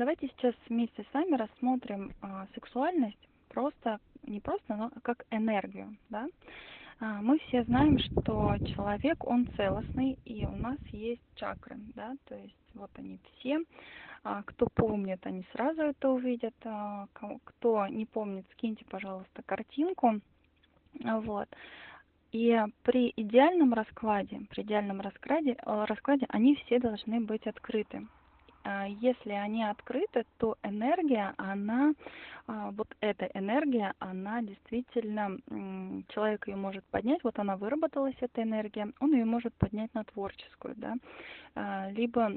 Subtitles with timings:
[0.00, 3.18] Давайте сейчас вместе с вами рассмотрим а, сексуальность
[3.50, 6.26] просто, не просто, но как энергию, да.
[7.00, 12.34] А, мы все знаем, что человек, он целостный, и у нас есть чакры, да, то
[12.34, 13.62] есть вот они все.
[14.24, 16.54] А, кто помнит, они сразу это увидят.
[16.64, 17.06] А,
[17.44, 20.18] кто не помнит, скиньте, пожалуйста, картинку.
[20.94, 21.48] Вот.
[22.32, 28.06] И при идеальном раскладе, при идеальном раскладе, э, раскладе они все должны быть открыты.
[28.62, 31.94] А, если они открыты, то энергия, она,
[32.46, 35.38] а, вот эта энергия, она действительно,
[36.08, 40.74] человек ее может поднять, вот она выработалась, эта энергия, он ее может поднять на творческую,
[40.76, 40.94] да,
[41.54, 42.32] а, либо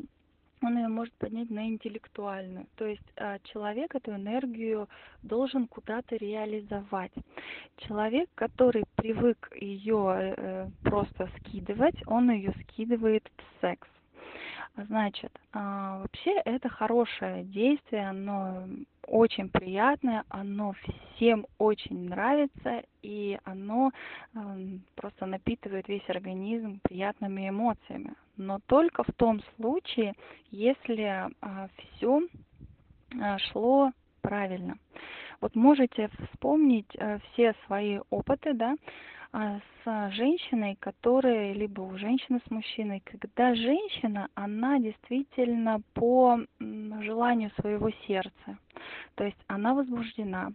[0.62, 2.68] он ее может поднять на интеллектуальную.
[2.78, 3.04] То есть
[3.52, 4.88] человек эту энергию
[5.22, 7.12] должен куда-то реализовать.
[7.76, 13.90] Человек, который привык ее э, просто скидывать, он ее скидывает в секс.
[14.76, 18.68] Значит, а, вообще это хорошее действие, оно
[19.06, 20.74] очень приятное, оно
[21.16, 23.92] всем очень нравится, и оно
[24.96, 28.16] просто напитывает весь организм приятными эмоциями.
[28.36, 30.16] Но только в том случае,
[30.50, 32.22] если а, все
[33.22, 34.78] а, шло правильно.
[35.40, 36.90] Вот можете вспомнить
[37.34, 38.76] все свои опыты, да,
[39.34, 47.90] с женщиной, которая либо у женщины с мужчиной, когда женщина, она действительно по желанию своего
[48.08, 48.58] сердца,
[49.16, 50.52] то есть она возбуждена,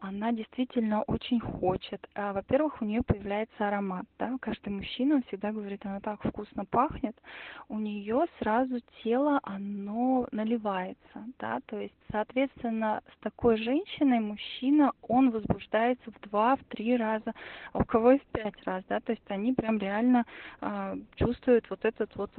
[0.00, 2.06] она действительно очень хочет.
[2.14, 4.04] А, во-первых, у нее появляется аромат.
[4.18, 4.36] Да?
[4.40, 7.16] Каждый мужчина, всегда говорит, она так вкусно пахнет.
[7.68, 11.26] У нее сразу тело, оно наливается.
[11.38, 11.60] Да?
[11.66, 17.32] То есть, соответственно, с такой женщиной мужчина, он возбуждается в два, в три раза,
[17.72, 18.84] а у кого и в пять раз.
[18.88, 19.00] Да?
[19.00, 20.24] То есть они прям реально
[20.60, 22.30] э, чувствуют вот этот вот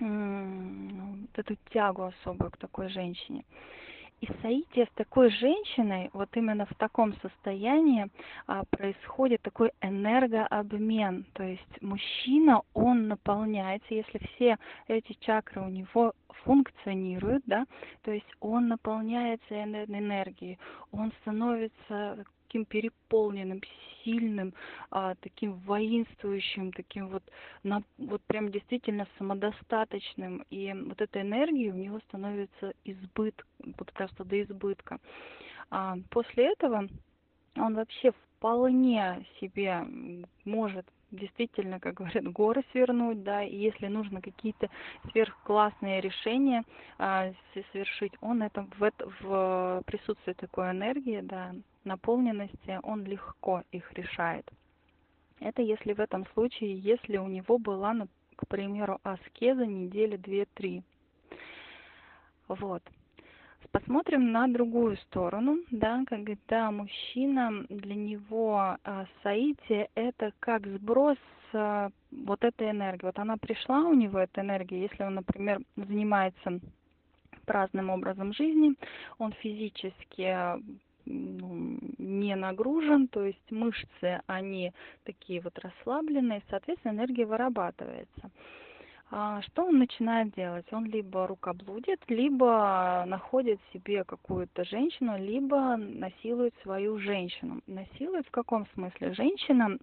[0.00, 3.44] вот эту тягу особую к такой женщине.
[4.20, 8.08] И соитие с такой женщиной, вот именно в таком состоянии
[8.48, 11.24] а, происходит такой энергообмен.
[11.34, 14.56] То есть мужчина, он наполняется, если все
[14.88, 17.64] эти чакры у него функционируют, да,
[18.02, 20.58] то есть он наполняется энергией,
[20.90, 23.60] он становится таким переполненным,
[24.02, 24.54] сильным,
[24.90, 27.22] а, таким воинствующим, таким вот,
[27.62, 30.44] на, вот прям действительно самодостаточным.
[30.50, 33.46] И вот эта энергия у него становится избыток,
[33.78, 34.98] вот просто до избытка.
[35.70, 36.88] А после этого
[37.56, 39.84] он вообще вполне себе
[40.44, 44.68] может действительно, как говорят, горы свернуть, да, и если нужно какие-то
[45.10, 46.64] сверхклассные решения
[46.98, 47.32] а,
[47.72, 48.92] совершить, он это в,
[49.22, 51.54] в присутствии такой энергии, да,
[51.88, 54.48] наполненности, он легко их решает.
[55.40, 57.94] Это если в этом случае, если у него была,
[58.36, 60.82] к примеру, аскеза недели 2-3.
[62.48, 62.82] Вот.
[63.72, 71.18] Посмотрим на другую сторону, да, когда мужчина, для него э, соитие это как сброс
[71.52, 73.04] э, вот этой энергии.
[73.04, 76.60] Вот она пришла у него, эта энергия, если он, например, занимается
[77.44, 78.74] праздным образом жизни,
[79.18, 80.34] он физически
[81.08, 84.72] ну, не нагружен, то есть мышцы, они
[85.04, 88.30] такие вот расслабленные, соответственно, энергия вырабатывается.
[89.10, 90.66] А что он начинает делать?
[90.70, 97.62] Он либо рукоблудит, либо находит себе какую-то женщину, либо насилует свою женщину.
[97.66, 99.14] Насилует в каком смысле?
[99.14, 99.78] Женщина,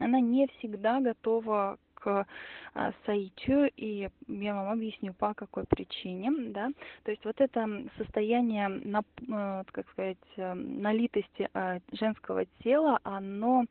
[0.00, 2.26] она не всегда готова к
[2.74, 2.92] а,
[3.76, 6.70] и я вам объясню, по какой причине, да.
[7.04, 7.66] То есть вот это
[7.98, 8.68] состояние,
[9.28, 13.66] э, как сказать, э, налитости а, женского тела, оно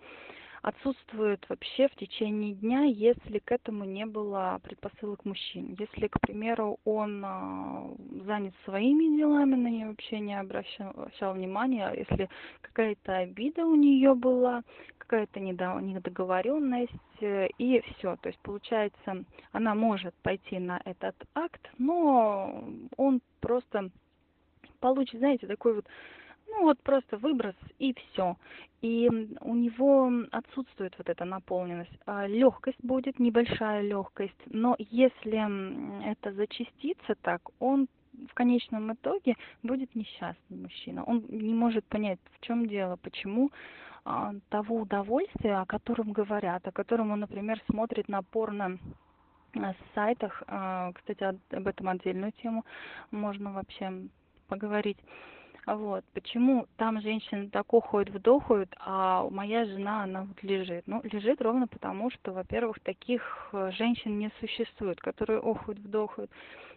[0.62, 5.76] отсутствует вообще в течение дня, если к этому не было предпосылок мужчин.
[5.80, 7.90] Если, к примеру, он а,
[8.26, 12.30] занят своими делами, на нее вообще не обращал, обращал внимания, а если
[12.62, 14.64] какая-то обида у нее была,
[14.98, 18.16] какая-то недоговоренность, э, и все.
[18.22, 22.64] То есть, получается, она может пойти на этот акт, но
[22.98, 23.90] он просто
[24.80, 25.86] получит, знаете, такой вот
[26.52, 28.36] ну вот просто выброс и все.
[28.82, 29.10] И
[29.42, 31.92] у него отсутствует вот эта наполненность.
[32.06, 37.88] А легкость будет, небольшая легкость, но если это зачастится так, он
[38.30, 41.04] в конечном итоге будет несчастный мужчина.
[41.06, 43.52] Он не может понять, в чем дело, почему
[44.04, 48.78] а, того удовольствия, о котором говорят, о котором он, например, смотрит на порно
[49.54, 52.66] э, сайтах, а, кстати, об этом отдельную тему
[53.12, 54.08] можно вообще
[54.48, 54.98] поговорить.
[55.68, 56.04] Вот.
[56.14, 60.84] Почему там женщины так охуют, вдохают, а моя жена, она вот лежит?
[60.88, 66.32] Ну, лежит ровно потому, что, во-первых, таких э, женщин не существует, которые охуют, вдохают.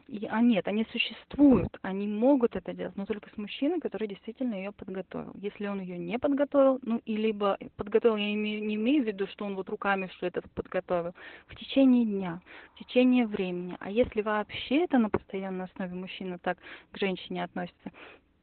[0.06, 4.54] И, а нет, они существуют, они могут это делать, но только с мужчиной, который действительно
[4.54, 5.32] ее подготовил.
[5.34, 9.26] Если он ее не подготовил, ну и либо подготовил, я имею, не имею в виду,
[9.28, 11.14] что он вот руками все это подготовил,
[11.46, 12.42] в течение дня,
[12.74, 13.76] в течение времени.
[13.80, 16.58] А если вообще это на постоянной основе мужчина так
[16.92, 17.90] к женщине относится,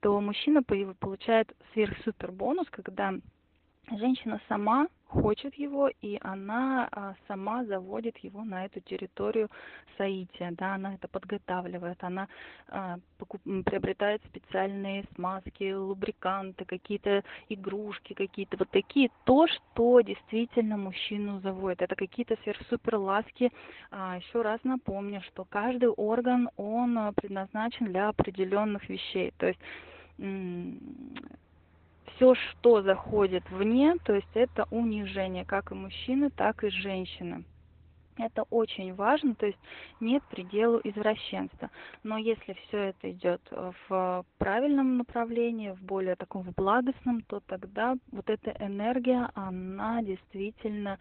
[0.01, 3.13] то мужчина получает сверх-супер бонус, когда
[3.89, 9.49] женщина сама хочет его, и она а, сама заводит его на эту территорию
[9.97, 12.27] соития, да, она это подготавливает, она
[12.69, 21.41] а, покуп, приобретает специальные смазки, лубриканты, какие-то игрушки, какие-то вот такие, то, что действительно мужчину
[21.41, 21.81] заводит.
[21.81, 23.51] Это какие-то сверхсупер ласки.
[23.91, 29.59] А, еще раз напомню, что каждый орган, он предназначен для определенных вещей, то есть
[32.21, 37.43] все, что заходит вне, то есть это унижение, как и мужчины, так и женщины.
[38.17, 39.57] Это очень важно, то есть
[39.99, 41.71] нет пределу извращенства.
[42.03, 43.41] Но если все это идет
[43.89, 50.99] в правильном направлении, в более таком в благостном, то тогда вот эта энергия, она действительно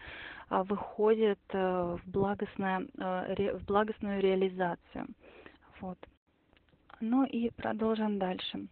[0.49, 5.07] а, выходит э, в, благостное, э, в благостную реализацию.
[5.81, 5.99] Вот.
[7.01, 8.69] Ну и продолжим дальше.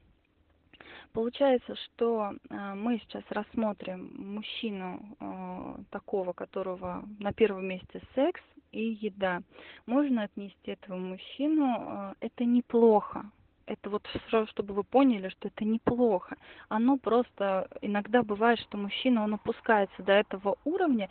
[1.13, 8.41] Получается, что э, мы сейчас рассмотрим мужчину э, такого, которого на первом месте секс
[8.73, 9.43] и еда.
[9.87, 13.25] Можно отнести этого мужчину, э, это неплохо.
[13.67, 16.37] Это вот сразу, чтобы вы поняли, что это неплохо.
[16.69, 21.09] Оно просто иногда бывает, что мужчина, он опускается до этого уровня,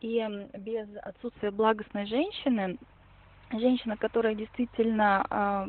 [0.00, 0.26] и
[0.58, 2.78] без отсутствия благостной женщины
[3.52, 5.66] женщина, которая действительно э,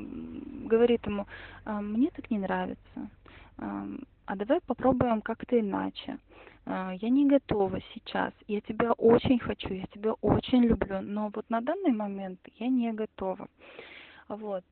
[0.67, 1.25] говорит ему,
[1.65, 3.09] мне так не нравится,
[3.61, 6.17] а давай попробуем как-то иначе.
[6.65, 11.49] А, я не готова сейчас, я тебя очень хочу, я тебя очень люблю, но вот
[11.49, 13.47] на данный момент я не готова.
[14.27, 14.63] Вот.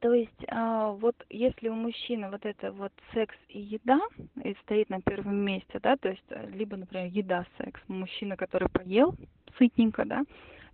[0.00, 4.00] То есть, а, вот если у мужчины вот это вот секс и еда
[4.42, 8.68] и стоит на первом месте, да, то есть, э, либо, например, еда, секс, мужчина, который
[8.68, 9.14] поел
[9.58, 10.22] сытненько, да,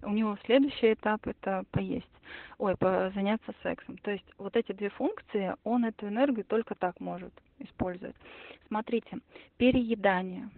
[0.03, 2.07] у него следующий этап это поесть,
[2.59, 3.99] ой, заняться сексом.
[3.99, 8.17] То есть вот эти две функции, он эту энергию только так может использовать.
[8.69, 9.19] Смотрите,
[9.57, 10.49] переедание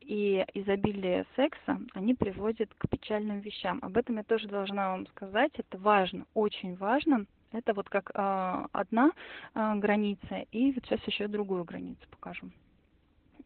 [0.00, 3.78] и изобилие секса, они приводят к печальным вещам.
[3.82, 5.52] Об этом я тоже должна вам сказать.
[5.56, 7.26] Это важно, очень важно.
[7.52, 9.10] Это вот как э, одна
[9.54, 12.50] э, граница, и вот сейчас еще другую границу покажу.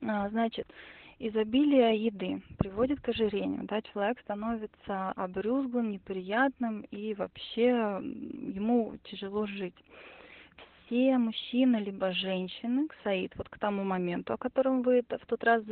[0.02, 0.66] А, значит,
[1.28, 3.64] изобилие еды приводит к ожирению.
[3.64, 9.76] Да, человек становится обрюзглым, неприятным и вообще ему тяжело жить.
[10.84, 15.62] Все мужчины либо женщины, Саид, вот к тому моменту, о котором вы в тот раз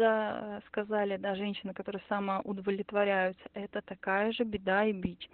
[0.69, 5.29] сказали, да, женщины, которые самоудовлетворяются, это такая же беда и бич.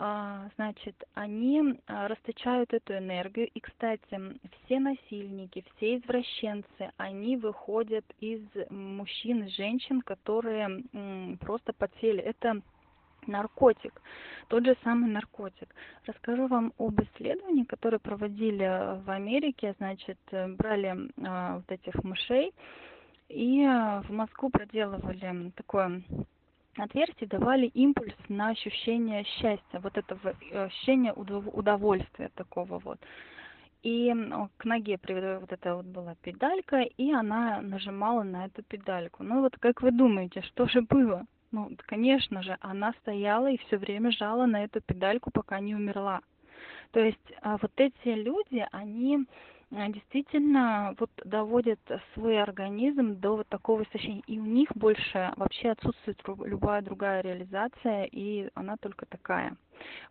[0.00, 3.48] А, значит, они а, расточают эту энергию.
[3.48, 10.84] И, кстати, все насильники, все извращенцы, они выходят из мужчин и женщин, которые
[11.40, 12.20] просто подсели.
[12.20, 12.62] Это
[13.26, 14.00] наркотик,
[14.46, 15.74] тот же самый наркотик.
[16.06, 22.54] Расскажу вам об исследовании, которое проводили в Америке, значит, брали э, вот этих мышей
[23.28, 26.02] и в Москву проделывали такое
[26.84, 32.98] отверстий давали импульс на ощущение счастья, вот этого э, ощущения удовольствия такого вот.
[33.82, 34.12] И
[34.56, 34.98] к ноге
[35.40, 39.22] вот эта вот была педалька, и она нажимала на эту педальку.
[39.22, 41.26] Ну вот как вы думаете, что же было?
[41.52, 46.20] Ну, конечно же, она стояла и все время жала на эту педальку, пока не умерла.
[46.90, 49.26] То есть а, вот эти люди, они
[49.70, 51.80] действительно вот доводят
[52.14, 54.22] свой организм до вот такого состояния.
[54.26, 59.56] И у них больше вообще отсутствует любая другая реализация, и она только такая.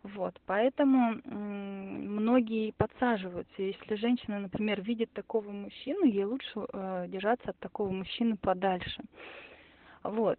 [0.02, 3.62] Вот, поэтому многие подсаживаются.
[3.62, 9.02] Если женщина, например, видит такого мужчину, ей лучше э, держаться от такого мужчины подальше.
[10.02, 10.38] Вот.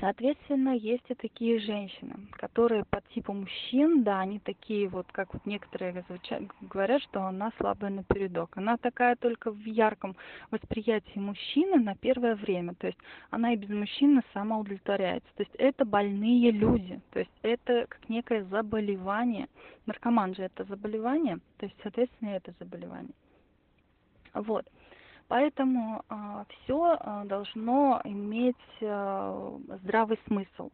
[0.00, 5.44] Соответственно, есть и такие женщины, которые по типу мужчин, да, они такие вот, как вот
[5.46, 6.04] некоторые
[6.60, 8.56] говорят, что она слабая напередок.
[8.56, 10.16] Она такая только в ярком
[10.50, 12.74] восприятии мужчины на первое время.
[12.74, 12.98] То есть
[13.30, 15.28] она и без мужчины сама удовлетворяется.
[15.36, 17.00] То есть это больные люди.
[17.12, 19.48] То есть это как некое заболевание.
[19.86, 23.14] Наркоман же это заболевание, то есть, соответственно, это заболевание.
[24.32, 24.66] Вот.
[25.28, 30.70] Поэтому а, все а, должно иметь а, здравый смысл.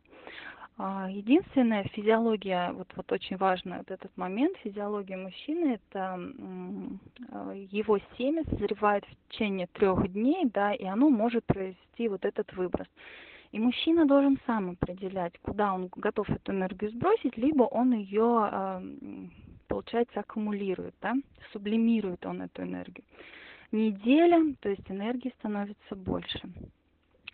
[1.11, 6.19] Единственная физиология, вот, вот очень важный вот этот момент, физиология мужчины, это
[7.71, 12.87] его семя созревает в течение трех дней, да, и оно может произвести вот этот выброс.
[13.53, 18.81] И мужчина должен сам определять, куда он готов эту энергию сбросить, либо он ее,
[19.69, 21.13] получается, аккумулирует, да,
[21.53, 23.05] сублимирует он эту энергию.
[23.73, 26.41] Неделя, то есть энергии становится больше.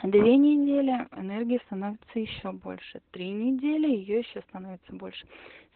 [0.03, 3.01] Две недели энергии становится еще больше.
[3.13, 5.27] Три недели ее еще становится больше.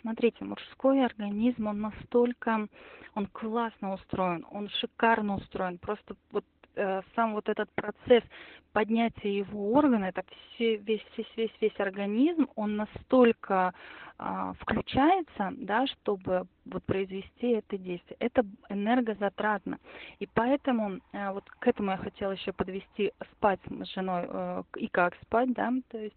[0.03, 2.69] Смотрите, мужской организм, он настолько,
[3.15, 5.79] он классно устроен, он шикарно устроен.
[5.79, 6.45] Просто вот
[7.15, 8.23] сам вот этот процесс
[8.73, 10.23] поднятия его органа, это
[10.55, 13.75] все, весь, весь, весь, весь организм, он настолько
[14.19, 18.17] э, включается, да, чтобы вот произвести это действие.
[18.21, 19.79] Это энергозатратно.
[20.19, 24.89] И поэтому э, вот к этому я хотела еще подвести спать с женой э, и
[24.89, 26.17] как спать, да, то есть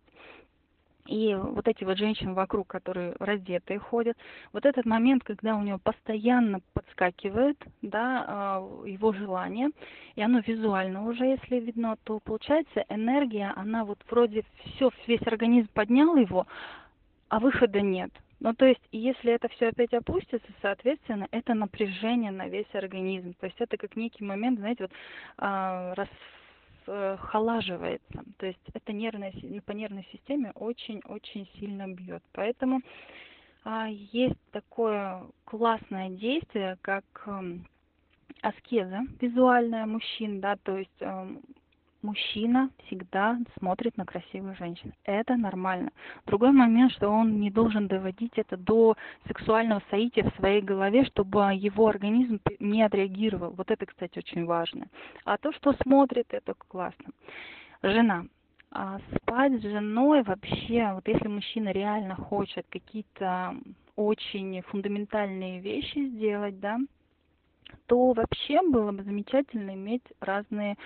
[1.05, 4.17] и вот эти вот женщины вокруг, которые раздетые ходят,
[4.53, 9.69] вот этот момент, когда у него постоянно подскакивает, да, а, его желание,
[10.15, 15.67] и оно визуально уже, если видно, то получается энергия, она вот вроде все, весь организм
[15.74, 16.48] поднял его,
[17.29, 18.12] а выхода нет.
[18.39, 23.33] Ну, то есть, если это все опять опустится, соответственно, это напряжение на весь организм.
[23.39, 24.91] То есть, это как некий момент, знаете, вот
[25.38, 26.10] а, раз
[26.86, 28.24] холаживается.
[28.38, 29.34] То есть это нервная,
[29.66, 32.24] по нервной системе очень-очень сильно бьет.
[32.34, 32.82] Поэтому
[33.63, 37.58] а, есть такое классное действие, как э,
[38.42, 41.28] аскеза визуальная мужчин, да, то есть э,
[42.03, 44.93] мужчина всегда смотрит на красивую женщину.
[45.05, 45.91] Это нормально.
[46.25, 48.95] Другой момент, что он не должен доводить это до
[49.27, 53.51] сексуального соития в своей голове, чтобы его организм не отреагировал.
[53.51, 54.88] Вот это, кстати, очень важно.
[55.25, 57.05] А то, что смотрит, это классно.
[57.81, 58.25] Жена.
[58.72, 63.55] А спать с женой вообще, вот если мужчина реально хочет какие-то
[63.95, 66.79] очень фундаментальные вещи сделать, да,
[67.88, 70.77] то вообще было бы замечательно иметь разные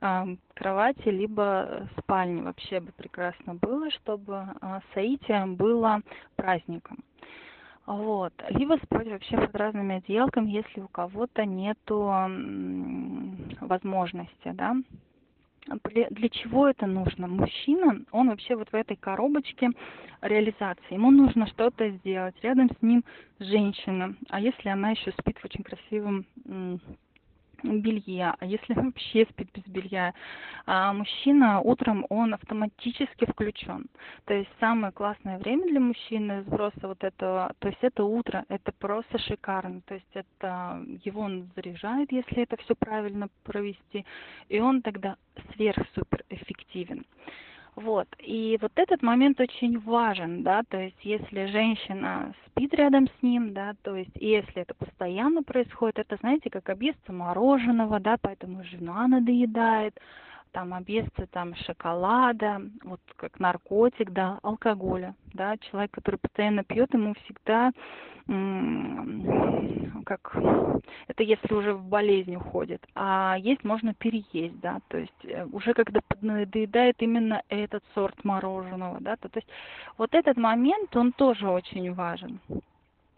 [0.00, 2.42] э, кровати, либо спальни.
[2.42, 6.00] Вообще бы прекрасно было, чтобы э, соитие было
[6.36, 6.98] праздником.
[7.86, 8.32] Вот.
[8.48, 12.10] Либо спать вообще под разными одеялками, если у кого-то нету
[13.60, 14.74] возможности, да
[15.66, 17.26] для чего это нужно?
[17.26, 19.70] Мужчина, он вообще вот в этой коробочке
[20.20, 20.94] реализации.
[20.94, 22.34] Ему нужно что-то сделать.
[22.42, 23.04] Рядом с ним
[23.38, 24.14] женщина.
[24.28, 26.26] А если она еще спит в очень красивом
[27.62, 30.14] белье, а если вообще спит без белья,
[30.66, 33.86] а мужчина утром он автоматически включен.
[34.24, 38.72] То есть самое классное время для мужчины сброса вот этого, то есть это утро, это
[38.72, 39.80] просто шикарно.
[39.82, 44.04] То есть это его он заряжает, если это все правильно провести,
[44.48, 45.16] и он тогда
[45.52, 47.04] сверх-супер эффективен.
[47.76, 48.06] Вот.
[48.20, 53.52] И вот этот момент очень важен, да, то есть если женщина спит рядом с ним,
[53.52, 59.08] да, то есть если это постоянно происходит, это, знаете, как объесться мороженого, да, поэтому жена
[59.08, 59.98] надоедает,
[60.54, 67.14] там объесться там шоколада, вот как наркотик, да, алкоголя, да, человек, который постоянно пьет, ему
[67.24, 67.72] всегда
[70.06, 70.34] как
[71.08, 75.74] это если уже в болезнь уходит, а есть можно переесть, да, то есть э, уже
[75.74, 79.48] когда надоедает именно этот сорт мороженого, да, то, то есть
[79.98, 82.40] вот этот момент, он тоже очень важен.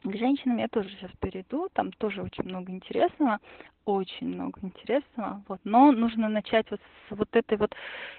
[0.07, 3.41] К женщинам я тоже сейчас перейду, там тоже очень много интересного,
[3.87, 7.75] очень много интересного, вот, но нужно начать вот с вот этой вот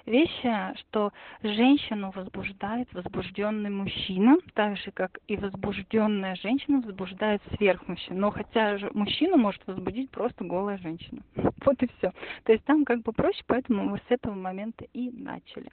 [0.06, 1.14] вещи, что
[1.44, 8.92] женщину возбуждает возбужденный мужчина, так же, как и возбужденная женщина возбуждает сверхмужчин, но хотя же
[8.94, 11.22] мужчину может возбудить просто голая женщина,
[11.64, 12.12] вот и все,
[12.44, 15.72] то есть там как бы проще, поэтому мы с этого момента и начали.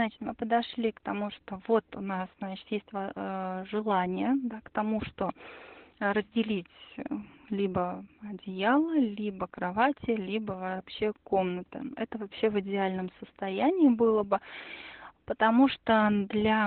[0.00, 4.70] Значит, мы подошли к тому, что вот у нас, значит, есть э, желание, да, к
[4.70, 5.30] тому, что
[5.98, 6.66] разделить
[6.96, 7.02] э,
[7.50, 11.82] либо одеяло, либо кровати, либо вообще комнаты.
[11.96, 14.38] Это вообще в идеальном состоянии было бы,
[15.26, 16.66] потому что для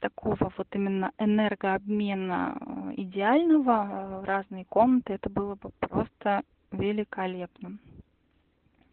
[0.00, 7.78] такого вот именно энергообмена э, идеального разные комнаты, это было бы просто великолепно.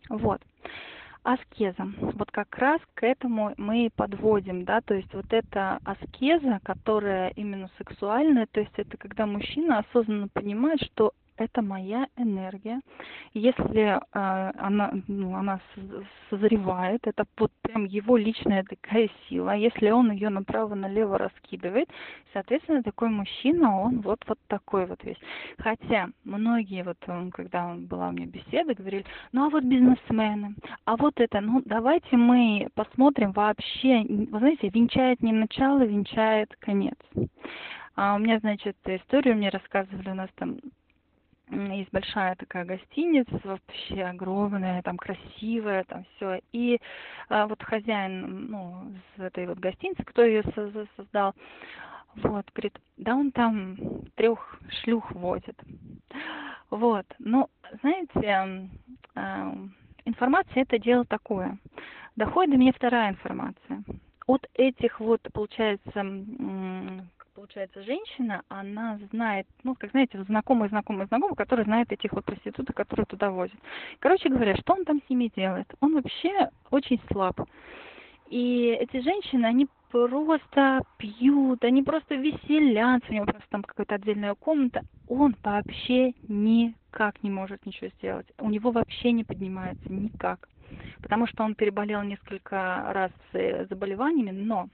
[0.07, 0.41] Вот
[1.27, 1.91] аскеза.
[1.99, 7.29] Вот как раз к этому мы и подводим, да, то есть вот эта аскеза, которая
[7.35, 12.81] именно сексуальная, то есть это когда мужчина осознанно понимает, что это моя энергия.
[13.33, 15.59] Если э, она, ну, она
[16.29, 19.55] созревает, это вот прям его личная такая сила.
[19.55, 21.89] Если он ее направо-налево раскидывает,
[22.33, 25.17] соответственно, такой мужчина, он вот, вот такой вот весь.
[25.57, 26.97] Хотя многие, вот
[27.31, 32.17] когда была у меня беседа, говорили, ну а вот бизнесмены, а вот это, ну давайте
[32.17, 36.97] мы посмотрим вообще, вы знаете, венчает не начало, венчает конец.
[37.95, 40.59] А у меня, значит, историю мне рассказывали, у нас там
[41.49, 46.41] есть большая такая гостиница, вообще огромная, там красивая, там все.
[46.51, 46.79] И
[47.29, 51.33] а, вот хозяин, ну, с этой вот гостиницы, кто ее создал,
[52.15, 53.77] вот, говорит, да он там
[54.15, 55.57] трех шлюх возит.
[56.69, 57.49] Вот, ну,
[57.81, 58.69] знаете,
[59.15, 59.53] э,
[60.05, 61.57] информация это дело такое.
[62.15, 63.83] Доходит до меня вторая информация.
[64.25, 66.03] От этих вот, получается,
[67.37, 72.75] получается, женщина, она знает, ну, как знаете, знакомые, знакомые, знакомые, которые знают этих вот проституток,
[72.75, 73.55] которые туда возят.
[73.99, 75.71] Короче говоря, что он там с ними делает?
[75.79, 77.39] Он вообще очень слаб.
[78.27, 84.33] И эти женщины, они просто пьют, они просто веселятся, у него просто там какая-то отдельная
[84.33, 84.81] комната.
[85.07, 88.25] Он вообще никак не может ничего сделать.
[88.39, 90.49] У него вообще не поднимается никак.
[91.03, 93.11] Потому что он переболел несколько раз
[93.69, 94.69] заболеваниями, но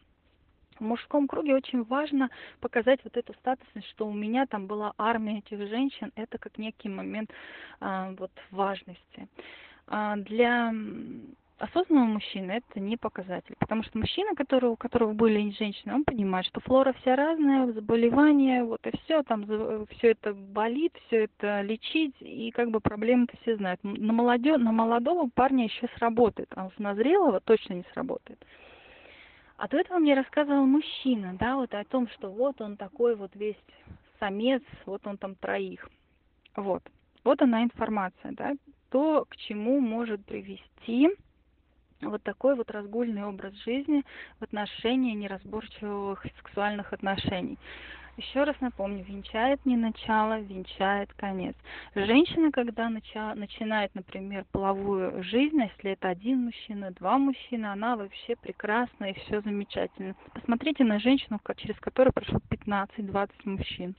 [0.80, 5.40] в мужском круге очень важно показать вот эту статусность, что у меня там была армия
[5.40, 7.32] этих женщин, это как некий момент
[7.80, 9.28] а, вот важности.
[9.88, 10.74] А, для
[11.64, 16.46] осознанного мужчины это не показатель, потому что мужчина, который, у которого были женщины, он понимает,
[16.48, 19.46] что флора вся разная, заболевания, вот и все, там
[19.92, 23.80] все это болит, все это лечить, и как бы проблемы-то все знают.
[23.84, 28.44] На, молодё, на молодого парня еще сработает, а уж на зрелого точно не сработает.
[29.58, 33.36] А до этого мне рассказывал мужчина, да, вот о том, что вот он такой вот
[33.36, 33.56] весь
[34.20, 35.90] самец, вот он там троих.
[36.56, 36.84] Вот.
[37.24, 38.54] Вот она информация, да,
[38.90, 41.10] то, к чему может привести
[42.02, 44.04] вот такой вот разгульный образ жизни
[44.40, 47.58] в отношении неразборчивых сексуальных отношений.
[48.16, 51.56] Еще раз напомню, венчает не начало, венчает конец.
[51.96, 58.36] Женщина, когда нача, начинает, например, половую жизнь, если это один мужчина, два мужчины, она вообще
[58.36, 60.16] прекрасна и все замечательно.
[60.32, 63.96] Посмотрите на женщину, через которую прошло 15-20 мужчин.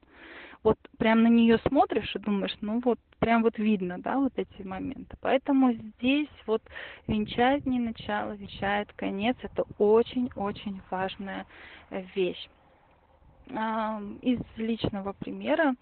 [0.62, 4.62] Вот прям на нее смотришь и думаешь, ну вот прям вот видно, да, вот эти
[4.62, 5.16] моменты.
[5.20, 6.62] Поэтому здесь вот
[7.08, 9.36] венчает не начало, венчает конец.
[9.42, 11.46] Это очень-очень важная
[12.14, 12.48] вещь
[13.46, 15.74] из личного примера,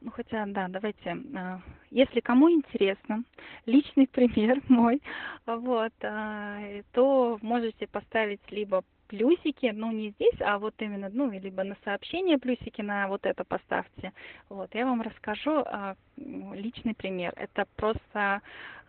[0.00, 1.60] ну хотя, да, давайте, а,
[1.90, 3.24] если кому интересно,
[3.66, 5.02] личный пример мой,
[5.46, 6.60] вот, а,
[6.92, 12.38] то можете поставить либо плюсики, ну не здесь, а вот именно, ну, либо на сообщение
[12.38, 14.12] плюсики на вот это поставьте.
[14.48, 17.32] Вот, я вам расскажу а, личный пример.
[17.36, 18.42] Это просто,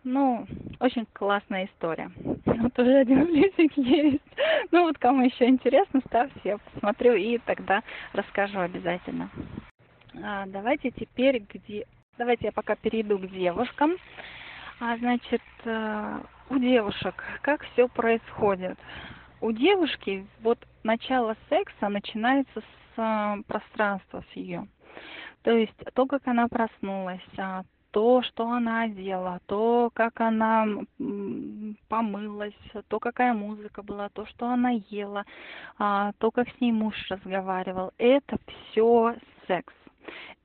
[0.04, 0.46] ну,
[0.80, 2.10] очень классная история.
[2.46, 4.22] Вот уже один плюсик есть.
[4.70, 9.30] Ну вот кому еще интересно, ставьте, я посмотрю и тогда расскажу обязательно.
[10.22, 11.86] А, давайте теперь где...
[12.18, 13.96] Давайте я пока перейду к девушкам.
[14.80, 18.78] А, значит, э, у девушек как все происходит?
[19.40, 24.66] У девушки вот начало секса начинается с э, пространства с ее.
[25.42, 30.66] То есть то, как она проснулась, а, то, что она одела, то, как она
[31.88, 32.52] помылась,
[32.88, 35.24] то, какая музыка была, то, что она ела,
[35.78, 38.38] а, то, как с ней муж разговаривал, это
[38.70, 39.14] все
[39.46, 39.72] секс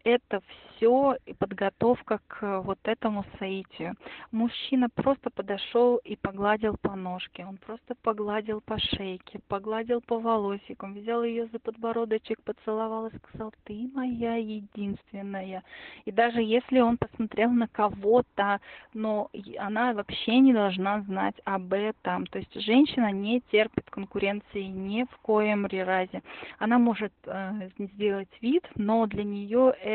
[0.03, 0.41] это
[0.75, 3.95] все подготовка к вот этому соитию.
[4.31, 10.95] Мужчина просто подошел и погладил по ножке, он просто погладил по шейке, погладил по волосикам,
[10.95, 15.63] взял ее за подбородочек, поцеловал и сказал, ты моя единственная.
[16.05, 18.59] И даже если он посмотрел на кого-то,
[18.93, 22.25] но она вообще не должна знать об этом.
[22.27, 26.21] То есть женщина не терпит конкуренции ни в коем разе.
[26.59, 29.90] Она может э, сделать вид, но для нее это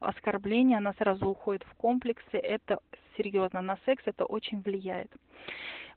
[0.00, 2.80] оскорбление, она сразу уходит в комплексы, это
[3.16, 5.10] серьезно, на секс это очень влияет.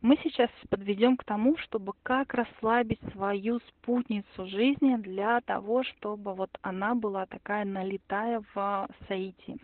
[0.02, 6.50] Мы сейчас подведем к тому, чтобы как расслабить свою спутницу жизни для того, чтобы вот
[6.62, 9.58] она была такая налетая в соитии.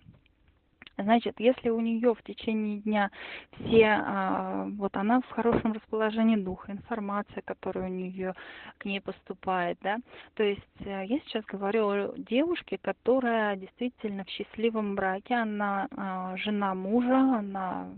[0.98, 3.12] Значит, если у нее в течение дня
[3.52, 8.34] все, а, вот она в хорошем расположении духа, информация, которая у нее
[8.78, 9.98] к ней поступает, да,
[10.36, 16.38] то есть э, я сейчас говорю о девушке, которая действительно в счастливом браке, она а,
[16.38, 17.90] жена мужа, она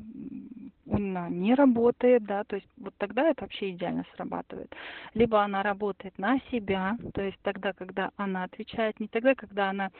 [0.90, 4.74] она не работает, да, то есть вот тогда это вообще идеально срабатывает.
[5.14, 9.92] Либо она работает на себя, то есть тогда, когда она отвечает, не тогда, когда она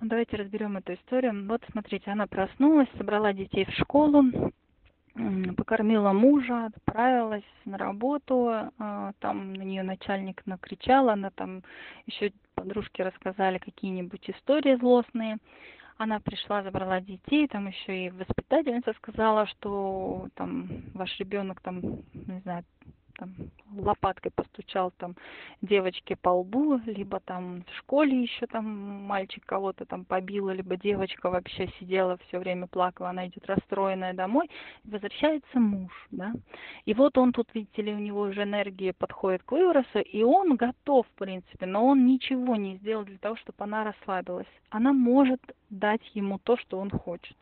[0.00, 1.46] давайте разберем эту историю.
[1.46, 4.24] Вот смотрите, она проснулась, собрала детей в школу,
[5.56, 11.62] покормила мужа, отправилась на работу, а, там на нее начальник накричал, она там
[12.06, 15.38] еще подружки рассказали какие-нибудь истории злостные.
[15.98, 21.80] Она пришла, забрала детей, там еще и воспитательница сказала, что там ваш ребенок там,
[22.12, 22.64] не знаю,
[23.16, 23.34] там
[23.74, 25.16] лопаткой постучал там
[25.62, 28.66] девочке по лбу, либо там в школе еще там
[29.04, 34.50] мальчик кого-то там побил, либо девочка вообще сидела все время плакала, она идет расстроенная домой,
[34.84, 36.32] возвращается муж, да,
[36.84, 40.56] и вот он тут, видите ли, у него уже энергия подходит к выбросу, и он
[40.56, 44.46] готов, в принципе, но он ничего не сделал для того, чтобы она расслабилась.
[44.70, 47.36] Она может дать ему то, что он хочет.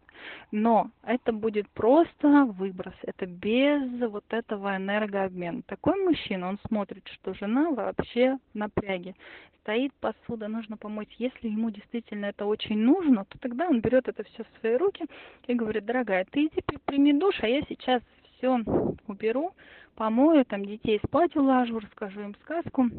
[0.50, 5.62] Но это будет просто выброс, это без вот этого энергообмена.
[5.62, 9.14] Такой мужчина, он смотрит, что жена вообще в напряге.
[9.60, 11.08] Стоит посуда, нужно помочь.
[11.18, 15.06] Если ему действительно это очень нужно, то тогда он берет это все в свои руки
[15.46, 18.02] и говорит, дорогая, ты иди прими душ, а я сейчас
[18.36, 18.58] все
[19.06, 19.54] уберу,
[19.94, 22.90] помою, там детей спать уложу, расскажу им сказку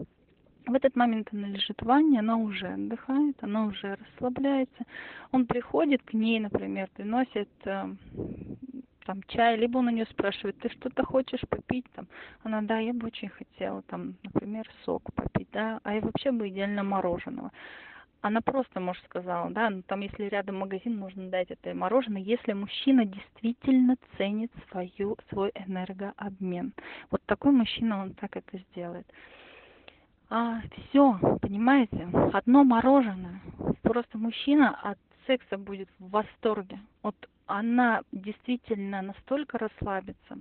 [0.65, 4.83] в этот момент она лежит в ванне, она уже отдыхает, она уже расслабляется.
[5.31, 7.87] Он приходит к ней, например, приносит э,
[9.05, 12.07] там чай, либо он у нее спрашивает, ты что-то хочешь попить там?
[12.43, 16.49] Она, да, я бы очень хотела там, например, сок попить, да, а я вообще бы
[16.49, 17.51] идеально мороженого.
[18.21, 22.53] Она просто, может, сказала, да, ну там если рядом магазин, можно дать это мороженое, если
[22.53, 26.73] мужчина действительно ценит свою, свой энергообмен.
[27.11, 29.05] Вот такой мужчина, он так это сделает
[30.37, 33.39] а, все, понимаете, одно мороженое.
[33.83, 36.77] Просто мужчина от секса будет в восторге.
[37.03, 40.37] Вот она действительно настолько расслабится.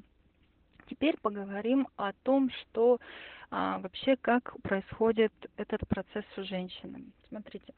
[0.90, 2.98] Теперь поговорим о том, что
[3.52, 7.04] а, вообще как происходит этот процесс у женщины.
[7.28, 7.72] Смотрите,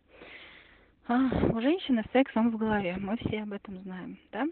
[1.08, 1.18] а,
[1.52, 4.46] у женщины секс он в голове, мы все об этом знаем, да?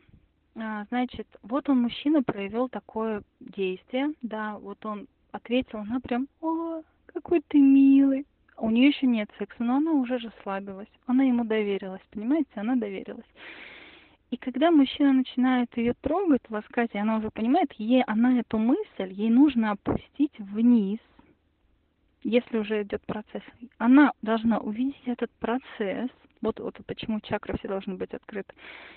[0.57, 6.83] А, значит, вот он мужчина проявил такое действие, да, вот он ответил, она прям, о,
[7.15, 8.27] какой ты милый.
[8.59, 10.89] У нее еще нет секса, но она уже расслабилась.
[11.07, 12.51] Она ему доверилась, понимаете?
[12.55, 13.27] Она доверилась.
[14.31, 19.13] И когда мужчина начинает ее трогать, ласкать, и она уже понимает, ей она эту мысль,
[19.13, 20.99] ей нужно опустить вниз,
[22.25, 23.43] если уже идет процесс.
[23.79, 26.11] Она должна увидеть этот процесс,
[26.45, 28.53] вот, вот почему чакры все должны быть открыты.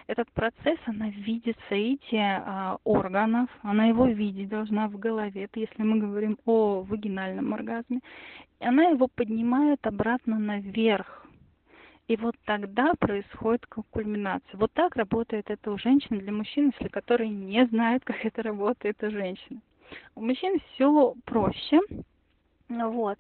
[0.08, 5.44] Этот процесс, она видит соитие а, органов, она его видеть должна в голове.
[5.44, 8.02] Это если мы говорим о вагинальном оргазме.
[8.60, 11.26] И она его поднимает обратно наверх.
[12.08, 14.58] И вот тогда происходит кульминация.
[14.58, 19.02] Вот так работает это у женщин для мужчин, если которые не знают, как это работает
[19.04, 19.62] у женщин.
[20.16, 21.80] У мужчин все проще.
[22.70, 23.20] Вот.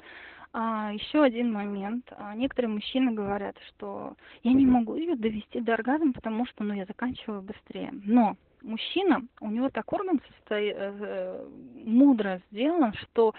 [0.53, 2.11] А, еще один момент.
[2.17, 6.73] А, некоторые мужчины говорят, что я не могу ее довести до оргазма, потому что ну,
[6.73, 7.91] я заканчиваю быстрее.
[8.05, 11.47] Но мужчина, у него так орган состоит, э,
[11.85, 13.33] мудро сделан, что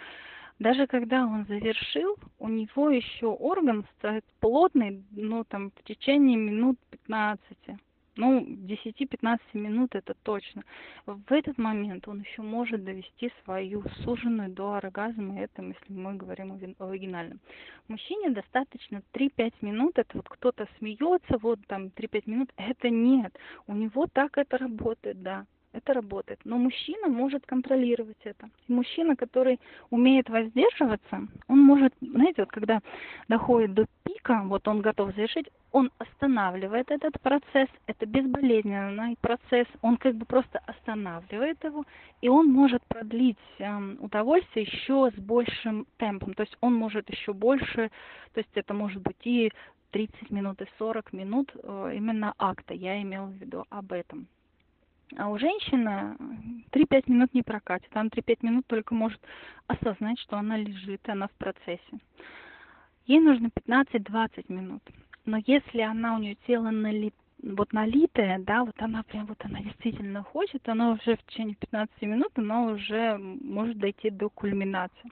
[0.59, 6.79] даже когда он завершил, у него еще орган стоит плотный, ну, там, в течение минут
[6.91, 7.41] 15
[8.19, 10.65] ну, 10-15 минут это точно.
[11.07, 16.53] В этот момент он еще может довести свою суженую до оргазма, это если мы говорим
[16.79, 17.39] о вагинальном.
[17.87, 23.33] Мужчине достаточно 3-5 минут, это вот кто-то смеется, вот там 3-5 минут, это нет.
[23.69, 26.41] У него так это работает, да это работает.
[26.45, 28.49] Но мужчина может контролировать это.
[28.69, 32.81] Мужчина, который умеет воздерживаться, он может, знаете, вот когда
[33.29, 39.97] доходит до пика, вот он готов завершить, он останавливает этот процесс, это безболезненный процесс, он
[39.97, 41.85] как бы просто останавливает его,
[42.21, 47.33] и он может продлить э, удовольствие еще с большим темпом, то есть он может еще
[47.33, 47.91] больше,
[48.33, 49.53] то есть это может быть и
[49.91, 54.27] 30 минут, и 40 минут э, именно акта, я имела в виду об этом.
[55.17, 56.17] А у женщины
[56.71, 57.89] 3-5 минут не прокатит.
[57.95, 59.21] Она 3-5 минут только может
[59.67, 61.99] осознать, что она лежит, и она в процессе.
[63.07, 64.83] Ей нужно 15-20 минут.
[65.25, 69.61] Но если она, у нее тело налит, вот налитое, да, вот она прям, вот она
[69.61, 75.11] действительно хочет, она уже в течение 15 минут, она уже может дойти до кульминации.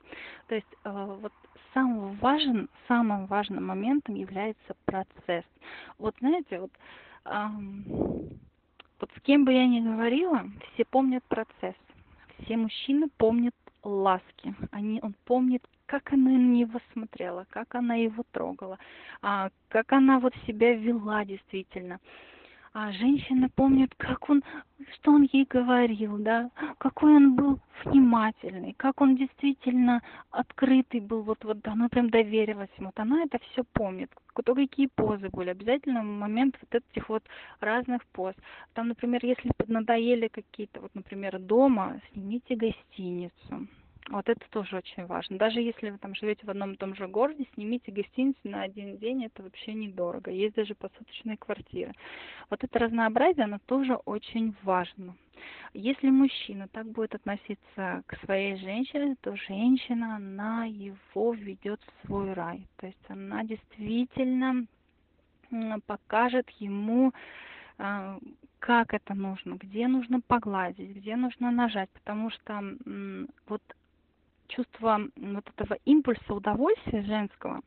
[0.48, 1.32] То есть э, вот
[1.72, 5.44] самым важным, самым важным моментом является процесс.
[5.98, 6.72] Вот знаете, вот
[9.00, 11.74] вот с кем бы я ни говорила, все помнят процесс.
[12.42, 14.54] Все мужчины помнят ласки.
[14.70, 18.78] Они, он помнит, как она на него смотрела, как она его трогала,
[19.22, 22.00] а, как она вот себя вела действительно
[22.78, 24.44] а женщина помнит, как он,
[24.92, 31.42] что он ей говорил, да, какой он был внимательный, как он действительно открытый был, вот,
[31.42, 36.02] вот она прям доверилась ему, вот она это все помнит, кто какие позы были, обязательно
[36.02, 37.24] момент вот этих вот
[37.60, 38.34] разных поз.
[38.74, 43.68] Там, например, если надоели какие-то, вот, например, дома, снимите гостиницу,
[44.08, 45.36] Вот это тоже очень важно.
[45.36, 48.98] Даже если вы там живете в одном и том же городе, снимите гостиницу на один
[48.98, 50.30] день, это вообще недорого.
[50.30, 51.92] Есть даже посуточные квартиры.
[52.48, 55.16] Вот это разнообразие, оно тоже очень важно.
[55.74, 62.32] Если мужчина так будет относиться к своей женщине, то женщина, она его ведет в свой
[62.32, 62.66] рай.
[62.76, 64.66] То есть она действительно
[65.86, 67.12] покажет ему
[67.78, 68.18] а,
[68.58, 72.62] как это нужно, где нужно погладить, где нужно нажать, потому что
[73.48, 73.62] вот
[74.48, 77.60] чувство вот этого импульса удовольствия женского,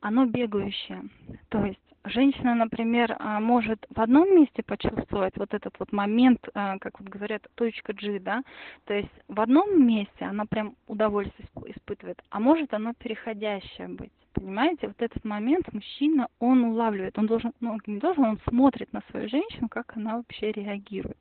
[0.00, 1.04] оно бегающее.
[1.48, 6.78] То есть женщина, например, а, может в одном месте почувствовать вот этот вот момент, а,
[6.78, 8.42] как вот говорят, точка G, да,
[8.84, 14.12] то есть в одном месте она прям удовольствие испытывает, а может оно переходящее быть.
[14.32, 19.02] Понимаете, вот этот момент мужчина, он улавливает, он должен, ну, не должен, он смотрит на
[19.10, 21.18] свою женщину, как она вообще реагирует.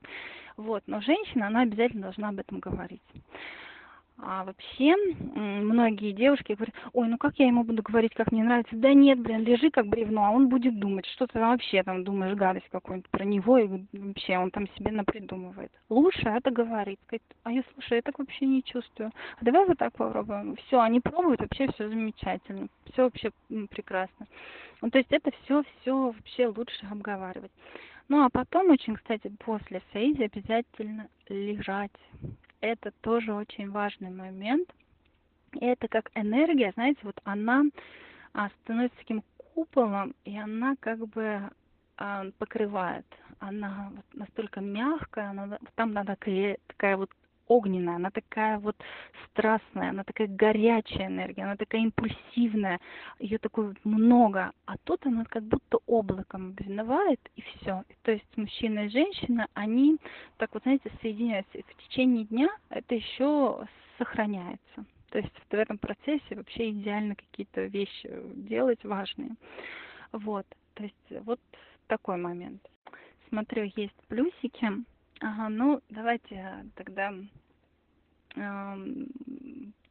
[0.55, 3.01] Вот, но женщина, она обязательно должна об этом говорить.
[4.19, 4.95] А вообще,
[5.35, 8.75] многие девушки говорят, ой, ну как я ему буду говорить, как мне нравится?
[8.75, 12.35] Да нет, блин, лежи как бревно, а он будет думать, что ты вообще там думаешь
[12.35, 15.71] гадость какую-нибудь про него, и вообще он там себе напридумывает.
[15.89, 19.11] Лучше это говорить, сказать, а я, слушай, я так вообще не чувствую.
[19.39, 20.55] А давай вот так попробуем.
[20.65, 23.31] Все, они пробуют, вообще все замечательно, все вообще
[23.69, 24.25] прекрасно.
[24.81, 27.51] Ну, то есть это все, все вообще лучше обговаривать.
[28.09, 31.91] Ну, а потом очень, кстати, после сейзи обязательно лежать
[32.61, 34.69] это тоже очень важный момент.
[35.59, 37.63] Это как энергия, знаете, вот она
[38.33, 41.49] а, становится таким куполом, и она как бы
[41.97, 43.05] а, покрывает.
[43.39, 47.09] Она вот настолько мягкая, она, там надо такая вот
[47.47, 48.75] огненная, она такая вот
[49.25, 52.79] страстная, она такая горячая энергия, она такая импульсивная,
[53.19, 57.83] ее такое много, а тут она как будто облаком обвиновает, и все.
[58.03, 59.97] То есть мужчина и женщина, они
[60.37, 61.57] так вот, знаете, соединяются.
[61.57, 63.65] И в течение дня это еще
[63.97, 64.85] сохраняется.
[65.09, 69.31] То есть в этом процессе вообще идеально какие-то вещи делать важные.
[70.11, 70.45] Вот.
[70.73, 71.39] То есть вот
[71.87, 72.61] такой момент.
[73.29, 74.69] Смотрю, есть плюсики.
[75.19, 77.13] Ага, ну давайте тогда
[78.35, 78.75] э,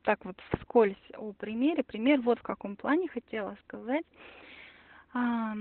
[0.02, 1.82] так вот вскользь о примере.
[1.82, 4.04] Пример вот в каком плане хотела сказать.
[5.14, 5.54] Э,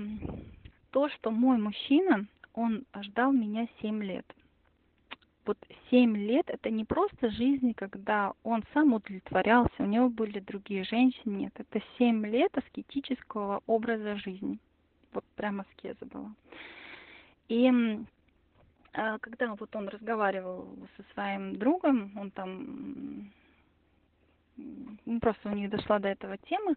[0.92, 4.24] то, что мой мужчина, он ждал меня 7 лет.
[5.44, 5.58] Вот
[5.90, 11.34] 7 лет это не просто жизнь, когда он сам удовлетворялся, у него были другие женщины,
[11.34, 11.52] нет.
[11.56, 14.58] Это 7 лет аскетического образа жизни.
[15.12, 16.32] Вот прямо аскеза была.
[17.48, 17.70] И
[19.20, 23.30] когда вот он разговаривал со своим другом, он там,
[24.56, 26.74] ну, просто у них дошла до этого тема,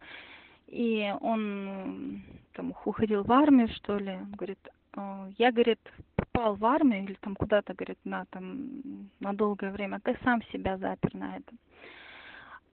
[0.67, 2.21] и он
[2.53, 4.59] там уходил в армию, что ли, говорит,
[5.37, 5.79] я, говорит,
[6.15, 10.43] попал в армию или там куда-то, говорит, на там на долгое время, а ты сам
[10.51, 11.53] себя запер на это.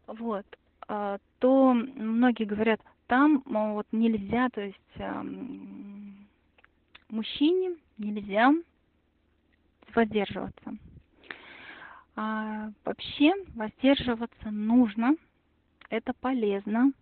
[0.06, 0.46] Вот.
[0.88, 4.76] А, то многие говорят, там вот нельзя, то есть
[7.08, 8.52] мужчине нельзя
[9.94, 10.76] воздерживаться.
[12.16, 15.16] А, вообще воздерживаться нужно,
[15.90, 16.92] это полезно,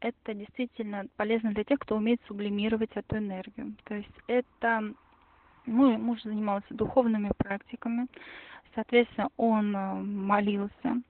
[0.00, 3.74] это действительно полезно для тех, кто умеет сублимировать эту энергию.
[3.84, 4.94] То есть это
[5.66, 8.06] мой муж занимался духовными практиками,
[8.74, 11.02] соответственно, он э, молился,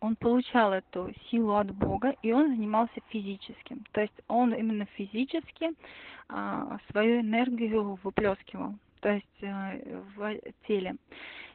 [0.00, 3.84] он получал эту силу от Бога, и он занимался физическим.
[3.92, 5.70] То есть он именно физически
[6.28, 10.96] а, свою энергию выплескивал то есть э, в теле.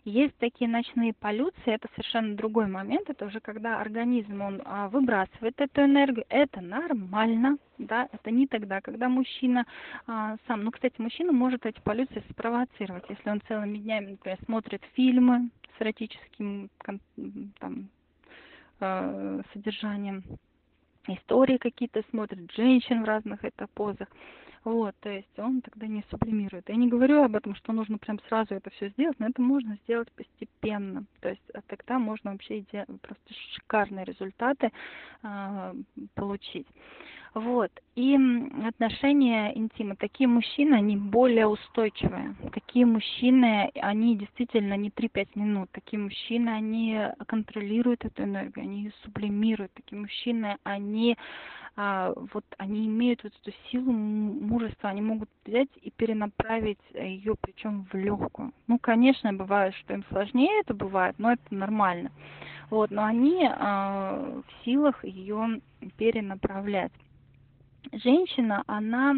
[0.03, 5.61] Есть такие ночные полюции, это совершенно другой момент, это уже когда организм, он а, выбрасывает
[5.61, 9.63] эту энергию, это нормально, да, это не тогда, когда мужчина
[10.07, 14.81] а, сам, ну, кстати, мужчина может эти полюции спровоцировать, если он целыми днями, например, смотрит
[14.95, 16.71] фильмы с эротическим
[17.59, 17.89] там,
[18.79, 20.23] э, содержанием,
[21.07, 24.07] истории какие-то смотрит, женщин в разных это позах,
[24.63, 26.69] вот, то есть он тогда не сублимирует.
[26.69, 29.75] Я не говорю об этом, что нужно прям сразу это все сделать, но это можно
[29.83, 31.05] сделать постепенно.
[31.19, 32.85] То есть а тогда можно вообще иде...
[33.01, 34.71] просто шикарные результаты
[35.23, 35.73] э,
[36.13, 36.67] получить.
[37.33, 37.71] Вот.
[37.95, 38.17] И
[38.65, 39.95] отношения интима.
[39.95, 42.35] Такие мужчины, они более устойчивые.
[42.53, 45.69] Такие мужчины, они действительно не 3-5 минут.
[45.71, 49.71] Такие мужчины, они контролируют эту энергию, они ее сублимируют.
[49.73, 51.17] Такие мужчины, они
[51.77, 57.85] а, вот они имеют вот эту силу мужества, они могут взять и перенаправить ее, причем
[57.91, 58.51] в легкую.
[58.67, 62.11] Ну, конечно, бывает, что им сложнее это бывает, но это нормально.
[62.69, 65.61] Вот, но они а, в силах ее
[65.97, 66.91] перенаправлять.
[67.91, 69.15] Женщина, она,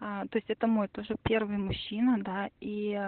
[0.00, 2.98] а, то есть это мой тоже первый мужчина, да, и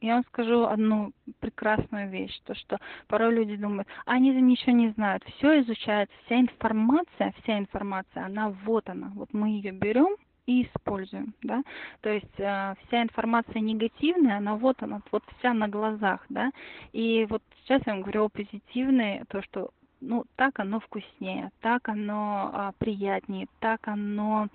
[0.00, 4.90] я вам скажу одну прекрасную вещь, то что порой люди думают, а они ничего не
[4.90, 10.62] знают, все изучается, вся информация, вся информация, она вот она, вот мы ее берем и
[10.62, 11.62] используем, да,
[12.00, 16.50] то есть э, вся информация негативная, она вот она, вот вся на глазах, да,
[16.92, 21.88] и вот сейчас я вам говорю о позитивной, то, что ну, так оно вкуснее, так
[21.88, 24.48] оно а, приятнее, так оно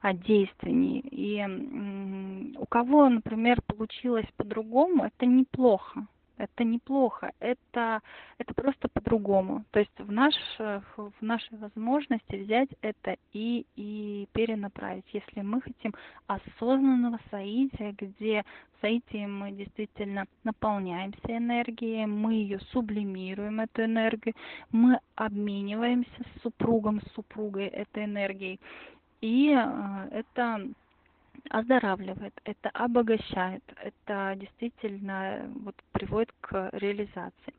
[0.00, 1.00] а, действеннее.
[1.00, 6.06] И м, у кого, например, получилось по-другому, это неплохо
[6.42, 8.00] это неплохо, это,
[8.38, 9.64] это просто по-другому.
[9.70, 15.94] То есть в, наш, в нашей возможности взять это и, и перенаправить, если мы хотим
[16.26, 18.44] осознанного соития, где
[18.76, 24.34] в соитии мы действительно наполняемся энергией, мы ее сублимируем, эту энергию,
[24.72, 28.58] мы обмениваемся с супругом, с супругой этой энергией.
[29.20, 30.60] И э, это
[31.50, 37.54] оздоравливает, это обогащает, это действительно вот приводит к реализации.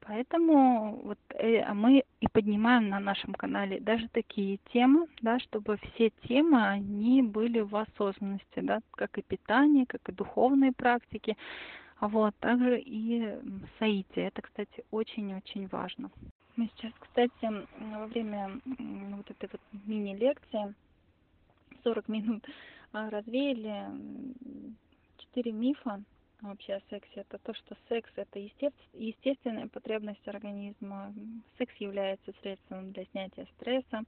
[0.00, 6.10] Поэтому вот э, мы и поднимаем на нашем канале даже такие темы, да, чтобы все
[6.26, 11.36] темы, они были в осознанности, да, как и питание, как и духовные практики,
[11.98, 13.38] а вот также и
[13.78, 14.28] соитие.
[14.28, 16.10] Это, кстати, очень-очень важно.
[16.56, 18.60] Мы сейчас, кстати, во время
[19.14, 20.74] вот этой вот мини-лекции
[21.84, 22.44] 40 минут
[22.92, 23.86] развеяли
[25.18, 26.02] четыре мифа
[26.40, 27.20] вообще о сексе.
[27.20, 31.14] Это то, что секс это естественная потребность организма.
[31.58, 34.02] Секс является средством для снятия стресса.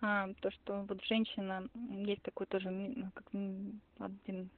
[0.00, 3.10] А, то, что вот женщина, есть такой тоже ну,
[3.98, 4.50] один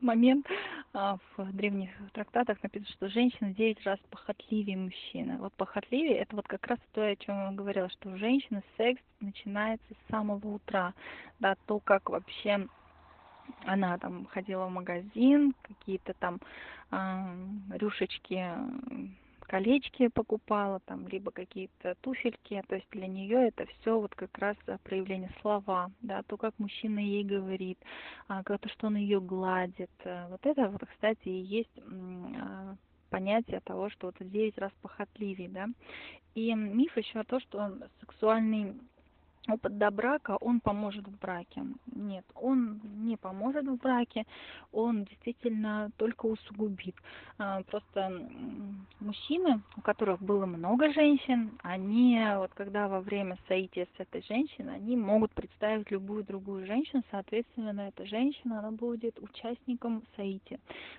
[0.00, 0.46] момент
[0.92, 5.38] а, в древних трактатах написано, что женщина 9 раз похотливее мужчины.
[5.38, 9.02] Вот похотливее это вот как раз то, о чем я говорила, что у женщины секс
[9.20, 10.94] начинается с самого утра,
[11.40, 12.66] да, то, как вообще
[13.66, 16.40] она там ходила в магазин, какие-то там
[16.90, 18.42] э, рюшечки
[19.44, 24.56] колечки покупала, там, либо какие-то туфельки, то есть для нее это все вот как раз
[24.82, 27.78] проявление слова, да, то, как мужчина ей говорит,
[28.28, 32.76] а, то, что он ее гладит, э, вот это вот, кстати, и есть а,
[33.10, 35.68] понятие того, что вот 9 раз похотливее, да,
[36.34, 38.74] и миф еще то, что сексуальный
[39.48, 41.62] опыт до брака, он поможет в браке.
[41.94, 44.24] Нет, он не поможет в браке,
[44.72, 46.94] он действительно только усугубит.
[47.38, 48.22] А, просто
[49.00, 54.76] мужчины, у которых было много женщин, они вот когда во время соития с этой женщиной,
[54.76, 60.58] они могут представить любую другую женщину, соответственно, эта женщина, она будет участником соития.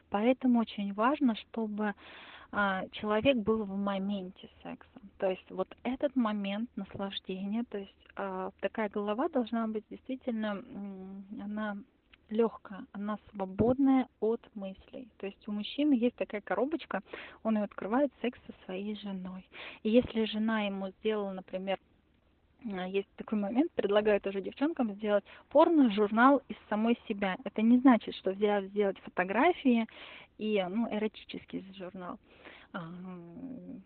[0.10, 1.94] Поэтому очень важно, чтобы
[2.92, 4.90] человек был в моменте секса.
[5.18, 10.64] То есть вот этот момент наслаждения, то есть а, такая голова должна быть действительно,
[11.42, 11.78] она
[12.30, 15.10] легкая, она свободная от мыслей.
[15.18, 17.02] То есть у мужчины есть такая коробочка,
[17.44, 19.46] он ее открывает секс со своей женой.
[19.84, 21.78] И если жена ему сделала, например,
[22.64, 27.36] а, есть такой момент, предлагаю тоже девчонкам сделать порно-журнал из самой себя.
[27.44, 29.88] Это не значит, что взять, сделать фотографии
[30.38, 32.18] и ну, эротический журнал
[32.76, 33.82] Um,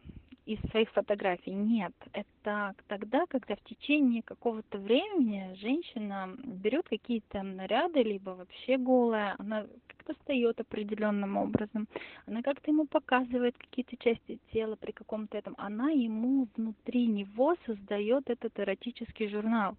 [0.50, 1.52] из своих фотографий.
[1.52, 9.36] Нет, это тогда, когда в течение какого-то времени женщина берет какие-то наряды, либо вообще голая,
[9.38, 11.88] она как-то встает определенным образом,
[12.26, 18.28] она как-то ему показывает какие-то части тела при каком-то этом, она ему внутри него создает
[18.32, 19.78] этот эротический журнал.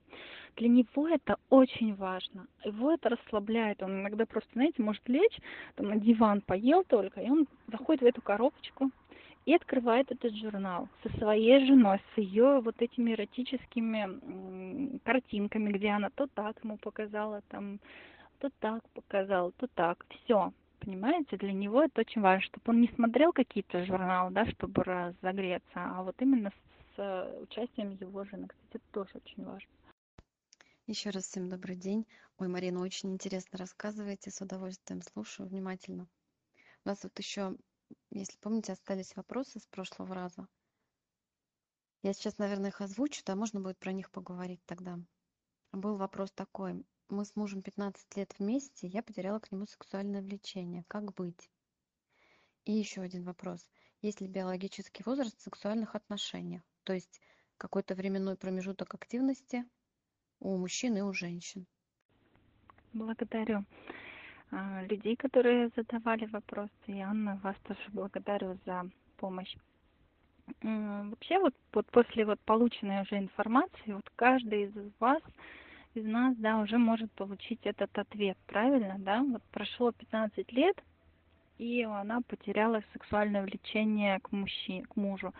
[0.57, 5.41] Для него это очень важно, его это расслабляет, он иногда просто, знаете, может лечь,
[5.75, 8.93] там на диван поел только, и он заходит в эту коробочку,
[9.47, 16.11] и открывает этот журнал со своей женой, с ее вот этими эротическими картинками, где она
[16.11, 17.81] то так ему показала, там,
[18.39, 20.05] то так показала, то так.
[20.25, 20.53] Все.
[20.79, 25.75] Понимаете, для него это очень важно, чтобы он не смотрел какие-то журналы, да, чтобы разогреться,
[25.75, 26.53] а вот именно
[26.97, 28.49] с участием его жены.
[28.49, 29.69] Кстати, это тоже очень важно.
[30.87, 32.07] Еще раз всем добрый день.
[32.39, 36.09] Ой, Марина, очень интересно рассказываете, с удовольствием слушаю внимательно.
[36.85, 37.57] У нас вот еще
[38.11, 40.47] если помните, остались вопросы с прошлого раза.
[42.03, 44.99] Я сейчас, наверное, их озвучу, да, можно будет про них поговорить тогда.
[45.73, 46.85] Был вопрос такой.
[47.09, 50.85] Мы с мужем 15 лет вместе, я потеряла к нему сексуальное влечение.
[50.89, 51.51] Как быть?
[52.65, 53.69] И еще один вопрос.
[54.01, 56.63] Есть ли биологический возраст в сексуальных отношениях?
[56.85, 57.21] То есть
[57.59, 59.65] какой-то временной промежуток активности
[60.39, 61.67] у мужчин и у женщин?
[62.93, 63.65] Благодарю.
[64.53, 66.71] А, людей, которые задавали вопросы.
[66.87, 69.55] Я вас тоже благодарю за помощь.
[70.63, 75.23] Вообще вот, вот после вот полученной уже информации, вот каждый из вас,
[75.95, 79.23] из нас, да, уже может получить этот ответ, правильно, да?
[79.23, 80.77] Вот прошло 15 лет,
[81.59, 85.33] и она потеряла сексуальное влечение к мужчине, к мужу.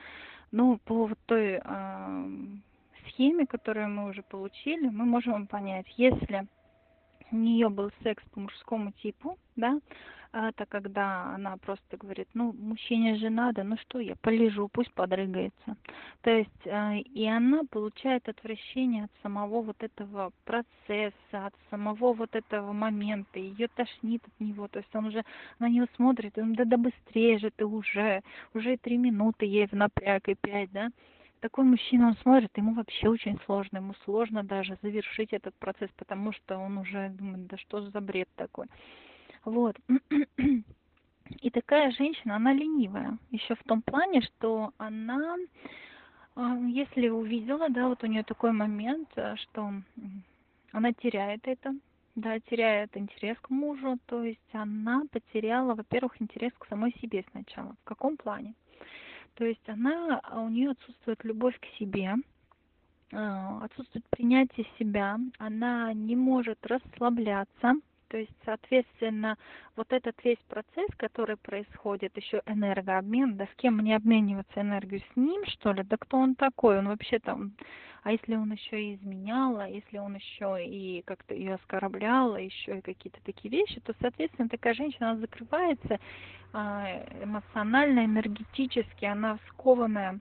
[0.53, 2.29] Ну, по вот той э,
[3.09, 6.47] схеме, которую мы уже получили, мы можем понять, если
[7.33, 9.81] у нее был секс по мужскому типу, да,
[10.33, 15.77] это когда она просто говорит, ну, мужчине же надо, ну что я, полежу, пусть подрыгается.
[16.23, 22.37] То есть, э, и она получает отвращение от самого вот этого процесса, от самого вот
[22.37, 25.25] этого момента, ее тошнит от него, то есть он уже
[25.59, 28.23] на нее смотрит, он, да, да быстрее же ты уже,
[28.55, 30.91] уже три минуты ей в напряг и пять, да,
[31.41, 36.33] такой мужчина, он смотрит, ему вообще очень сложно, ему сложно даже завершить этот процесс, потому
[36.33, 38.67] что он уже думает, да что за бред такой.
[39.45, 39.77] Вот.
[41.41, 43.19] И такая женщина, она ленивая.
[43.31, 45.37] Еще в том плане, что она,
[46.35, 49.73] а, если увидела, да, вот у нее такой момент, э, что
[50.73, 51.75] она теряет это,
[52.17, 57.77] да, теряет интерес к мужу, то есть она потеряла, во-первых, интерес к самой себе сначала.
[57.83, 58.55] В каком плане?
[59.41, 62.15] То есть она, а, у нее отсутствует любовь к себе,
[63.11, 67.73] а, отсутствует принятие себя, она не может расслабляться,
[68.11, 69.39] то есть, соответственно,
[69.77, 75.17] вот этот весь процесс, который происходит, еще энергообмен, да с кем мне обмениваться энергию, с
[75.17, 75.85] ним, что ли?
[75.85, 76.79] Да кто он такой?
[76.79, 77.53] Он вообще там...
[78.03, 82.41] А если он еще и изменял, а если он еще и как-то ее оскорблял, а
[82.41, 86.01] еще и какие-то такие вещи, то, соответственно, такая женщина, она закрывается
[86.53, 86.89] а,
[87.23, 90.19] эмоционально, энергетически, она скованная.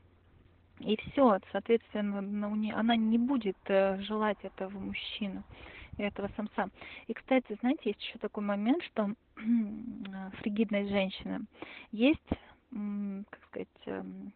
[0.79, 2.19] И все, соответственно,
[2.77, 5.43] она не будет э, желать этого мужчину
[6.07, 6.69] этого самца.
[7.07, 9.13] И, кстати, знаете, есть еще такой момент, что
[10.41, 11.45] фригидность женщины
[11.91, 12.29] есть,
[12.71, 14.33] как сказать, эм,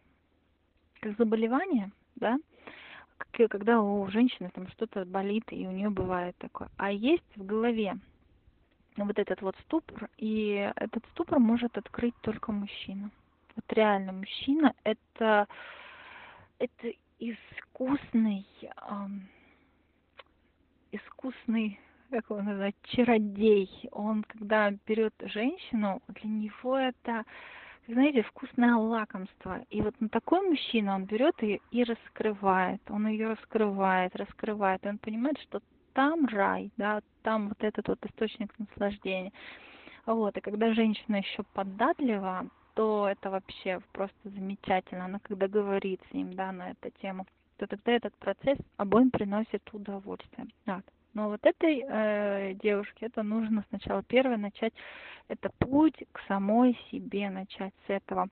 [1.00, 2.38] как заболевание, да,
[3.48, 6.68] когда у женщины там что-то болит, и у нее бывает такое.
[6.76, 7.98] А есть в голове
[8.96, 13.10] вот этот вот ступор, и этот ступор может открыть только мужчина.
[13.56, 15.46] Вот реально мужчина это,
[16.58, 18.46] это искусный,
[20.94, 21.78] искусный,
[22.10, 23.68] как его назвать, чародей.
[23.92, 27.24] Он, когда берет женщину, для него это,
[27.88, 29.60] знаете, вкусное лакомство.
[29.70, 32.80] И вот на такой мужчина он берет ее и раскрывает.
[32.88, 34.84] Он ее раскрывает, раскрывает.
[34.84, 35.60] И он понимает, что
[35.94, 39.32] там рай, да, там вот этот вот источник наслаждения.
[40.06, 45.06] Вот, и когда женщина еще податлива, то это вообще просто замечательно.
[45.06, 47.26] Она когда говорит с ним, да, на эту тему,
[47.56, 50.46] то тогда этот процесс обоим приносит удовольствие.
[50.66, 50.82] Да.
[51.14, 54.72] Но вот этой э, девушке это нужно сначала первое начать,
[55.28, 58.28] это путь к самой себе, начать с этого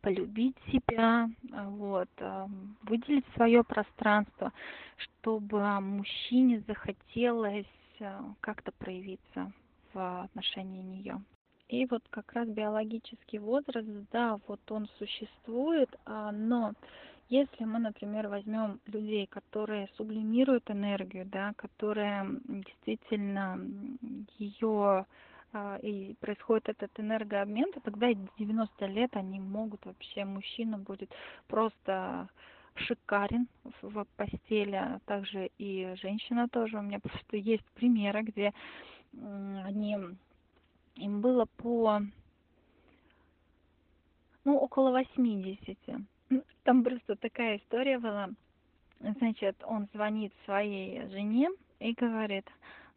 [0.00, 2.46] полюбить себя, вот, э,
[2.82, 4.52] выделить свое пространство,
[4.96, 7.66] чтобы мужчине захотелось
[8.00, 9.52] э, как-то проявиться
[9.92, 11.20] в отношении нее.
[11.68, 16.72] И вот как раз биологический возраст, да, вот он существует, а, но
[17.32, 23.58] если мы, например, возьмем людей, которые сублимируют энергию, да, которые действительно
[24.38, 25.06] ее
[25.54, 31.10] а, и происходит этот энергообмен, то тогда и 90 лет они могут вообще, мужчина будет
[31.46, 32.28] просто
[32.74, 33.48] шикарен
[33.80, 36.76] в постели, а также и женщина тоже.
[36.76, 38.52] У меня просто есть примеры, где
[39.14, 39.96] они,
[40.96, 42.02] им было по,
[44.44, 45.78] ну, около 80
[46.64, 48.30] там просто такая история была.
[49.00, 52.48] Значит, он звонит своей жене и говорит,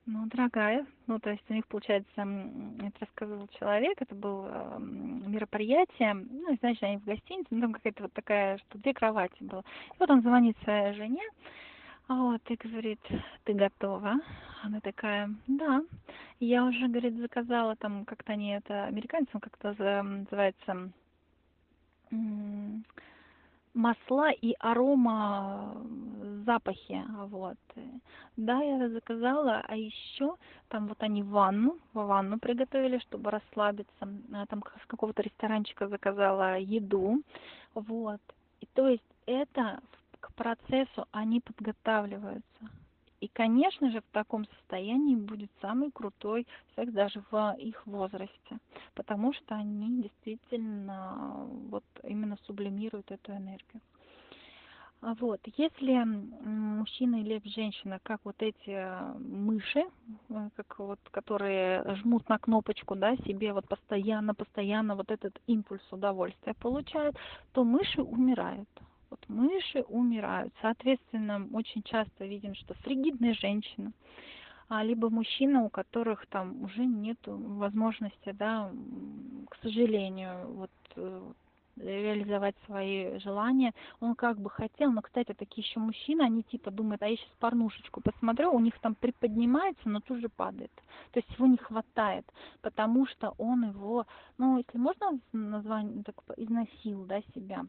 [0.05, 6.55] ну, дорогая, ну, то есть у них, получается, это рассказывал человек, это было мероприятие, ну,
[6.59, 9.61] значит, они в гостинице, ну, там какая-то вот такая, что две кровати было.
[9.61, 11.23] И вот он звонит своей жене,
[12.07, 12.99] вот, и говорит,
[13.45, 14.17] ты готова?
[14.61, 15.83] Она такая, да.
[16.39, 19.69] Я уже, говорит, заказала там, как-то они это, американцам как-то
[20.03, 20.91] называется,
[23.76, 25.76] масла и арома
[26.45, 27.57] запахи вот.
[28.38, 30.36] Да я заказала а еще
[30.69, 34.07] там вот они ванну ванну приготовили чтобы расслабиться.
[34.34, 37.21] А там с какого-то ресторанчика заказала еду
[37.73, 38.21] вот.
[38.61, 39.82] И то есть это
[40.19, 42.69] к процессу они подготавливаются
[43.22, 48.57] и, конечно же, в таком состоянии будет самый крутой секс даже в их возрасте,
[48.93, 53.82] потому что они действительно вот именно сублимируют эту энергию.
[55.01, 58.76] А вот, если мужчина или женщина, как вот эти
[59.20, 59.84] мыши,
[60.30, 65.84] э, как вот, которые жмут на кнопочку, да, себе вот постоянно, постоянно вот этот импульс
[65.91, 67.16] удовольствия получают,
[67.53, 68.70] то мыши умирают
[69.16, 70.53] вот мыши умирают.
[70.61, 73.91] Соответственно, очень часто видим, что фригидная женщина,
[74.68, 78.72] а, либо мужчины, у которых там уже нет возможности, да,
[79.49, 81.32] к сожалению, вот э,
[81.78, 83.74] реализовать свои желания.
[83.99, 87.30] Он как бы хотел, но, кстати, такие еще мужчины, они типа думают, а я сейчас
[87.39, 90.72] порнушечку посмотрю, у них там приподнимается, но тут же падает.
[91.11, 92.26] То есть его не хватает,
[92.61, 94.07] потому что он его,
[94.38, 97.66] ну, если можно название, так, износил, да, себя.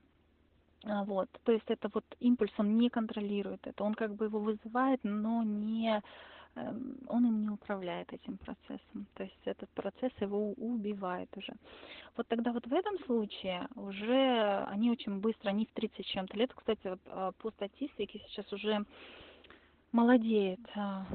[0.87, 4.39] А, вот, то есть это вот импульс, он не контролирует это, он как бы его
[4.39, 6.03] вызывает, но не
[6.57, 9.07] Эм, он им не управляет этим процессом.
[9.15, 11.53] То есть этот процесс его убивает уже.
[12.17, 16.37] Вот тогда вот в этом случае уже они очень быстро, они в 30 с чем-то
[16.37, 18.87] лет, кстати, вот а, по статистике сейчас уже
[19.93, 21.07] молодеет а,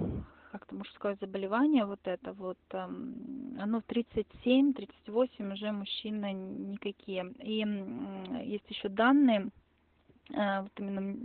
[0.51, 7.33] как-то мужское заболевание вот это вот, эм, оно в 37-38 уже мужчины никакие.
[7.39, 7.65] И
[8.45, 9.49] есть еще данные,
[10.33, 11.15] вот именно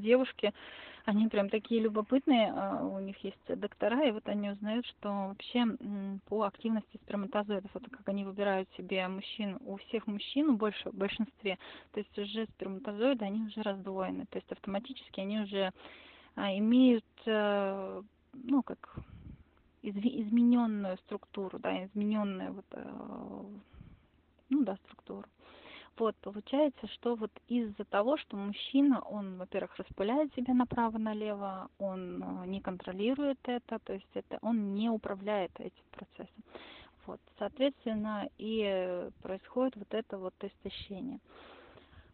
[0.00, 0.52] девушки,
[1.04, 5.66] они прям такие любопытные, а, у них есть доктора, и вот они узнают, что вообще
[6.28, 11.58] по активности сперматозоидов, вот как они выбирают себе мужчин, у всех мужчин, больше, в большинстве,
[11.92, 15.72] то есть уже сперматозоиды, они уже раздвоены, то есть автоматически они уже
[16.36, 18.02] а, имеют, э,
[18.32, 18.96] ну, как
[19.82, 23.42] измененную структуру, да, измененную вот, э,
[24.48, 25.28] ну да, структуру.
[25.96, 32.46] Вот, получается, что вот из-за того, что мужчина, он, во-первых, распыляет себя направо-налево, он э,
[32.46, 36.42] не контролирует это, то есть это он не управляет этим процессом.
[37.06, 41.20] Вот, соответственно, и происходит вот это вот истощение.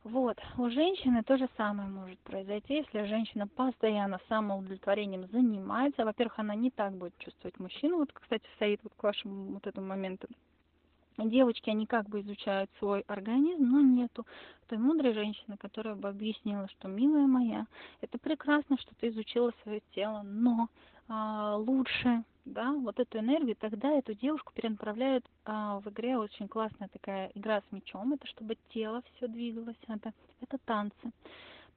[0.02, 6.04] Вот, у женщины то же самое может произойти, если женщина постоянно самоудовлетворением занимается.
[6.04, 7.98] Во-первых, она не так будет чувствовать мужчину.
[7.98, 10.26] Вот, кстати, стоит вот к вашему вот этому моменту
[11.28, 14.26] девочки, они как бы изучают свой организм, но нету
[14.68, 17.66] той мудрой женщины, которая бы объяснила, что, милая моя,
[18.00, 20.68] это прекрасно, что ты изучила свое тело, но
[21.08, 26.88] а, лучше, да, вот эту энергию, тогда эту девушку перенаправляют а, в игре очень классная
[26.88, 31.12] такая игра с мячом, это чтобы тело все двигалось, это, это танцы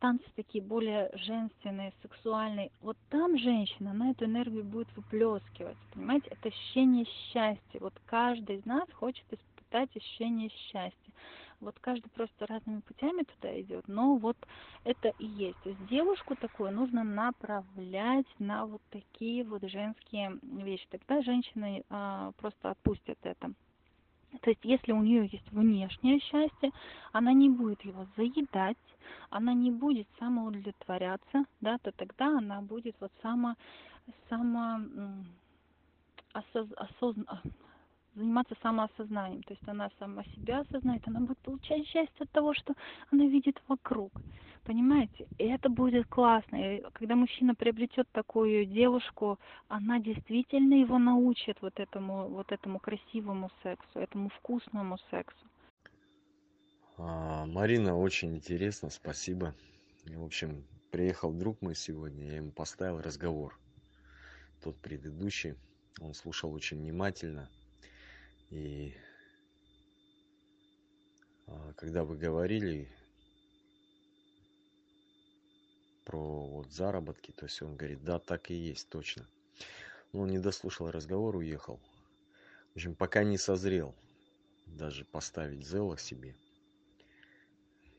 [0.03, 2.71] танцы такие более женственные, сексуальные.
[2.81, 5.77] Вот там женщина, на эту энергию будет выплескивать.
[5.93, 7.79] Понимаете, это ощущение счастья.
[7.79, 11.13] Вот каждый из нас хочет испытать ощущение счастья.
[11.61, 14.35] Вот каждый просто разными путями туда идет, но вот
[14.83, 15.57] это и есть.
[15.63, 20.85] То есть девушку такую нужно направлять на вот такие вот женские вещи.
[20.89, 23.53] Тогда женщины а, просто отпустят это.
[24.41, 26.71] То есть, если у нее есть внешнее счастье,
[27.11, 28.77] она не будет его заедать,
[29.29, 33.55] она не будет самоудовлетворяться, да, то тогда она будет вот само,
[34.29, 34.79] само
[36.33, 37.21] осоз, осозн,
[38.15, 39.43] заниматься самоосознанием.
[39.43, 42.73] То есть она сама себя осознает, она будет получать счастье от того, что
[43.11, 44.11] она видит вокруг.
[44.63, 45.27] Понимаете?
[45.37, 46.55] И это будет классно.
[46.55, 49.37] И когда мужчина приобретет такую девушку,
[49.67, 55.45] она действительно его научит вот этому, вот этому красивому сексу, этому вкусному сексу.
[56.97, 59.53] А, Марина, очень интересно, спасибо.
[60.05, 63.57] В общем, приехал друг мой сегодня, я ему поставил разговор.
[64.63, 65.55] Тот предыдущий,
[65.99, 67.49] он слушал очень внимательно.
[68.53, 68.93] И
[71.47, 72.87] а, когда вы говорили
[76.05, 79.27] про вот заработки, то есть он говорит, да, так и есть, точно.
[80.11, 81.81] Но он не дослушал разговор, уехал.
[82.73, 83.95] В общем, пока не созрел
[84.67, 86.35] даже поставить зело себе.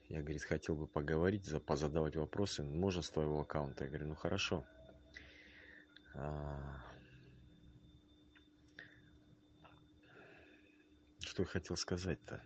[0.08, 2.62] Я, говорит, хотел бы поговорить, позадавать вопросы.
[2.62, 3.84] Можно с твоего аккаунта?
[3.84, 4.64] Я говорю, ну хорошо.
[11.34, 12.40] Что я хотел сказать-то?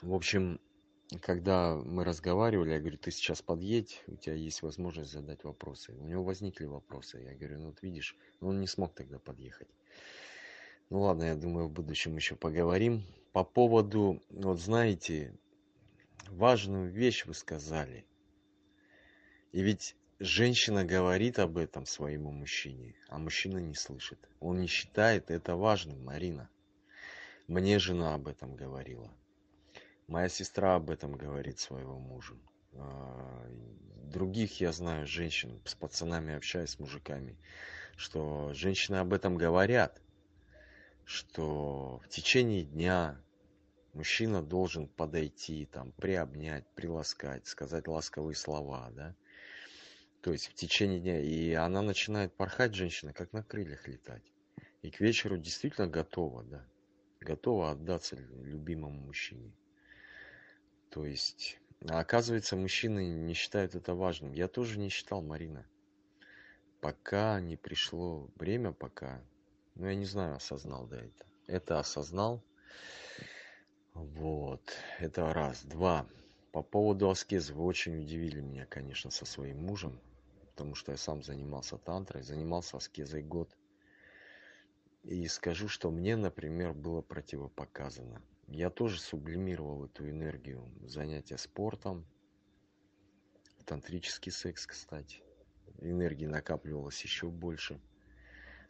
[0.00, 0.60] В общем,
[1.20, 5.92] когда мы разговаривали, я говорю, ты сейчас подъедь, у тебя есть возможность задать вопросы.
[5.92, 7.18] У него возникли вопросы.
[7.18, 9.66] Я говорю, ну вот видишь, он не смог тогда подъехать.
[10.88, 13.04] Ну ладно, я думаю, в будущем еще поговорим.
[13.32, 15.36] По поводу, вот знаете,
[16.28, 18.06] важную вещь вы сказали.
[19.50, 24.18] И ведь женщина говорит об этом своему мужчине, а мужчина не слышит.
[24.38, 26.48] Он не считает это важным, Марина.
[27.48, 29.10] Мне жена об этом говорила.
[30.06, 32.38] Моя сестра об этом говорит своего мужу.
[32.74, 33.50] А,
[34.04, 37.36] других я знаю женщин, с пацанами общаюсь, с мужиками,
[37.96, 40.00] что женщины об этом говорят,
[41.04, 43.20] что в течение дня
[43.92, 49.16] мужчина должен подойти, там, приобнять, приласкать, сказать ласковые слова, да,
[50.22, 51.20] то есть в течение дня.
[51.20, 54.22] И она начинает порхать, женщина, как на крыльях летать.
[54.80, 56.64] И к вечеру действительно готова, да.
[57.20, 59.52] Готова отдаться любимому мужчине.
[60.90, 61.58] То есть,
[61.88, 64.32] а оказывается, мужчины не считают это важным.
[64.32, 65.66] Я тоже не считал, Марина.
[66.80, 69.22] пока не пришло время, пока,
[69.74, 71.26] ну, я не знаю, осознал да это.
[71.46, 72.42] Это осознал.
[73.94, 74.62] Вот,
[74.98, 75.62] это раз.
[75.64, 76.06] Два.
[76.52, 80.00] По поводу аскезы вы очень удивили меня, конечно, со своим мужем,
[80.52, 83.56] потому что я сам занимался тантрой, занимался аскезой год.
[85.02, 88.22] И скажу, что мне, например, было противопоказано.
[88.46, 92.06] Я тоже сублимировал эту энергию занятия спортом,
[93.66, 95.22] тантрический секс, кстати
[95.90, 97.80] энергии накапливалось еще больше.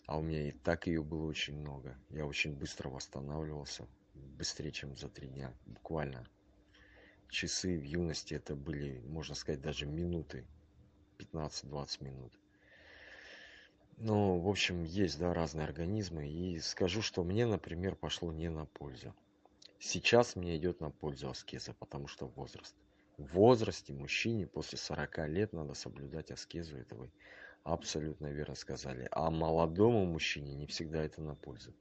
[0.07, 1.97] А у меня и так ее было очень много.
[2.11, 3.87] Я очень быстро восстанавливался.
[4.15, 5.55] Быстрее, чем за три дня.
[5.65, 6.27] Буквально.
[7.29, 10.45] Часы в юности это были, можно сказать, даже минуты.
[11.33, 12.33] 15-20 минут.
[13.99, 16.29] Ну, в общем, есть, да, разные организмы.
[16.29, 19.15] И скажу, что мне, например, пошло не на пользу.
[19.79, 22.75] Сейчас мне идет на пользу аскеза, потому что возраст
[23.19, 27.11] в возрасте мужчине после 40 лет надо соблюдать аскезу, это вы
[27.63, 29.09] абсолютно верно сказали.
[29.13, 31.73] А молодому мужчине не всегда это на пользу.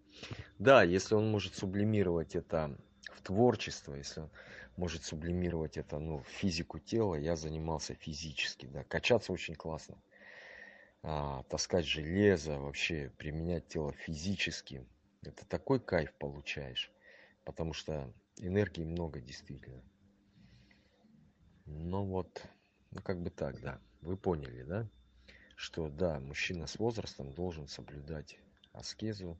[0.59, 2.77] Да, если он может сублимировать это
[3.09, 4.29] в творчество, если он
[4.77, 9.97] может сублимировать это ну, физику тела, я занимался физически, да, качаться очень классно.
[11.03, 14.85] А, таскать железо, вообще применять тело физически,
[15.23, 16.91] это такой кайф получаешь,
[17.43, 19.83] потому что энергии много действительно.
[21.65, 22.43] Ну вот,
[22.91, 23.79] ну как бы так, да.
[24.01, 24.87] Вы поняли, да?
[25.55, 28.39] Что да, мужчина с возрастом должен соблюдать
[28.73, 29.39] аскезу,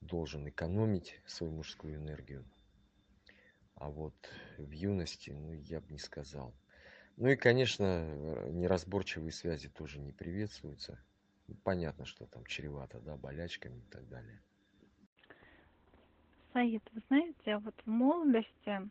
[0.00, 2.44] должен экономить свою мужскую энергию.
[3.82, 4.14] А вот
[4.58, 6.54] в юности, ну, я бы не сказал.
[7.16, 8.06] Ну и, конечно,
[8.50, 11.04] неразборчивые связи тоже не приветствуются.
[11.64, 14.40] Понятно, что там чревато, да, болячками и так далее.
[16.52, 18.88] Саид, вы знаете, вот в молодости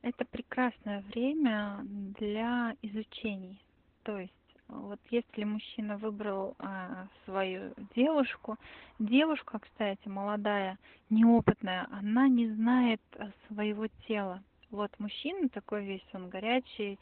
[0.00, 3.62] это прекрасное время для изучений.
[4.04, 4.32] То есть
[4.72, 8.56] вот если мужчина выбрал а, свою девушку,
[8.98, 10.78] девушка, кстати, молодая,
[11.10, 14.42] неопытная, она не знает а, своего тела.
[14.70, 16.98] Вот мужчина такой весь, он горячий,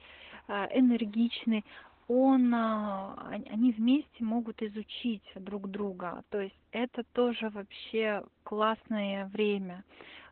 [0.49, 1.64] а, энергичный,
[2.09, 6.25] он, они вместе могут изучить друг друга.
[6.31, 9.85] То есть это тоже вообще классное время.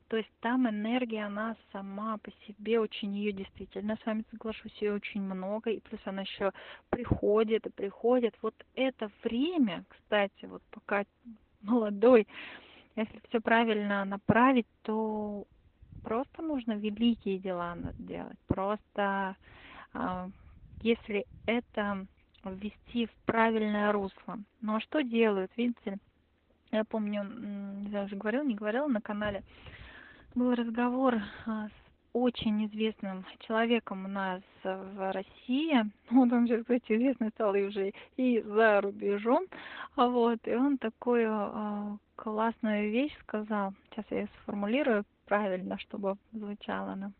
[0.08, 4.94] То есть там энергия, она сама по себе, очень ее действительно, с вами соглашусь, ее
[4.94, 6.52] очень много, и плюс она еще
[6.88, 8.34] приходит и приходит.
[8.40, 11.04] Вот это время, кстати, вот пока
[11.62, 12.26] молодой,
[12.96, 15.46] если все правильно направить, то
[16.02, 18.38] просто нужно великие дела делать.
[18.46, 19.36] Просто
[19.92, 20.30] а,
[20.80, 22.06] если это
[22.44, 24.38] ввести в правильное русло.
[24.62, 25.98] Ну а что делают, видите?
[26.70, 27.24] Я помню,
[27.88, 29.42] знаю, уже говорил, не говорила на канале,
[30.34, 31.16] был разговор
[31.46, 35.84] а, с очень известным человеком у нас в России.
[36.10, 39.44] Вот он сейчас, кстати, известный стал и уже и за рубежом.
[39.96, 43.74] А вот, и он такую э, классную вещь сказал.
[43.90, 47.12] Сейчас я сформулирую правильно, чтобы звучало она.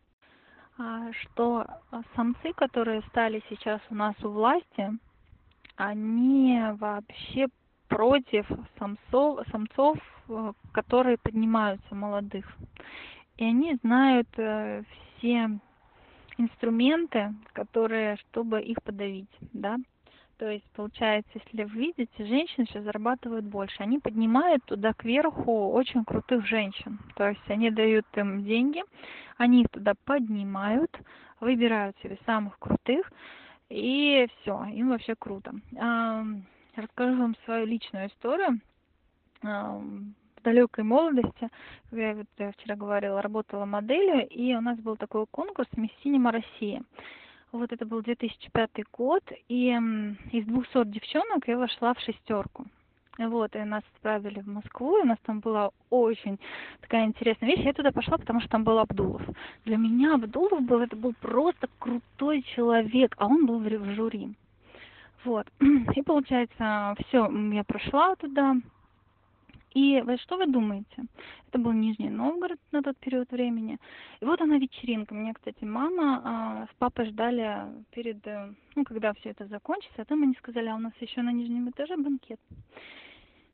[0.77, 1.65] А, что
[2.15, 4.89] самцы, которые стали сейчас у нас у власти,
[5.75, 7.47] они вообще
[7.87, 8.45] против
[8.77, 9.97] самцов, самцов,
[10.71, 12.45] которые поднимаются молодых.
[13.37, 14.83] И они знают э,
[15.17, 15.49] все
[16.37, 19.77] инструменты, которые, чтобы их подавить, да.
[20.37, 23.75] То есть, получается, если вы видите, женщины сейчас зарабатывают больше.
[23.83, 26.97] Они поднимают туда кверху очень крутых женщин.
[27.15, 28.81] То есть они дают им деньги,
[29.37, 30.97] они их туда поднимают,
[31.41, 33.11] выбирают себе самых крутых,
[33.69, 35.53] и все, им вообще круто
[36.75, 38.59] расскажу вам свою личную историю
[40.43, 41.49] далекой молодости,
[41.91, 46.31] я, вот, я вчера говорила, работала моделью, и у нас был такой конкурс «Мисс Синема
[46.31, 46.81] России».
[47.51, 49.69] Вот это был 2005 год, и
[50.31, 52.67] из 200 девчонок я вошла в шестерку.
[53.17, 56.39] Вот, и нас отправили в Москву, и у нас там была очень
[56.79, 57.65] такая интересная вещь.
[57.65, 59.21] Я туда пошла, потому что там был Абдулов.
[59.65, 64.33] Для меня Абдулов был, это был просто крутой человек, а он был в жюри.
[65.25, 65.47] Вот.
[65.95, 68.55] И получается, все, я прошла туда.
[69.73, 71.05] И что вы думаете?
[71.47, 73.77] Это был Нижний Новгород на тот период времени.
[74.19, 75.13] И вот она вечеринка.
[75.13, 80.01] Меня, кстати, мама а, с папой ждали перед, э, ну, когда все это закончится.
[80.01, 82.39] А там они сказали, а у нас еще на нижнем этаже банкет.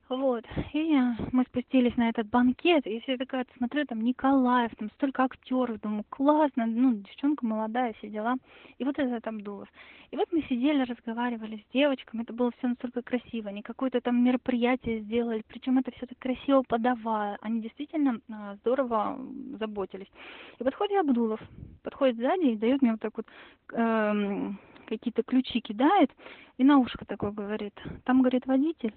[0.07, 0.45] Вот.
[0.73, 0.95] И
[1.31, 6.05] мы спустились на этот банкет, и все такая, смотрю, там Николаев, там столько актеров, думаю,
[6.09, 8.35] классно, ну, девчонка молодая, все дела.
[8.77, 9.67] И вот это там Дулов.
[10.11, 14.23] И вот мы сидели, разговаривали с девочками, это было все настолько красиво, они какое-то там
[14.23, 19.19] мероприятие сделали, причем это все так красиво подавая, они действительно а, здорово
[19.59, 20.11] заботились.
[20.59, 21.39] И подходит Абдулов,
[21.81, 23.25] подходит сзади и дает мне вот так вот,
[23.73, 26.11] эм, какие-то ключи кидает
[26.57, 28.93] и на ушко такой говорит, там, говорит, водитель,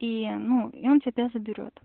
[0.00, 1.78] и, ну, и он тебя заберет.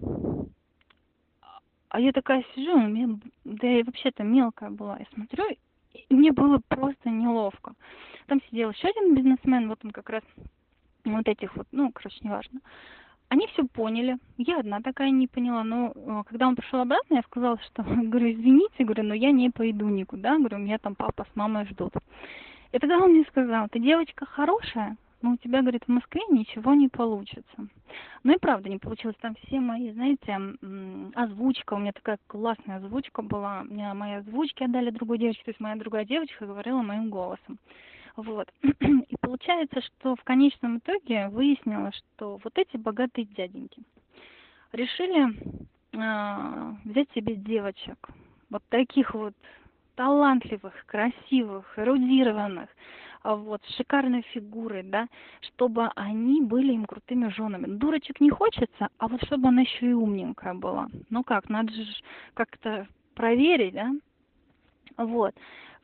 [1.89, 5.45] А я такая сижу, у меня, да я вообще-то мелкая была, я смотрю,
[5.93, 7.73] и мне было просто неловко.
[8.27, 10.23] Там сидел еще один бизнесмен, вот он как раз
[11.03, 12.59] вот этих вот, ну, короче, неважно.
[13.27, 17.21] Они все поняли, я одна такая не поняла, но э, когда он пришел обратно, я
[17.23, 21.35] сказала, что, говорю, извините, говорю, но я не пойду никуда, говорю, меня там папа с
[21.35, 21.93] мамой ждут.
[22.71, 24.95] И тогда он мне сказал, ты девочка хорошая,
[25.25, 27.67] но у тебя, говорит, в Москве ничего не получится.
[28.23, 29.15] Ну и правда не получилось.
[29.19, 30.37] Там все мои, знаете,
[31.15, 33.63] озвучка, у меня такая классная озвучка была.
[33.63, 37.57] Мне мои озвучки отдали другой девочке, то есть моя другая девочка говорила моим голосом.
[38.15, 38.47] Вот.
[38.61, 43.81] И получается, что в конечном итоге выяснилось, что вот эти богатые дяденьки
[44.73, 45.33] решили
[45.91, 48.09] э, взять себе девочек,
[48.51, 49.33] вот таких вот
[49.95, 52.69] талантливых, красивых, эрудированных,
[53.33, 55.07] вот, с шикарной фигурой, да,
[55.41, 57.65] чтобы они были им крутыми женами.
[57.65, 60.87] Дурочек не хочется, а вот чтобы она еще и умненькая была.
[61.09, 61.85] Ну как, надо же
[62.35, 63.91] как-то проверить, да?
[64.97, 65.33] Вот.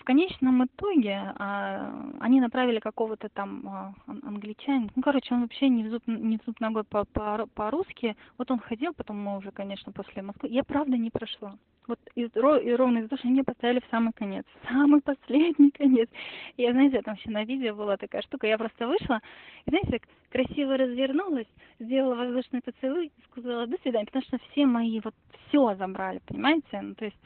[0.02, 4.90] В конечном итоге а, они направили какого-то там а, англичанина.
[4.96, 8.16] Ну, короче, он вообще не в зуб, не в зуб ногой по, по, по-русски.
[8.40, 10.50] Вот он ходил, потом мы уже, конечно, после Москвы.
[10.50, 11.56] Я правда не прошла.
[11.86, 14.44] Вот и, и ровно того, что они поставили в самый конец.
[14.68, 16.10] Самый последний конец.
[16.58, 18.48] И я, знаете, там еще на видео была такая штука.
[18.48, 19.22] Я просто вышла,
[19.68, 21.48] и, знаете, так красиво развернулась,
[21.80, 25.14] сделала воздушный поцелуй сказала «до свидания», потому что все мои вот
[25.48, 26.82] все забрали, понимаете?
[26.82, 27.22] Ну, то есть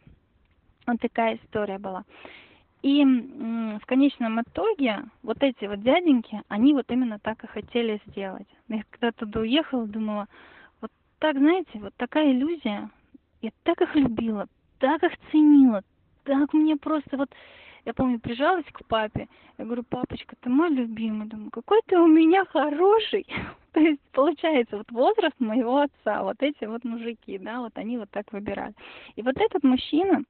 [0.85, 2.03] вот такая история была.
[2.85, 8.45] И в конечном итоге вот эти вот дяденьки, они вот именно так и хотели сделать.
[8.67, 10.27] Я когда туда уехала, думала,
[10.81, 12.91] вот так, знаете, вот такая иллюзия.
[13.41, 14.45] Я так их любила,
[14.77, 15.81] так их ценила,
[16.25, 17.31] так мне просто вот
[17.85, 19.27] я помню, прижалась к папе,
[19.57, 21.27] я говорю, папочка, ты мой любимый.
[21.27, 23.25] Думаю, какой ты у меня хороший.
[23.73, 28.09] То есть, получается, вот возраст моего отца, вот эти вот мужики, да, вот они вот
[28.09, 28.73] так выбирали.
[29.15, 30.23] И вот этот мужчина,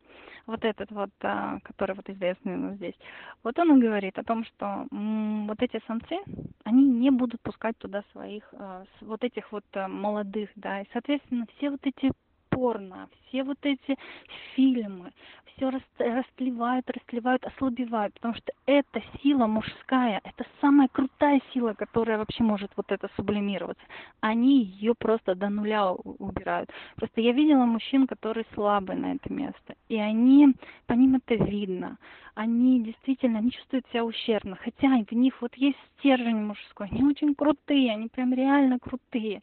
[0.47, 2.95] вот этот вот, а, который вот известный у нас здесь,
[3.43, 6.17] вот он и говорит о том, что вот эти самцы,
[6.63, 11.45] они не будут пускать туда своих, а, вот этих вот а, молодых, да, и, соответственно,
[11.55, 12.11] все вот эти
[12.55, 13.97] порно, все вот эти
[14.55, 15.11] фильмы,
[15.55, 22.43] все растлевают, растлевают, ослабевают, потому что это сила мужская, это самая крутая сила, которая вообще
[22.43, 23.83] может вот это сублимироваться.
[24.21, 26.69] Они ее просто до нуля убирают.
[26.95, 30.53] Просто я видела мужчин, которые слабые на это место, и они,
[30.87, 31.97] по ним это видно.
[32.35, 37.33] Они действительно, они чувствуют себя ущербно, хотя в них вот есть стержень мужской, они очень
[37.33, 39.41] крутые, они прям реально крутые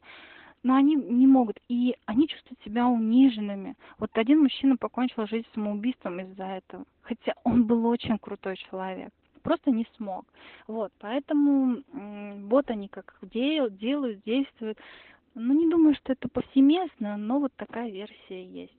[0.63, 3.77] но они не могут, и они чувствуют себя униженными.
[3.99, 9.71] Вот один мужчина покончил жизнь самоубийством из-за этого, хотя он был очень крутой человек просто
[9.71, 10.25] не смог.
[10.67, 11.83] Вот, поэтому
[12.49, 14.79] вот они как делают, делают, действуют.
[15.35, 18.73] Ну, не думаю, что это повсеместно, но вот такая версия есть.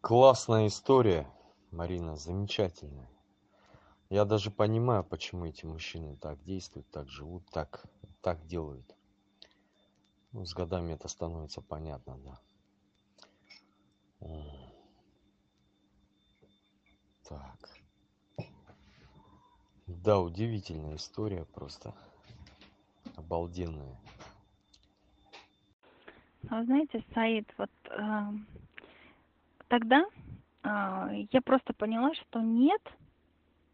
[0.00, 1.26] Классная история,
[1.70, 3.10] Марина, замечательная.
[4.08, 7.84] Я даже понимаю, почему эти мужчины так действуют, так живут, так,
[8.22, 8.95] так делают.
[10.36, 12.38] Ну, с годами это становится понятно, да.
[17.26, 17.70] Так.
[19.86, 21.94] Да, удивительная история просто.
[23.16, 23.98] Обалденная.
[26.50, 28.32] А знаете, Саид, вот э,
[29.68, 30.04] тогда
[30.62, 32.82] э, я просто поняла, что нет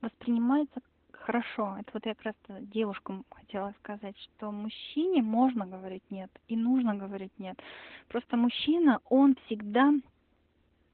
[0.00, 0.80] воспринимается
[1.22, 1.76] хорошо.
[1.80, 6.94] Это вот я как раз девушкам хотела сказать, что мужчине можно говорить нет и нужно
[6.94, 7.58] говорить нет.
[8.08, 9.92] Просто мужчина, он всегда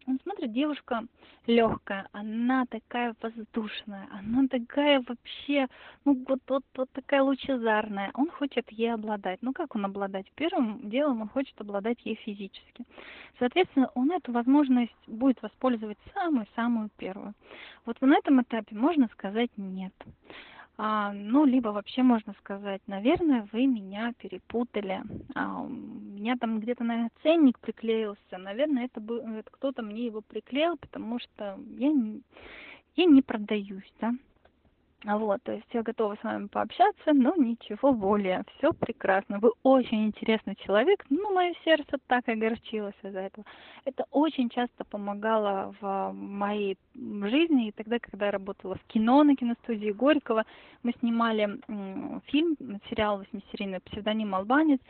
[0.08, 1.04] он смотрит, девушка
[1.46, 5.66] легкая, она такая воздушная, она такая вообще,
[6.04, 8.10] ну вот, вот, вот такая лучезарная.
[8.14, 9.38] Он хочет ей обладать.
[9.42, 10.26] Ну как он обладать?
[10.34, 12.84] Первым делом он хочет обладать ей физически.
[13.38, 17.34] Соответственно, он эту возможность будет воспользовать самую-самую первую.
[17.84, 19.92] Вот на этом этапе можно сказать нет.
[20.80, 25.02] А, ну, либо вообще можно сказать, наверное, вы меня перепутали.
[25.34, 28.38] А, у меня там где-то, наверное, ценник приклеился.
[28.38, 32.22] Наверное, это, был, это кто-то мне его приклеил, потому что я не,
[32.94, 34.12] я не продаюсь, да.
[35.04, 38.42] Вот, то есть я готова с вами пообщаться, но ничего более.
[38.56, 39.38] Все прекрасно.
[39.38, 43.46] Вы очень интересный человек, но мое сердце так огорчилось из-за этого.
[43.84, 47.68] Это очень часто помогало в моей жизни.
[47.68, 50.44] И тогда, когда я работала в кино на киностудии Горького,
[50.82, 51.60] мы снимали
[52.26, 52.56] фильм,
[52.90, 54.80] сериал восьмисерийный «Псевдоним Албанец».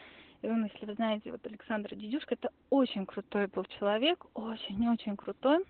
[0.41, 5.65] И он, если вы знаете, вот Александр Дедюшка, это очень крутой был человек, очень-очень крутой.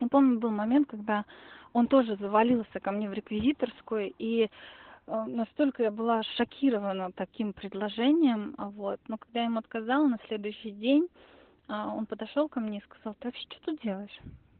[0.00, 1.24] Я помню, был момент, когда
[1.72, 4.48] он тоже завалился ко мне в реквизиторскую, и
[5.06, 9.00] э, настолько я была шокирована таким предложением, а вот.
[9.08, 11.08] Но когда я ему отказала на следующий день,
[11.68, 14.18] а, он подошел ко мне и сказал, ты вообще что тут делаешь?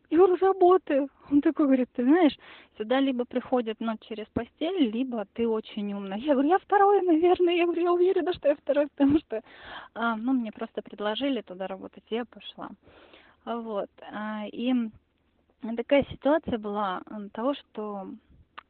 [0.09, 1.09] Я говорю, работаю.
[1.30, 2.37] Он такой говорит, ты знаешь,
[2.78, 6.18] сюда либо приходят, но через постель, либо ты очень умная.
[6.18, 7.55] Я говорю, я второе, наверное.
[7.55, 9.43] Я говорю, я уверена, что я второй, потому что,
[9.95, 12.70] а, ну, мне просто предложили туда работать, и я пошла.
[13.45, 13.91] Вот.
[14.53, 14.74] И
[15.75, 17.03] такая ситуация была
[17.33, 18.09] того, что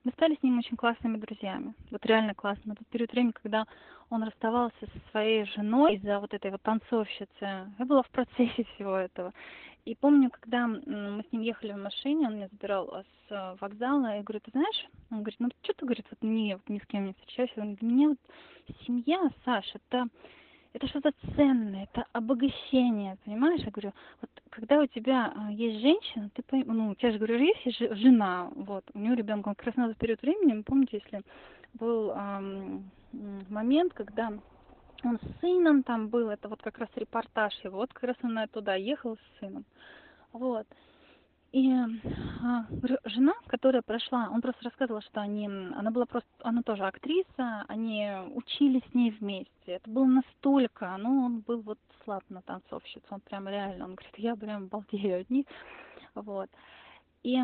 [0.04, 1.74] мы стали с ним очень классными друзьями.
[1.90, 2.74] Вот реально классно.
[2.74, 3.66] В тот период времени, когда
[4.08, 8.96] он расставался со своей женой из-за вот этой вот танцовщицы, я была в процессе всего
[8.96, 9.32] этого.
[9.84, 14.16] И помню, когда мы с ним ехали в машине, он меня забирал с э, вокзала,
[14.16, 16.86] я говорю, ты знаешь, он говорит, ну что ты, говорит, вот не, вот ни с
[16.86, 18.18] кем не встречаешься, он говорит, меня вот
[18.84, 20.08] семья, Саша, это
[20.76, 23.62] это что-то ценное, это обогащение, понимаешь?
[23.62, 26.66] Я говорю, вот когда у тебя а, есть женщина, ты пойм...
[26.66, 29.86] ну, у тебя же, говорю, есть жена, вот, у нее ребенок, он как раз на
[29.86, 31.22] этот период времени, помните, если
[31.72, 32.90] был эм,
[33.48, 34.32] момент, когда
[35.02, 38.38] он с сыном там был, это вот как раз репортаж его, вот как раз он
[38.52, 39.64] туда ехал с сыном,
[40.32, 40.66] вот.
[41.56, 42.66] И а,
[43.06, 48.10] жена, которая прошла, он просто рассказывал, что они, она была просто, она тоже актриса, они
[48.34, 49.48] учились с ней вместе.
[49.64, 54.18] Это было настолько, ну, он был вот слаб на танцовщицу, он прям реально, он говорит,
[54.18, 55.46] я прям балдею от них,
[56.14, 56.50] вот.
[57.22, 57.42] И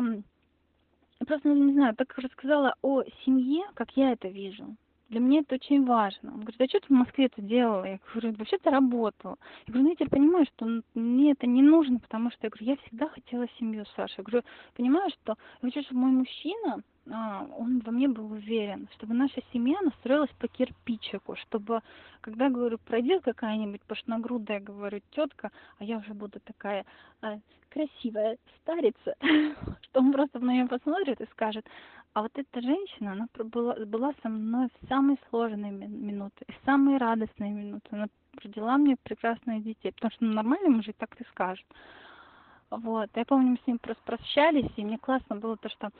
[1.25, 4.75] просто, ну, не знаю, так рассказала о семье, как я это вижу
[5.13, 6.33] для меня это очень важно.
[6.33, 7.85] Он говорит, а что ты в Москве это делала?
[7.85, 9.37] Я говорю, вообще-то работала.
[9.67, 12.65] Я говорю, ну я теперь понимаю, что мне это не нужно, потому что, я говорю,
[12.65, 14.15] я всегда хотела семью, Саша.
[14.17, 14.43] Я говорю,
[14.75, 19.39] понимаю, что я хочу, чтобы мой мужчина, а, он во мне был уверен, чтобы наша
[19.53, 21.81] семья настроилась по кирпичику, чтобы,
[22.21, 26.85] когда, говорю, пройдет какая-нибудь пышногрудая, говорю, тетка, а я уже буду такая
[27.21, 27.37] а,
[27.69, 29.15] красивая старица,
[29.81, 31.67] что он просто на нее посмотрит и скажет,
[32.13, 36.97] а вот эта женщина, она была, была со мной в самые сложные минуты, в самые
[36.97, 37.87] радостные минуты.
[37.91, 38.07] Она
[38.43, 41.65] родила мне прекрасных детей, потому что ну, нормальный мужик так и скажет.
[42.69, 43.09] Вот.
[43.15, 45.91] Я помню, мы с ним просто прощались, и мне классно было то, что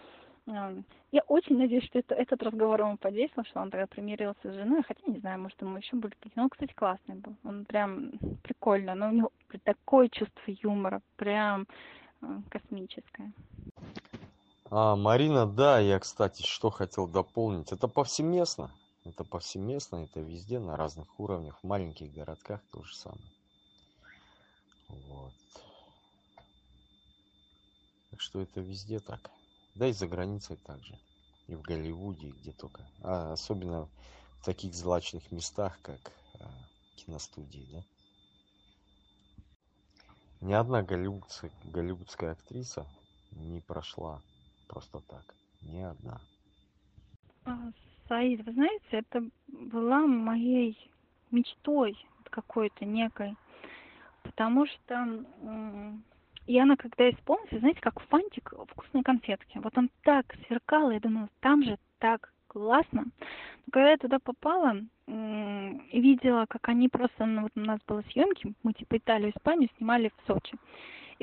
[0.45, 4.84] я очень надеюсь, что это, этот разговор ему подействовал, что он тогда примирился с женой,
[4.84, 6.38] хотя не знаю, может, ему еще были какие-то.
[6.38, 7.36] Но он, кстати, классный был.
[7.43, 8.11] Он прям
[8.43, 9.32] прикольно, но у него
[9.64, 11.66] такое чувство юмора, прям
[12.49, 13.32] космическое.
[14.76, 17.71] А, Марина, да, я, кстати, что хотел дополнить.
[17.71, 18.71] Это повсеместно.
[19.03, 21.59] Это повсеместно, это везде, на разных уровнях.
[21.59, 23.32] В маленьких городках то же самое.
[24.88, 25.36] Вот.
[28.09, 29.30] Так что это везде так.
[29.76, 30.99] Да и за границей также.
[31.45, 32.89] И в Голливуде, и где только.
[33.03, 33.91] А особенно
[34.39, 36.49] в таких злачных местах, как а,
[36.95, 37.86] киностудии, да.
[40.41, 42.88] Ни одна голливудская, голливудская актриса
[43.30, 44.24] не прошла
[44.74, 45.24] просто так.
[45.61, 46.19] Ни одна.
[47.45, 47.57] А,
[48.07, 50.78] Саид, вы знаете, это была моей
[51.32, 51.97] мечтой
[52.30, 53.36] какой-то некой.
[54.24, 55.26] Потому что
[56.47, 59.59] и она, когда исполнилась, знаете, как фантик вкусной конфетки.
[59.63, 63.05] Вот он так сверкал, я думала, там же так классно.
[63.65, 64.76] Но когда я туда попала
[65.07, 69.69] и видела, как они просто, ну, вот у нас было съемки, мы типа Италию, Испанию
[69.78, 70.57] снимали в Сочи.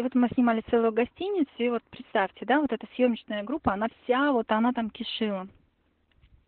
[0.01, 3.89] И вот мы снимали целую гостиницу, и вот представьте, да, вот эта съемочная группа, она
[3.89, 5.47] вся, вот она там кишила.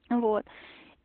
[0.08, 0.46] Вот.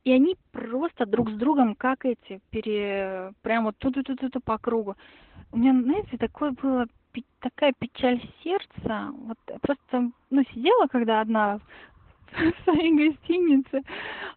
[0.05, 3.33] И они просто друг с другом, как эти, пере...
[3.41, 4.95] прям вот тут-тут-тут по кругу.
[5.51, 6.87] У меня, знаете, такое было
[7.41, 9.11] такая печаль сердца.
[9.25, 11.59] Вот просто, ну, сидела, когда одна
[12.37, 13.81] в своей гостинице.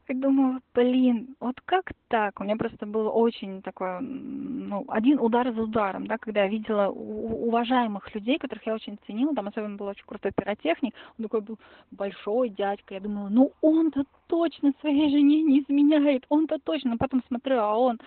[0.09, 2.41] И думаю, блин, вот как так?
[2.41, 6.89] У меня просто был очень такой, ну, один удар за ударом, да, когда я видела
[6.89, 11.59] уважаемых людей, которых я очень ценила, там особенно был очень крутой пиротехник, он такой был
[11.91, 17.23] большой дядька, я думала, ну он-то точно своей жене не изменяет, он-то точно, но потом
[17.29, 17.99] смотрю, а он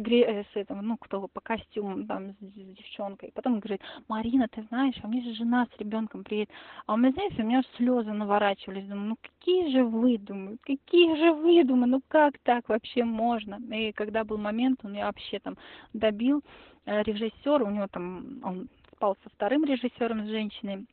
[0.00, 0.22] гре...
[0.22, 3.32] Э, с этим, ну, кто по костюмам, там, с, с девчонкой.
[3.34, 6.50] Потом говорит, Марина, ты знаешь, а мне же жена с ребенком приедет.
[6.86, 8.86] А у меня, знаете, у меня слезы наворачивались.
[8.86, 13.58] Думаю, ну какие же вы, думаю, какие же вы, думаю, ну как так вообще можно?
[13.74, 15.56] И когда был момент, он меня вообще там
[15.92, 16.42] добил
[16.84, 20.86] э, режиссер, у него там, он спал со вторым режиссером, с женщиной,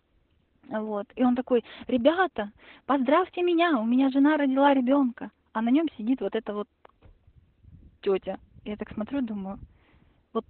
[0.69, 1.07] вот.
[1.15, 2.51] И он такой, ребята,
[2.85, 5.31] поздравьте меня, у меня жена родила ребенка.
[5.51, 6.67] А на нем сидит вот эта вот
[8.01, 9.59] тетя я так смотрю, думаю,
[10.33, 10.45] вот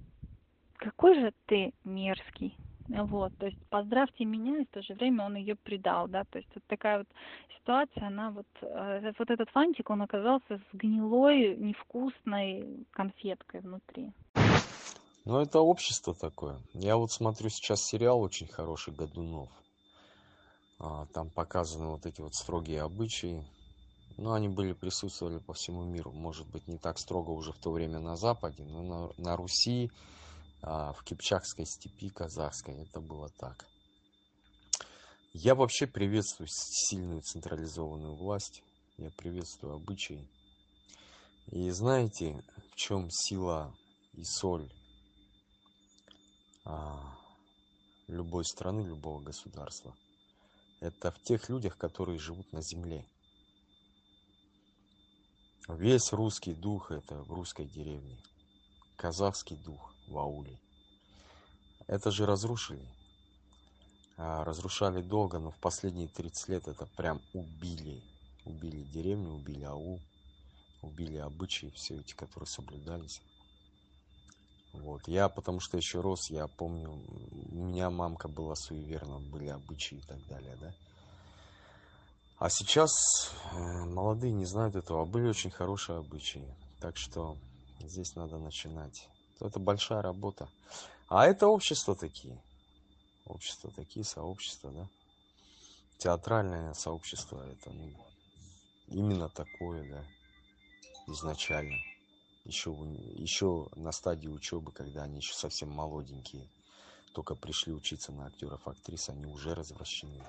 [0.78, 2.56] какой же ты мерзкий.
[2.90, 6.38] Вот, то есть поздравьте меня, и в то же время он ее предал, да, то
[6.38, 7.08] есть вот такая вот
[7.58, 14.12] ситуация, она вот, э, вот этот фантик, он оказался с гнилой, невкусной конфеткой внутри.
[15.26, 16.60] Ну, это общество такое.
[16.74, 19.50] Я вот смотрю сейчас сериал очень хороший «Годунов».
[20.80, 23.46] А, там показаны вот эти вот строгие обычаи.
[24.18, 26.12] Но они были, присутствовали по всему миру.
[26.12, 29.92] Может быть, не так строго уже в то время на Западе, но на, на Руси,
[30.62, 33.68] а, в Кипчакской степи казахской это было так.
[35.34, 38.62] Я вообще приветствую сильную централизованную власть.
[38.98, 40.30] Я приветствую обычаи.
[41.48, 43.76] И знаете, в чем сила
[44.14, 44.72] и соль
[46.66, 47.18] а,
[48.08, 49.96] любой страны, любого государства?
[50.80, 53.06] Это в тех людях, которые живут на земле.
[55.70, 58.18] Весь русский дух это в русской деревне.
[58.98, 60.60] Казахский дух в ауле.
[61.88, 62.86] Это же разрушили.
[64.18, 68.04] А, разрушали долго, но в последние 30 лет это прям убили.
[68.44, 70.02] Убили деревню, убили аул,
[70.82, 73.22] убили обычаи, все эти, которые соблюдались.
[74.74, 75.08] Вот.
[75.08, 80.02] Я, потому что еще рос, я помню, у меня мамка была суеверна, были обычаи и
[80.02, 80.74] так далее, да.
[82.38, 82.92] А сейчас
[83.52, 86.54] э, молодые не знают этого, а были очень хорошие обычаи.
[86.80, 87.38] Так что
[87.80, 89.08] здесь надо начинать.
[89.40, 90.50] Это большая работа.
[91.08, 92.42] А это общество такие.
[93.26, 94.90] Общество такие, сообщества, да.
[95.98, 97.94] Театральное сообщество, это ну,
[98.88, 100.04] именно такое, да,
[101.08, 101.78] изначально
[102.46, 106.50] еще, еще на стадии учебы, когда они еще совсем молоденькие,
[107.14, 110.24] только пришли учиться на актеров, актрис, они уже развращены.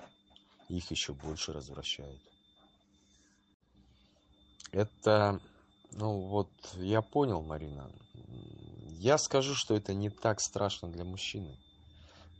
[0.69, 2.21] Их еще больше развращают.
[4.71, 5.39] Это,
[5.91, 7.91] ну вот, я понял, Марина.
[8.99, 11.55] Я скажу, что это не так страшно для мужчины.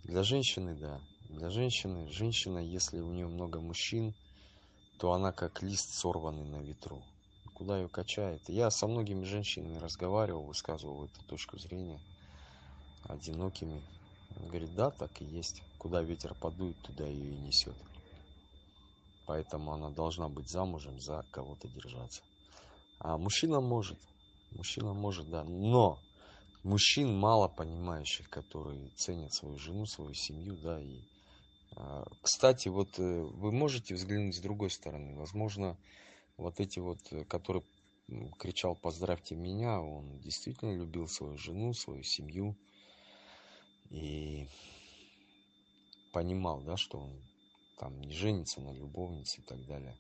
[0.04, 1.00] Для женщины, да.
[1.30, 4.14] Для женщины, женщина, если у нее много мужчин,
[4.98, 7.04] то она как лист сорванный на ветру
[7.56, 8.42] куда ее качает.
[8.50, 12.00] Я со многими женщинами разговаривал, высказывал эту точку зрения,
[13.04, 13.82] одинокими.
[14.36, 15.64] Он говорит, да, так и есть.
[15.80, 17.76] Куда ветер подует, туда ее и несет.
[19.26, 22.22] Поэтому она должна быть замужем, за кого-то держаться.
[23.00, 23.98] А мужчина может.
[24.52, 25.44] Мужчина может, да.
[25.44, 26.00] Но
[26.64, 31.02] мужчин мало понимающих, которые ценят свою жену, свою семью, да, и
[31.76, 35.16] а, кстати, вот э, вы можете взглянуть с другой стороны.
[35.18, 35.78] Возможно,
[36.38, 37.64] вот эти вот, э, который
[38.40, 42.56] кричал «поздравьте меня», он действительно любил свою жену, свою семью
[43.90, 44.48] и
[46.14, 47.22] понимал, да, что он
[47.78, 49.98] там не женится на любовнице и так далее.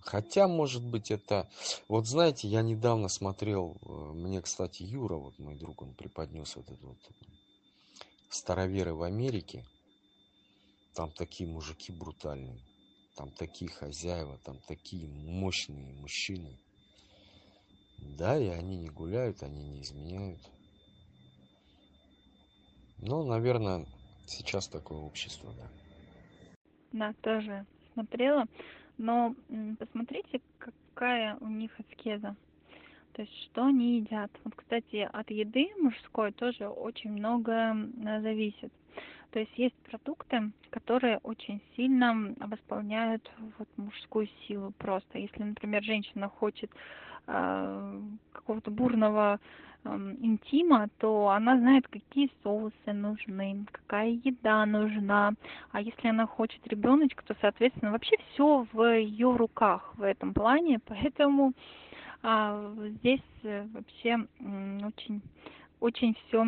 [0.00, 1.48] Хотя, может быть, это...
[1.88, 6.66] Вот знаете, я недавно смотрел, э, мне, кстати, Юра, вот мой друг, он преподнес вот
[6.66, 6.98] этот вот
[8.28, 9.64] староверы в Америке.
[10.94, 12.60] Там такие мужики брутальные
[13.14, 16.58] там такие хозяева, там такие мощные мужчины.
[17.98, 20.40] Да, и они не гуляют, они не изменяют.
[22.98, 23.86] Ну, наверное,
[24.26, 25.68] сейчас такое общество, да.
[26.92, 27.64] Да, тоже
[27.94, 28.46] смотрела.
[28.98, 29.34] Но
[29.78, 32.36] посмотрите, какая у них аскеза.
[33.14, 34.30] То есть, что они едят.
[34.44, 37.74] Вот, кстати, от еды мужской тоже очень много
[38.22, 38.72] зависит.
[39.30, 45.18] То есть есть продукты, которые очень сильно восполняют вот мужскую силу просто.
[45.18, 46.70] Если, например, женщина хочет
[47.26, 49.38] какого-то бурного
[49.84, 49.88] э,
[50.20, 55.34] интима, то она знает, какие соусы нужны, какая еда нужна.
[55.70, 60.80] А если она хочет ребеночка, то, соответственно, вообще все в ее руках в этом плане.
[60.86, 61.52] Поэтому
[62.22, 65.22] а, здесь э, вообще очень,
[65.80, 66.46] очень все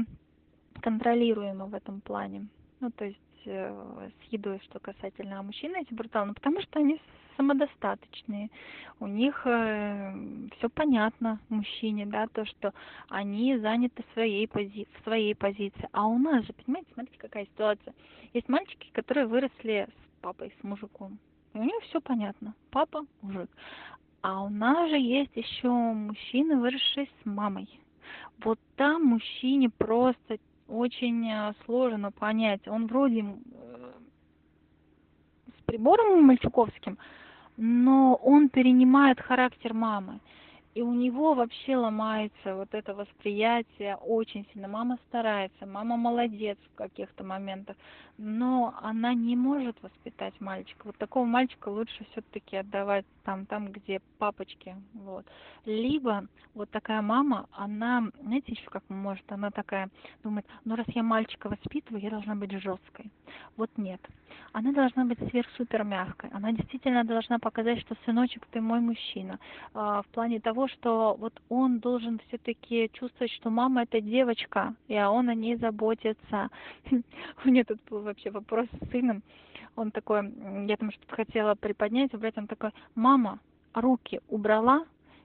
[0.81, 2.49] контролируемо в этом плане
[2.85, 7.01] ну, то есть э, с едой, что касательно, мужчины эти брутальные, потому что они
[7.37, 8.51] самодостаточные,
[9.01, 10.15] у них э,
[10.57, 12.73] все понятно мужчине, да, то, что
[13.09, 17.95] они заняты своей пози в своей позиции, а у нас же, понимаете, смотрите, какая ситуация,
[18.33, 21.19] есть мальчики, которые выросли с папой, с мужиком,
[21.55, 23.51] и у них все понятно, папа, мужик,
[24.23, 27.69] а у нас же есть еще мужчины, выросшие с мамой,
[28.45, 30.39] вот там мужчине просто
[30.69, 32.67] очень э, сложно понять.
[32.69, 33.93] Он вроде э,
[35.59, 36.99] с прибором мальчуковским,
[37.57, 40.21] но он перенимает характер мамы
[40.75, 44.69] и у него вообще ломается вот это восприятие очень сильно.
[44.69, 47.77] Мама старается, мама молодец в каких-то моментах,
[48.19, 50.87] но она не может воспитать мальчика.
[50.87, 55.27] Вот такого мальчика лучше все-таки отдавать там, там, где папочки, вот.
[55.65, 59.91] Либо вот такая мама, она, знаете, еще как может, она такая
[60.23, 63.11] думает, ну раз я мальчика воспитываю, я должна быть жесткой.
[63.57, 64.01] Вот нет.
[64.53, 66.31] Она должна быть сверх-супер мягкой.
[66.33, 69.41] Она действительно должна показать, что сыночек, ты мой мужчина.
[69.75, 74.97] А, в плане того, что вот он должен все-таки чувствовать, что мама это девочка, и
[74.97, 76.51] он о ней заботится.
[77.45, 79.23] У меня тут был вообще вопрос с сыном.
[79.77, 80.33] Он такой,
[80.69, 83.41] я там что-то хотела приподнять, убрать, он такой, мама,
[83.75, 84.85] руки убрала?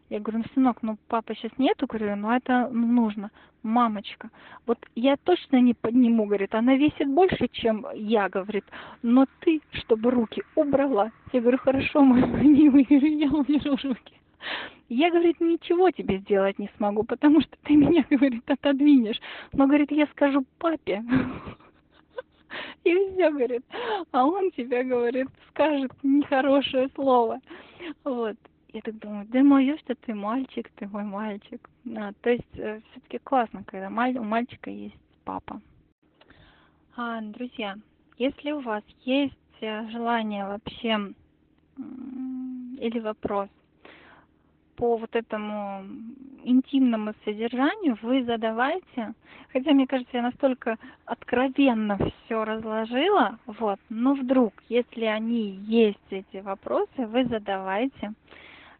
[0.10, 3.30] Я говорю, ну, сынок, ну, папа сейчас нету, говорю, ну, это нужно.
[3.62, 4.30] Мамочка,
[4.66, 8.64] вот я точно не подниму, говорит, она весит больше, чем я, говорит,
[9.04, 11.12] но ты, чтобы руки убрала.
[11.34, 14.14] Я говорю, хорошо, мой милый, я уберу руки.
[14.88, 19.20] Я, говорит, ничего тебе сделать не смогу, потому что ты меня, говорит, отодвинешь.
[19.54, 21.04] Но, говорит, я скажу папе.
[22.84, 23.64] И все, говорит.
[24.12, 27.40] А он тебе, говорит, скажет нехорошее слово.
[28.04, 28.38] Вот.
[28.72, 31.70] Я так думаю, да мое, что ты мальчик, ты мой мальчик.
[31.98, 35.60] А, то есть э, все-таки классно, когда у мальчика есть папа.
[36.96, 37.78] А, друзья,
[38.18, 41.14] если у вас есть э, желание вообще
[41.78, 43.50] или вопрос
[44.80, 45.84] по вот этому
[46.46, 49.14] интимному содержанию вы задавайте.
[49.52, 56.38] Хотя, мне кажется, я настолько откровенно все разложила, вот, но вдруг, если они есть, эти
[56.38, 58.14] вопросы, вы задавайте.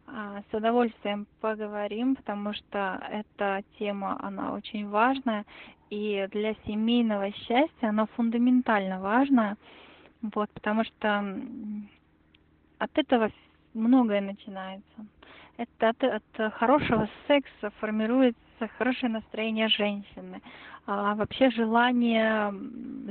[0.06, 5.44] А, с удовольствием поговорим, потому что эта тема, она очень важная,
[5.90, 9.56] и для семейного счастья она фундаментально важная,
[10.22, 11.36] вот, потому что
[12.78, 13.30] от этого
[13.74, 15.06] многое начинается
[15.60, 18.38] это от, от хорошего секса формируется
[18.78, 20.40] хорошее настроение женщины,
[20.86, 22.52] а вообще желание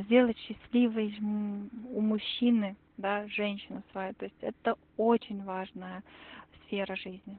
[0.05, 4.13] сделать счастливой у мужчины, да, женщину свою.
[4.15, 6.03] То есть это очень важная
[6.65, 7.37] сфера жизни.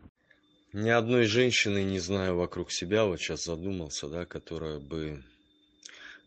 [0.72, 5.24] Ни одной женщины не знаю вокруг себя, вот сейчас задумался, да, которая бы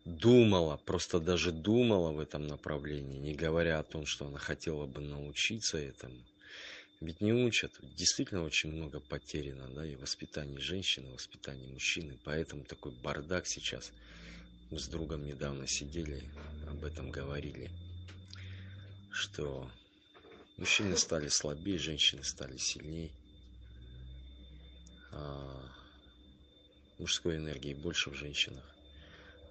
[0.03, 4.99] думала, просто даже думала в этом направлении, не говоря о том, что она хотела бы
[4.99, 6.17] научиться этому
[6.99, 7.79] ведь не учат.
[7.81, 12.17] Действительно очень много потеряно, да, и воспитание женщины, воспитание мужчины.
[12.23, 13.91] Поэтому такой бардак сейчас.
[14.69, 16.23] Мы с другом недавно сидели,
[16.67, 17.69] об этом говорили,
[19.11, 19.69] что
[20.57, 23.11] мужчины стали слабее, женщины стали сильнее.
[25.11, 25.69] А
[26.97, 28.63] мужской энергии больше в женщинах.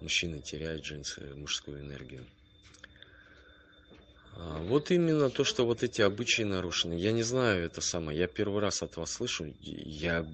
[0.01, 2.27] Мужчины теряют женскую, мужскую энергию.
[4.35, 6.93] А, вот именно то, что вот эти обычаи нарушены.
[6.93, 8.17] Я не знаю, это самое.
[8.17, 9.53] Я первый раз от вас слышу.
[9.61, 10.25] Я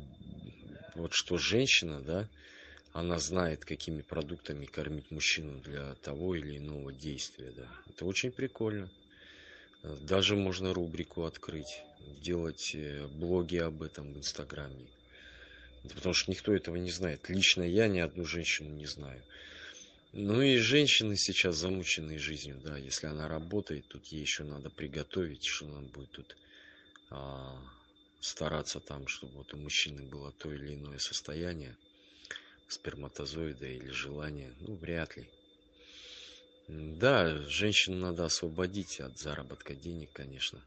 [0.95, 2.29] вот что женщина, да,
[2.93, 7.67] она знает, какими продуктами кормить мужчину для того или иного действия, да.
[7.87, 8.89] Это очень прикольно.
[9.83, 14.87] Даже можно рубрику открыть, делать э, блоги об этом в Инстаграме.
[15.83, 17.29] Потому что никто этого не знает.
[17.29, 19.23] Лично я ни одну женщину не знаю.
[20.11, 25.45] Ну и женщины сейчас замученные жизнью, да, если она работает, тут ей еще надо приготовить,
[25.45, 26.37] что она будет тут
[27.11, 27.63] а,
[28.19, 31.77] стараться там, чтобы вот у мужчины было то или иное состояние,
[32.67, 35.31] сперматозоида или желание, ну вряд ли.
[36.67, 40.63] Да, женщину надо освободить от заработка денег, конечно.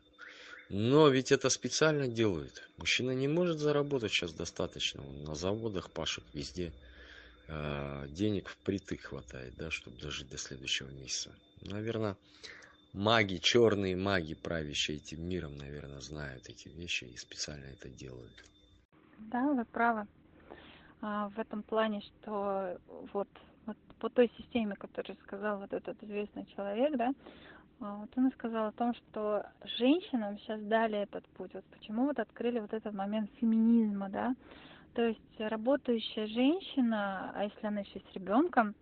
[0.69, 2.71] Но ведь это специально делают.
[2.77, 5.07] Мужчина не может заработать сейчас достаточно.
[5.07, 6.73] Он на заводах пашет везде.
[7.49, 11.35] А, денег впритык хватает, да, чтобы дожить до следующего месяца.
[11.61, 12.17] Наверное,
[12.93, 18.45] маги, черные маги, правящие этим миром, наверное, знают эти вещи и специально это делают.
[19.19, 20.07] Да, вы правы.
[21.01, 22.79] А, в этом плане, что
[23.13, 23.29] вот,
[23.67, 27.13] вот по той системе, которую сказал вот этот известный человек, да,
[27.81, 29.45] а, вот он сказал о том, что
[29.79, 31.53] женщинам сейчас дали этот путь.
[31.55, 34.35] Вот почему вот открыли вот этот момент феминизма, да,
[34.95, 38.75] то есть работающая женщина, а если она еще с ребенком,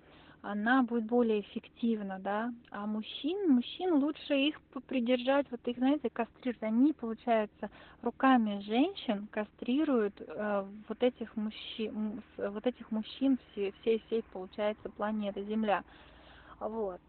[0.43, 6.63] она будет более эффективна, да, а мужчин, мужчин лучше их придержать, вот их, знаете, кастрируют,
[6.63, 7.71] они, получается,
[8.03, 15.45] руками женщин кастрируют э, вот этих мужчин, вот этих мужчин всей, всей, всей, получается, планеты
[15.45, 15.85] Земля,
[16.59, 17.01] вот,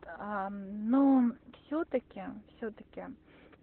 [0.50, 1.32] но
[1.66, 2.24] все-таки,
[2.58, 3.04] все-таки,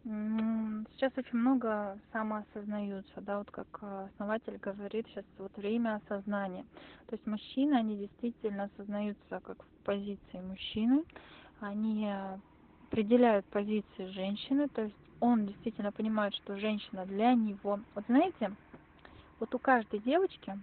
[0.04, 6.64] Сейчас очень много самоосознаются, да, вот как э, основатель говорит, сейчас вот время осознания.
[7.06, 11.04] То есть мужчины, они действительно осознаются как в позиции мужчины,
[11.60, 12.10] они
[12.86, 17.80] определяют позиции женщины, то есть он действительно понимает, что женщина для него.
[17.94, 18.52] Вот знаете,
[19.40, 20.58] вот у каждой девочки,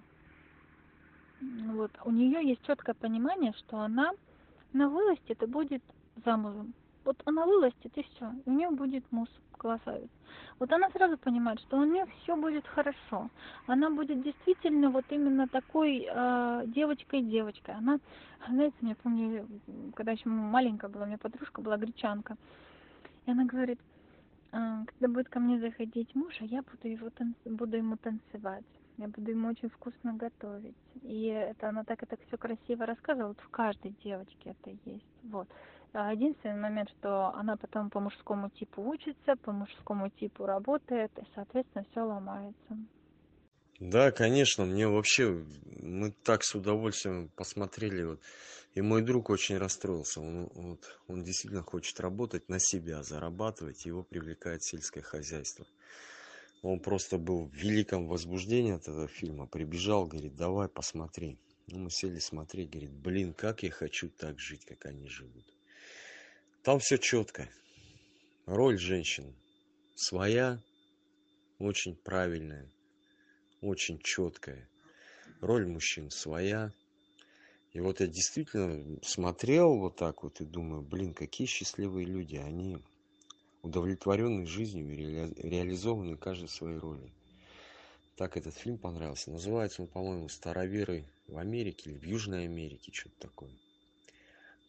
[1.41, 4.12] вот у нее есть четкое понимание, что она
[4.74, 5.84] на вылазке это будет
[6.24, 6.74] замужем
[7.06, 10.10] вот она выластет и все, у нее будет муж красавец.
[10.60, 13.30] Вот она сразу понимает, что у нее все будет хорошо.
[13.68, 17.76] Она будет действительно вот именно такой э, девочкой-девочкой.
[17.76, 17.99] Она,
[18.49, 19.48] знаете, я помню,
[19.95, 22.38] когда еще маленькая была, у меня подружка была гречанка.
[23.26, 23.80] И она говорит,
[24.52, 27.36] э, когда будет ко мне заходить муж, а я буду, его танц...
[27.45, 28.65] буду ему танцевать.
[28.98, 30.76] Я буду ему очень вкусно готовить.
[31.03, 33.30] И это она так это все красиво рассказывала.
[33.30, 35.06] Вот в каждой девочке это есть.
[35.23, 35.74] Вот А
[36.12, 41.86] единственный момент, что она потом по мужскому типу учится, по мужскому типу работает, и, соответственно,
[41.92, 42.78] все ломается.
[43.80, 45.46] Да, конечно, мне вообще,
[45.82, 48.22] мы так с удовольствием посмотрели, вот,
[48.74, 54.04] и мой друг очень расстроился, он, вот, он действительно хочет работать на себя, зарабатывать, его
[54.04, 55.66] привлекает сельское хозяйство.
[56.62, 61.38] Он просто был в великом возбуждении от этого фильма, прибежал, говорит, давай посмотри.
[61.68, 65.55] Ну, мы сели смотреть, говорит, блин, как я хочу так жить, как они живут.
[66.66, 67.48] Там все четко.
[68.48, 69.36] Роль женщин
[69.94, 70.60] своя,
[71.60, 72.68] очень правильная,
[73.62, 74.68] очень четкая.
[75.42, 76.74] Роль мужчин своя.
[77.74, 82.38] И вот я действительно смотрел вот так вот и думаю, блин, какие счастливые люди.
[82.38, 82.80] Они
[83.62, 87.14] удовлетворенные жизнью и реализованы каждой своей роли.
[88.16, 89.30] Так этот фильм понравился.
[89.30, 93.52] Называется он, по-моему, «Староверы в Америке» или в Южной Америке, что-то такое.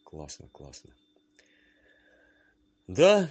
[0.03, 0.91] Классно, классно.
[2.87, 3.29] Да,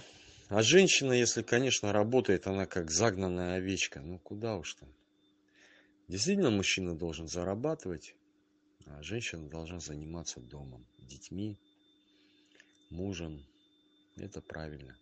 [0.49, 4.01] а женщина, если, конечно, работает, она как загнанная овечка.
[4.01, 4.89] Ну, куда уж там.
[6.07, 8.15] Действительно, мужчина должен зарабатывать,
[8.85, 11.57] а женщина должна заниматься домом, детьми,
[12.91, 13.43] мужем.
[14.15, 14.95] Это правильно.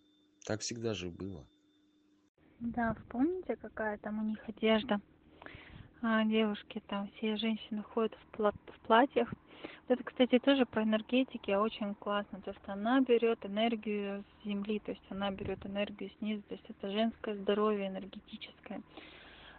[0.46, 1.46] Так всегда же было.
[2.60, 5.00] Да, вспомните, какая там у них одежда.
[6.00, 9.32] А, девушки там, все женщины ходят в, пла в платьях.
[9.88, 12.40] Это, кстати, тоже по энергетике очень классно.
[12.40, 16.42] То есть она берет энергию с земли, то есть она берет энергию снизу.
[16.48, 18.82] То есть это женское здоровье энергетическое.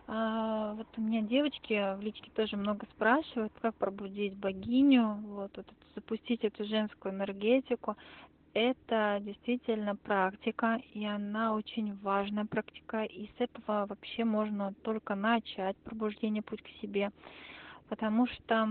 [0.08, 5.68] А, вот у меня девочки в личке тоже много спрашивают, как пробудить богиню, вот, вот
[5.96, 7.96] запустить эту женскую энергетику
[8.58, 15.78] это действительно практика, и она очень важная практика, и с этого вообще можно только начать
[15.78, 17.12] пробуждение путь к себе,
[17.88, 18.68] потому что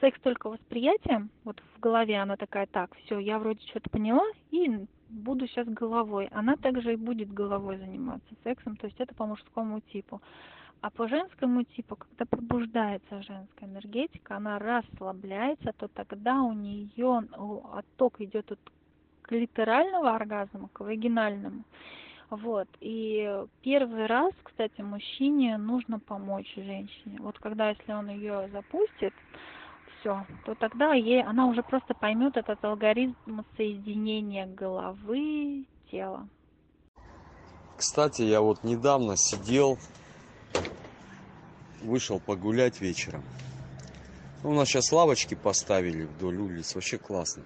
[0.00, 4.86] секс только восприятие, вот в голове она такая, так, все, я вроде что-то поняла, и
[5.08, 6.28] буду сейчас головой.
[6.32, 10.20] Она также и будет головой заниматься сексом, то есть это по мужскому типу.
[10.80, 17.24] А по женскому типу, когда пробуждается женская энергетика, она расслабляется, то тогда у нее
[17.72, 18.60] отток идет от
[19.22, 21.64] клиторального оргазма к вагинальному.
[22.30, 22.68] Вот.
[22.80, 27.18] И первый раз, кстати, мужчине нужно помочь женщине.
[27.20, 29.14] Вот когда, если он ее запустит,
[30.00, 33.14] все, то тогда ей, она уже просто поймет этот алгоритм
[33.56, 36.28] соединения головы, тела.
[37.76, 39.78] Кстати, я вот недавно сидел
[41.82, 43.22] вышел погулять вечером.
[44.42, 47.42] Ну, у нас сейчас лавочки поставили вдоль улиц, вообще классно.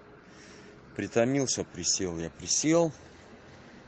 [0.96, 2.92] Притомился, присел, я присел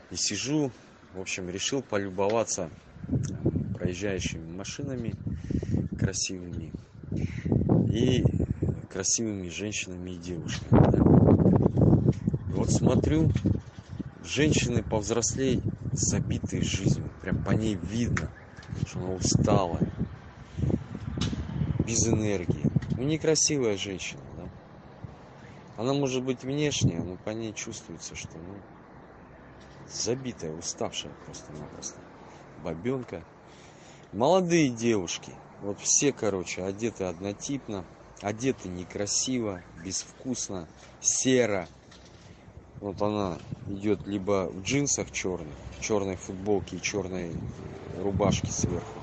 [0.09, 0.71] и сижу,
[1.13, 2.69] в общем, решил полюбоваться
[3.75, 5.13] проезжающими машинами
[5.99, 6.71] красивыми
[7.91, 8.23] и
[8.95, 10.69] красивыми женщинами и девушками.
[10.71, 10.99] Да.
[12.47, 13.29] И вот смотрю,
[14.23, 15.61] женщины повзрослей,
[15.91, 18.31] забитые жизнью, прям по ней видно,
[18.87, 19.91] что она усталая,
[21.85, 22.63] без энергии.
[22.91, 24.49] Ну, некрасивая женщина, да.
[25.75, 28.55] Она может быть внешняя, но по ней чувствуется, что, ну,
[29.91, 31.99] забитая, уставшая просто-напросто.
[32.63, 33.25] Бабенка.
[34.13, 37.83] Молодые девушки, вот все, короче, одеты однотипно,
[38.21, 40.67] одеты некрасиво, безвкусно,
[41.01, 41.67] серо.
[42.81, 43.37] Вот она
[43.69, 47.31] идет либо в джинсах черных, черной футболке и черной
[48.01, 48.99] рубашке сверху,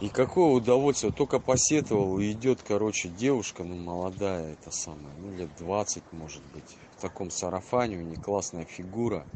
[0.00, 6.02] и какое удовольствие, только посетовал, идет, короче, девушка, ну, молодая, это самое, ну, лет 20,
[6.12, 9.26] может быть, в таком сарафане, у нее классная фигура.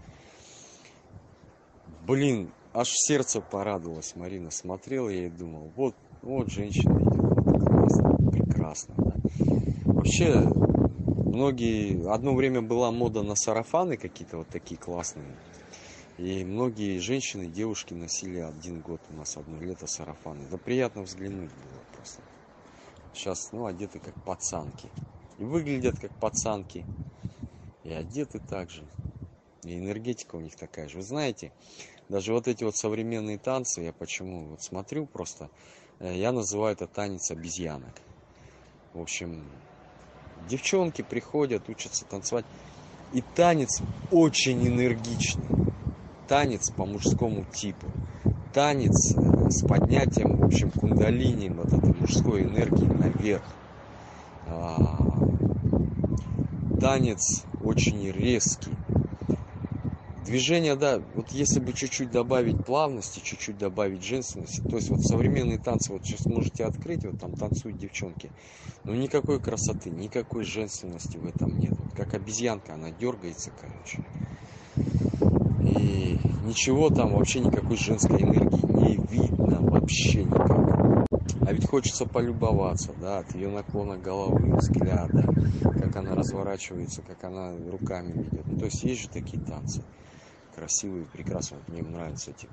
[2.06, 7.23] Блин, аж сердце порадовалось, Марина смотрела, я и думал, вот, вот женщина идет,
[8.74, 9.14] прекрасно, да.
[9.84, 10.40] Вообще,
[11.32, 15.36] многие, одно время была мода на сарафаны какие-то вот такие классные,
[16.18, 20.48] и многие женщины, девушки носили один год у нас одно лето сарафаны.
[20.48, 22.22] Да приятно взглянуть было просто.
[23.12, 24.90] Сейчас, ну, одеты как пацанки.
[25.38, 26.86] И выглядят как пацанки.
[27.82, 28.86] И одеты так же.
[29.64, 30.98] И энергетика у них такая же.
[30.98, 31.52] Вы знаете,
[32.08, 35.50] даже вот эти вот современные танцы, я почему вот смотрю просто,
[35.98, 38.00] э, я называю это танец обезьянок.
[38.94, 39.44] В общем,
[40.48, 42.46] девчонки приходят, учатся танцевать.
[43.12, 45.64] И танец очень энергичный
[46.28, 47.86] танец по мужскому типу.
[48.52, 53.44] Танец э, с поднятием, в общем, кундалини, вот этой мужской энергии наверх.
[54.46, 54.98] А,
[56.80, 58.72] танец очень резкий.
[60.24, 65.58] Движение, да, вот если бы чуть-чуть добавить плавности, чуть-чуть добавить женственности, то есть вот современные
[65.58, 68.30] танцы, вот сейчас можете открыть, вот там танцуют девчонки,
[68.84, 71.74] но никакой красоты, никакой женственности в этом нет.
[71.78, 74.02] Вот как обезьянка, она дергается, короче.
[75.60, 81.04] И ничего там, вообще никакой женской энергии не видно вообще никак.
[81.46, 85.28] А ведь хочется полюбоваться, да, от ее наклона головы, взгляда,
[85.60, 88.46] как она разворачивается, как она руками ведет.
[88.46, 89.82] Ну, то есть есть же такие танцы
[90.54, 91.60] красивые, прекрасные.
[91.60, 92.48] Вот мне нравятся эти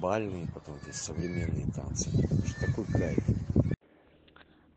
[0.00, 2.10] бальные, потом эти современные танцы.
[2.46, 3.24] Что такой кайф.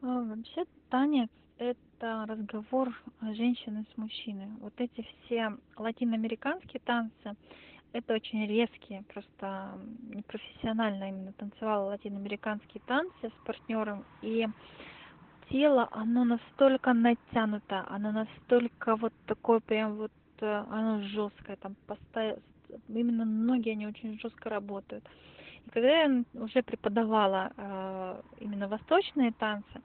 [0.01, 2.89] А, Вообще танец– это разговор
[3.21, 4.47] женщины с мужчиной.
[4.59, 7.35] Вот эти все латиноамериканские танцы–
[7.93, 9.77] это очень резкие, просто
[10.09, 14.05] непрофессионально именно танцевала латиноамериканские танцы с партнером.
[14.21, 14.47] И
[15.49, 20.11] тело, оно настолько натянуто, оно настолько вот такое прям вот
[20.41, 22.41] э, оно жесткое, там постоянно,
[22.87, 25.03] именно ноги, они очень жестко работают.
[25.65, 29.81] И когда я уже преподавала э, именно восточные танцы,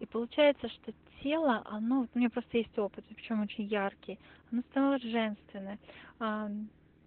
[0.00, 0.92] и получается, что
[1.22, 4.18] тело, оно, вот у меня просто есть опыт, причем очень яркий,
[4.50, 5.78] оно стало женственное.
[6.18, 6.50] А,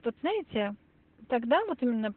[0.04, 0.76] вот знаете,
[1.28, 2.14] тогда вот именно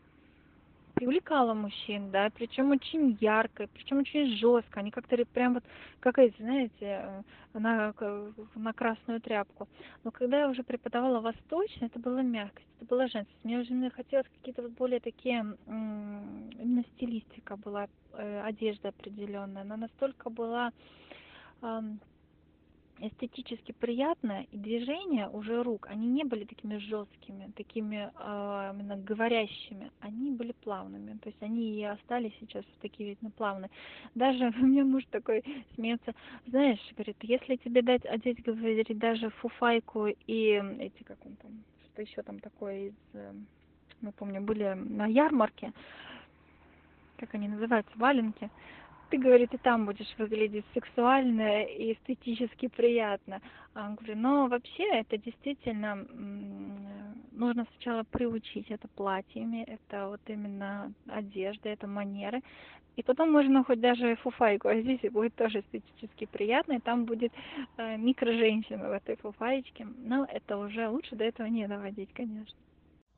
[0.99, 5.65] привлекала мужчин, да, причем очень ярко, причем очень жестко, они как-то прям вот,
[6.01, 7.23] как эти, знаете, э,
[7.55, 7.95] на,
[8.55, 9.69] на красную тряпку.
[10.05, 13.45] Но когда я уже преподавала восточно, это была мягкость, это была женственность.
[13.45, 19.77] Мне уже мне хотелось какие-то вот более такие, именно стилистика была, э, одежда определенная, она
[19.77, 20.73] настолько была
[23.01, 29.91] эстетически приятно, и движения уже рук, они не были такими жесткими, такими э, именно говорящими,
[30.01, 33.71] они были плавными, то есть они и остались сейчас такие видно плавные.
[34.15, 35.45] Даже у меня муж такой
[35.75, 36.15] смеется,
[36.47, 41.51] знаешь, говорит, если тебе дать одеть, говорит, даже фуфайку и эти, как он там,
[41.93, 43.33] что еще там такое из, э,
[44.01, 45.73] мы помню, были на ярмарке,
[47.17, 48.51] как они называются, валенки,
[49.11, 53.41] ты, говорит, и там будешь выглядеть сексуально и эстетически приятно.
[53.75, 56.07] А он говорит, но вообще это действительно
[57.33, 62.43] нужно сначала приучить это платьями, это вот именно одежда, это манеры.
[62.97, 67.33] И потом можно хоть даже фуфайку одеть, и будет тоже эстетически приятно, и там будет
[67.77, 69.87] э, микроженщина в этой фуфаечке.
[69.99, 72.57] Но это уже лучше до этого не доводить, конечно.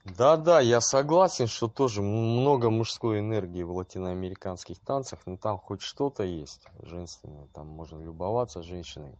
[0.04, 5.82] Да, да, я согласен, что тоже много мужской энергии в латиноамериканских танцах, но там хоть
[5.82, 9.18] что-то есть женственное, там можно любоваться женщиной,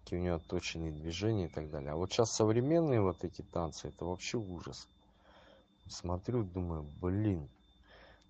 [0.00, 1.92] какие у нее отточенные движения и так далее.
[1.92, 4.86] А вот сейчас современные вот эти танцы, это вообще ужас.
[5.88, 7.48] Смотрю, думаю, блин,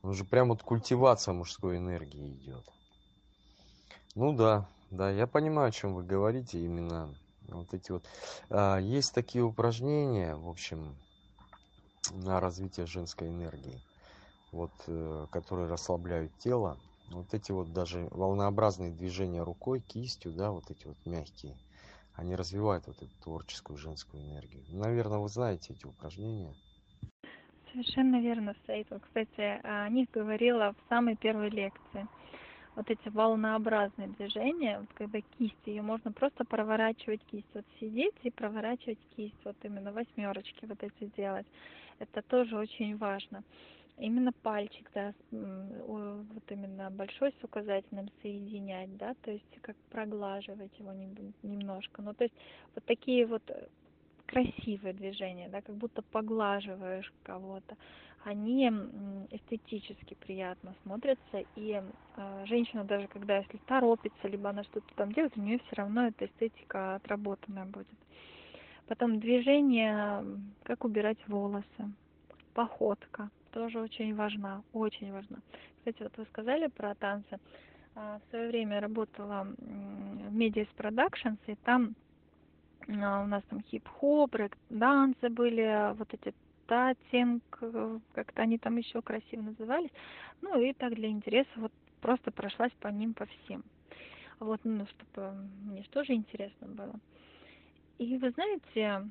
[0.04, 2.64] ну же прям вот культивация мужской энергии идет.
[4.14, 7.12] Ну да, да, я понимаю, о чем вы говорите, именно
[7.48, 8.04] вот эти вот.
[8.50, 10.94] А, есть такие упражнения, в общем,
[12.12, 13.80] на развитие женской энергии,
[14.52, 16.78] вот, э, которые расслабляют тело.
[17.10, 21.56] Вот эти вот даже волнообразные движения рукой, кистью, да, вот эти вот мягкие,
[22.14, 24.62] они развивают вот эту творческую женскую энергию.
[24.68, 26.54] Наверное, вы знаете эти упражнения.
[27.72, 28.88] Совершенно верно, Саид.
[28.88, 32.06] Кстати, о них говорила в самой первой лекции.
[32.74, 37.48] Вот эти волнообразные движения, вот когда кисть, ее можно просто проворачивать кисть.
[37.54, 41.46] Вот сидеть и проворачивать кисть, вот именно восьмерочки вот эти делать
[41.98, 43.42] это тоже очень важно.
[43.96, 50.92] Именно пальчик, да, вот именно большой с указательным соединять, да, то есть как проглаживать его
[51.42, 52.00] немножко.
[52.02, 52.34] Ну, то есть
[52.76, 53.42] вот такие вот
[54.26, 57.76] красивые движения, да, как будто поглаживаешь кого-то,
[58.24, 58.68] они
[59.30, 61.80] эстетически приятно смотрятся, и
[62.16, 66.08] э, женщина даже когда если торопится, либо она что-то там делает, у нее все равно
[66.08, 67.98] эта эстетика отработанная будет.
[68.88, 70.24] Потом движение,
[70.62, 71.92] как убирать волосы,
[72.54, 75.38] походка, тоже очень важна, очень важна.
[75.76, 77.38] Кстати, вот вы сказали про танцы.
[77.94, 81.94] А, в свое время работала в Medias Productions, и там
[82.88, 84.34] а, у нас там хип-хоп,
[84.70, 86.34] танцы были, вот эти
[86.66, 87.42] татинг,
[88.14, 89.90] как-то они там еще красиво назывались.
[90.40, 93.64] Ну и так для интереса вот просто прошлась по ним по всем.
[94.40, 95.32] Вот, ну, чтобы
[95.64, 96.94] мне тоже интересно было.
[97.98, 99.08] И вы знаете,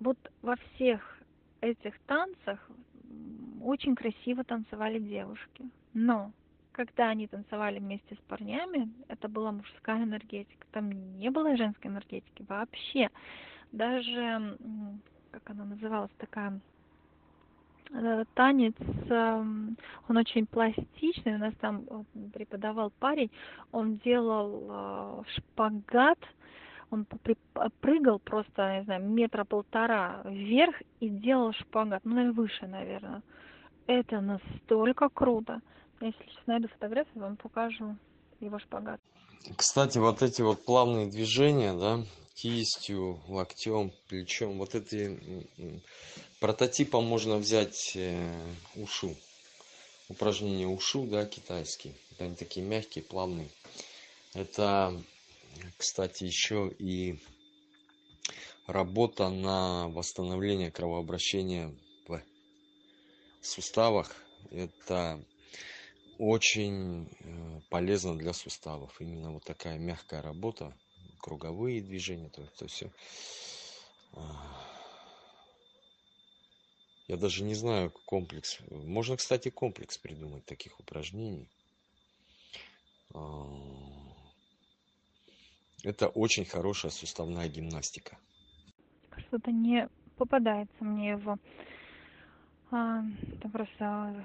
[0.00, 1.18] вот во всех
[1.60, 2.58] этих танцах
[3.62, 5.68] очень красиво танцевали девушки.
[5.94, 6.32] Но
[6.72, 10.66] когда они танцевали вместе с парнями, это была мужская энергетика.
[10.72, 13.08] Там не было женской энергетики вообще.
[13.72, 14.56] Даже,
[15.30, 16.60] как она называлась, такая
[17.90, 18.74] э, танец,
[19.10, 19.76] эм,
[20.08, 21.34] он очень пластичный.
[21.34, 21.84] У нас там
[22.32, 23.30] преподавал парень,
[23.72, 26.18] он делал э, шпагат,
[26.90, 27.06] он
[27.80, 33.22] прыгал просто, не знаю, метра полтора вверх и делал шпагат, ну, выше, наверное.
[33.86, 35.60] Это настолько круто.
[36.00, 37.96] Если сейчас найду фотографию, вам покажу
[38.40, 39.00] его шпагат.
[39.56, 42.04] Кстати, вот эти вот плавные движения, да,
[42.34, 45.18] кистью, локтем, плечом, вот эти
[46.40, 48.30] прототипом можно взять э,
[48.76, 49.16] ушу.
[50.08, 51.94] Упражнения ушу, да, китайские.
[52.18, 53.50] Они такие мягкие, плавные.
[54.34, 54.94] Это,
[55.76, 57.18] кстати, еще и
[58.66, 61.74] работа на восстановление кровообращения
[62.06, 62.22] в
[63.40, 64.14] суставах.
[64.50, 65.24] Это
[66.18, 69.00] очень э, полезно для суставов.
[69.00, 70.76] Именно вот такая мягкая работа,
[71.20, 72.90] круговые движения, то, то все.
[74.12, 74.78] А.
[77.06, 78.58] Я даже не знаю комплекс.
[78.70, 81.48] Можно, кстати, комплекс придумать таких упражнений.
[85.84, 88.18] Это очень хорошая суставная гимнастика.
[89.28, 91.36] Что-то не попадается мне его.
[92.70, 93.02] А,
[93.32, 94.24] это просто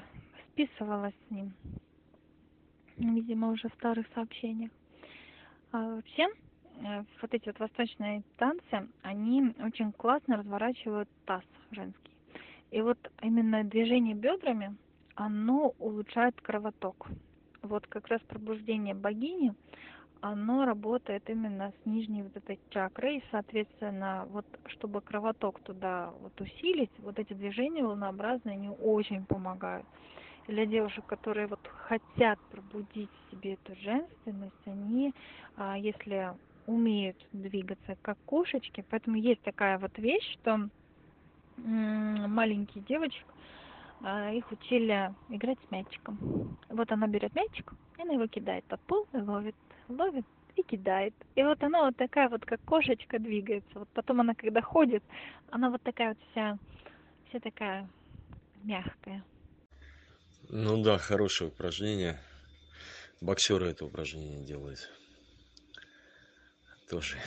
[0.52, 1.54] списывалась с ним.
[2.98, 4.72] Видимо, уже в старых сообщениях.
[5.72, 6.28] А вообще,
[6.84, 12.12] э, вот эти вот восточные танцы, они очень классно разворачивают таз женский.
[12.72, 14.76] И вот именно движение бедрами,
[15.16, 17.08] оно улучшает кровоток.
[17.62, 19.54] Вот как раз пробуждение богини,
[20.24, 26.40] оно работает именно с нижней вот этой чакрой, и, соответственно, вот чтобы кровоток туда вот
[26.40, 29.86] усилить, вот эти движения волнообразные, они очень помогают.
[30.48, 35.14] Для девушек, которые вот хотят пробудить себе эту женственность, они,
[35.58, 36.32] а, если
[36.68, 40.70] умеют двигаться как кошечки, поэтому есть такая вот вещь, что
[41.58, 43.26] маленькие девочек,
[44.02, 46.58] а, их учили играть с мячиком.
[46.70, 49.56] Вот она берет мячик, и она его кидает под пол и ловит,
[49.90, 51.14] ловит и кидает.
[51.36, 53.80] И вот она вот такая вот, как кошечка двигается.
[53.80, 55.04] Вот потом она, когда ходит,
[55.50, 56.58] она вот такая вот вся,
[57.30, 57.90] вся такая
[58.64, 59.24] мягкая.
[60.50, 62.20] Ну да, хорошее упражнение.
[63.22, 64.90] Боксеры это упражнение делают.
[66.90, 67.18] Тоже.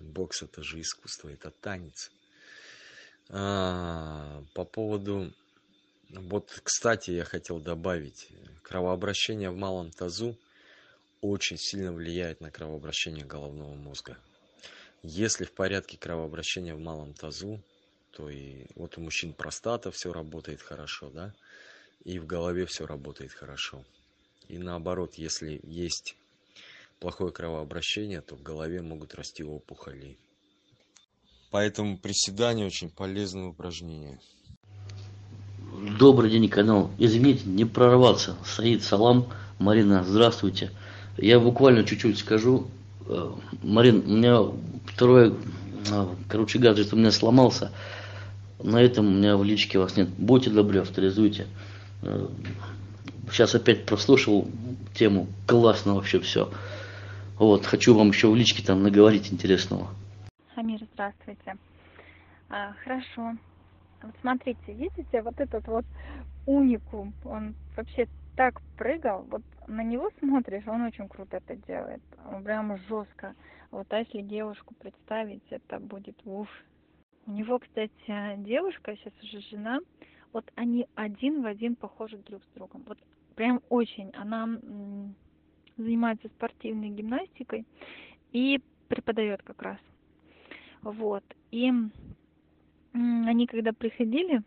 [0.00, 2.10] Бокс это же искусство, это танец.
[3.30, 5.32] А, по поводу...
[6.10, 8.28] Вот, кстати, я хотел добавить.
[8.62, 10.36] Кровообращение в малом тазу
[11.24, 14.18] очень сильно влияет на кровообращение головного мозга.
[15.02, 17.62] Если в порядке кровообращения в малом тазу,
[18.10, 21.34] то и вот у мужчин простата все работает хорошо, да,
[22.04, 23.86] и в голове все работает хорошо.
[24.48, 26.14] И наоборот, если есть
[27.00, 30.18] плохое кровообращение, то в голове могут расти опухоли.
[31.50, 34.20] Поэтому приседание очень полезное упражнение.
[35.98, 36.90] Добрый день, канал.
[36.98, 38.36] Извините, не прорваться.
[38.44, 39.32] Саид Салам.
[39.58, 40.70] Марина, здравствуйте.
[41.16, 42.66] Я буквально чуть-чуть скажу.
[43.06, 43.30] Э,
[43.62, 44.40] Марин, у меня
[44.86, 47.72] второй, э, короче, гаджет у меня сломался.
[48.62, 50.08] На этом у меня в личке вас нет.
[50.16, 51.46] Будьте добры, авторизуйте.
[53.30, 54.48] Сейчас опять прослушал
[54.94, 55.26] тему.
[55.46, 56.50] Классно вообще все.
[57.38, 59.88] Вот, хочу вам еще в личке там наговорить интересного.
[60.54, 61.56] Амир, здравствуйте.
[62.48, 63.36] А, хорошо.
[64.02, 65.84] Вот смотрите, видите, вот этот вот
[66.46, 72.44] уникум, он вообще так прыгал, вот на него смотришь, он очень круто это делает, он
[72.44, 73.34] прям жестко.
[73.70, 76.48] Вот а если девушку представить, это будет уф.
[77.26, 77.92] У него, кстати,
[78.38, 79.80] девушка, сейчас уже жена,
[80.32, 82.84] вот они один в один похожи друг с другом.
[82.86, 82.98] Вот
[83.36, 84.10] прям очень.
[84.14, 84.48] Она
[85.76, 87.64] занимается спортивной гимнастикой
[88.32, 89.78] и преподает как раз.
[90.82, 91.24] Вот.
[91.50, 91.72] И
[92.92, 94.42] они когда приходили,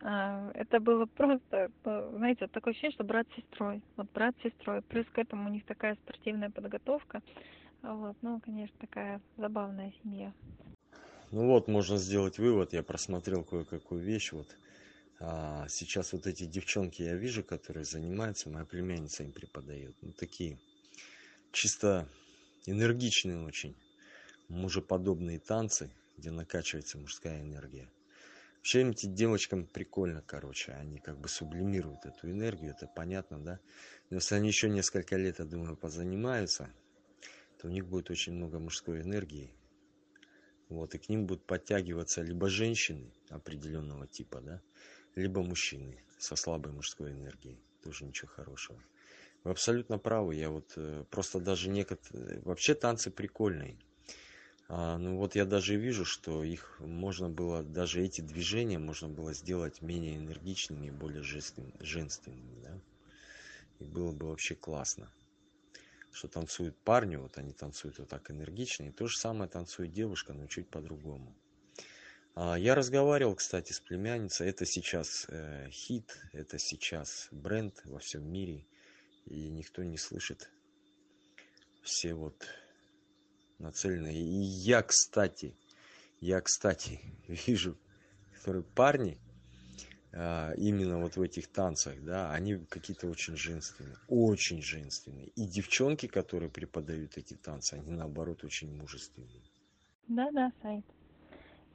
[0.00, 3.82] это было просто, э, знаете, такое ощущение, что брат с сестрой.
[3.96, 4.82] Вот брат с сестрой.
[4.82, 7.22] Плюс к этому у них такая спортивная подготовка.
[7.82, 10.32] Вот, ну, конечно, такая забавная семья.
[11.30, 12.72] Ну вот, можно сделать вывод.
[12.72, 14.32] Я просмотрел кое-какую вещь.
[14.32, 14.48] Вот
[15.22, 19.94] а сейчас вот эти девчонки я вижу, которые занимаются, моя племянница им преподает.
[20.00, 20.58] Ну, такие
[21.52, 22.08] чисто
[22.64, 23.76] энергичные очень,
[24.48, 27.86] мужеподобные танцы, где накачивается мужская энергия.
[28.60, 33.58] Вообще этим девочкам прикольно, короче, они как бы сублимируют эту энергию, это понятно, да?
[34.10, 36.70] Но если они еще несколько лет, я думаю, позанимаются,
[37.58, 39.54] то у них будет очень много мужской энергии.
[40.68, 44.60] Вот, и к ним будут подтягиваться либо женщины определенного типа, да,
[45.14, 47.64] либо мужчины со слабой мужской энергией.
[47.82, 48.78] Тоже ничего хорошего.
[49.42, 50.34] Вы абсолютно правы.
[50.34, 52.40] Я вот э, просто даже некоторые...
[52.42, 53.78] Вообще танцы прикольные.
[54.72, 59.34] А, ну вот я даже вижу, что их можно было, даже эти движения можно было
[59.34, 62.62] сделать менее энергичными более женственными.
[62.62, 62.80] Да?
[63.80, 65.10] И было бы вообще классно.
[66.12, 70.34] что танцуют парни, вот они танцуют вот так энергично, и то же самое танцует девушка,
[70.34, 71.34] но чуть по-другому.
[72.36, 78.24] А, я разговаривал, кстати, с племянницей, это сейчас э, хит, это сейчас бренд во всем
[78.32, 78.64] мире,
[79.26, 80.48] и никто не слышит.
[81.82, 82.46] Все вот
[83.60, 84.14] нацелены.
[84.14, 85.54] И я, кстати,
[86.20, 87.76] я, кстати, вижу,
[88.34, 89.18] которые парни,
[90.12, 95.28] а, именно вот в этих танцах, да, они какие-то очень женственные, очень женственные.
[95.36, 99.42] И девчонки, которые преподают эти танцы, они наоборот очень мужественные.
[100.08, 100.84] Да, да, Сайт.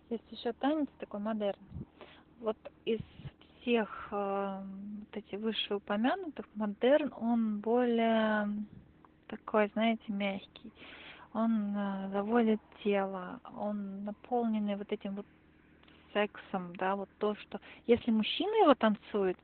[0.10, 1.60] Есть еще танец такой модерн.
[2.40, 3.00] Вот из
[3.62, 4.64] всех э,
[5.00, 8.50] вот этих вышеупомянутых модерн, он более
[9.28, 10.72] такой, знаете, мягкий.
[11.36, 15.26] Он э, заводит тело, он наполненный вот этим вот
[16.14, 19.38] сексом, да, вот то, что если мужчина его танцует,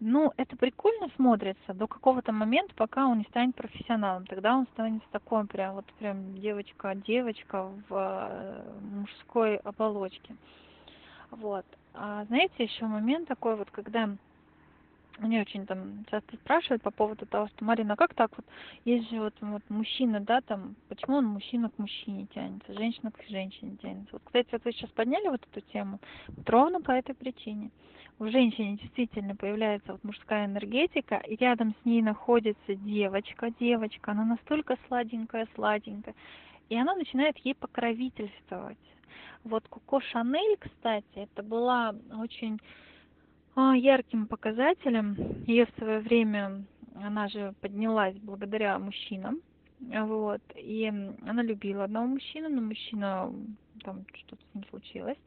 [0.00, 4.26] ну, это прикольно смотрится до какого-то момента, пока он не станет профессионалом.
[4.26, 10.36] Тогда он станет такой прям, вот прям девочка-девочка в э, мужской оболочке.
[11.30, 11.64] Вот.
[11.94, 14.10] А знаете, еще момент такой вот, когда
[15.20, 18.46] мне очень там часто спрашивают по поводу того, что Марина, как так вот,
[18.84, 23.22] есть же вот, вот мужчина, да, там, почему он мужчина к мужчине тянется, женщина к
[23.28, 24.08] женщине тянется.
[24.12, 27.70] Вот, кстати, вот вы сейчас подняли вот эту тему, вот ровно по этой причине.
[28.18, 34.24] У женщины действительно появляется вот мужская энергетика, и рядом с ней находится девочка, девочка, она
[34.24, 36.14] настолько сладенькая, сладенькая,
[36.68, 38.78] и она начинает ей покровительствовать.
[39.44, 42.89] Вот Коко Шанель, кстати, это была очень а,
[43.74, 45.16] ярким показателем.
[45.46, 46.64] Ее в свое время,
[46.94, 49.40] она же поднялась благодаря мужчинам.
[49.80, 50.42] Вот.
[50.56, 53.32] И она любила одного мужчину, но мужчина,
[53.82, 55.18] там что-то с ним случилось.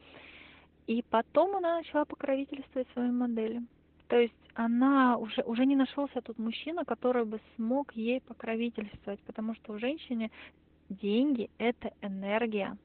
[0.88, 3.62] И потом она начала покровительствовать своей модели.
[4.08, 9.56] То есть она уже, уже не нашелся тот мужчина, который бы смог ей покровительствовать, потому
[9.56, 10.30] что у женщины
[10.90, 12.78] деньги– это энергия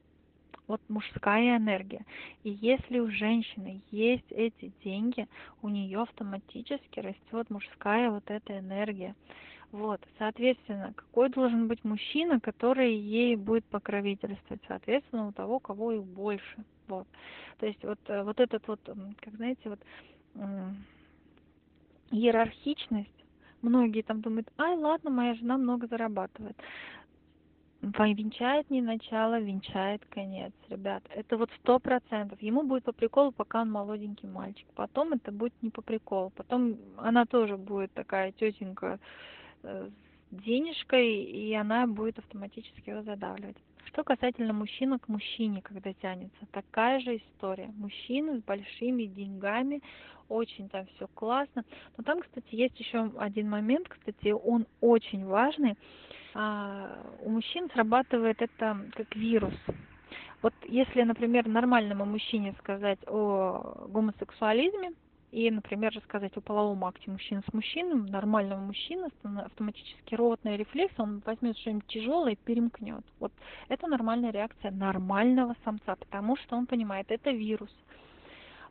[0.69, 2.05] вот мужская энергия.
[2.43, 5.27] И если у женщины есть эти деньги,
[5.61, 9.15] у нее автоматически растет мужская вот эта энергия.
[9.71, 16.03] Вот, соответственно, какой должен быть мужчина, который ей будет покровительствовать, соответственно, у того, кого их
[16.03, 16.63] больше.
[16.87, 17.07] Вот.
[17.59, 18.79] То есть вот, э, вот этот вот,
[19.19, 19.79] как знаете, вот
[22.11, 23.09] иерархичность,
[23.61, 26.57] многие там думают, ай, ладно, моя жена много зарабатывает
[27.81, 31.03] венчает не начало, венчает конец, ребят.
[31.15, 32.41] Это вот сто процентов.
[32.41, 34.67] Ему будет по приколу, пока он молоденький мальчик.
[34.75, 36.31] Потом это будет не по приколу.
[36.35, 38.99] Потом она тоже будет такая тетенька
[39.63, 39.89] э,
[40.31, 43.57] с денежкой, и она будет автоматически его задавливать.
[43.85, 47.71] Что касательно мужчины к мужчине, когда тянется, такая же история.
[47.75, 49.81] Мужчина с большими деньгами,
[50.27, 51.63] очень там все классно.
[51.97, 55.75] Но там, кстати, есть еще один момент, кстати, он очень важный.
[56.33, 59.53] А, у мужчин срабатывает это как вирус.
[60.41, 64.91] Вот если, например, нормальному мужчине сказать о гомосексуализме,
[65.31, 71.21] и, например, рассказать о половом акте мужчин с мужчиной, нормального мужчины автоматически ротный рефлекс, он
[71.23, 73.03] возьмет что-нибудь тяжелое и перемкнет.
[73.19, 73.31] Вот
[73.67, 77.69] это нормальная реакция нормального самца, потому что он понимает, это вирус.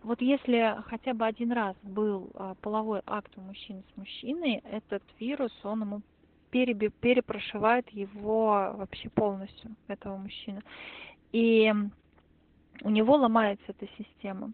[0.02, 5.02] Вот если хотя бы один раз был а, половой акт у мужчины с мужчиной, этот
[5.20, 6.02] вирус, он ему
[6.51, 10.62] перепрошивает его вообще полностью, этого мужчины.
[11.33, 11.73] И
[12.83, 14.53] у него ломается эта система.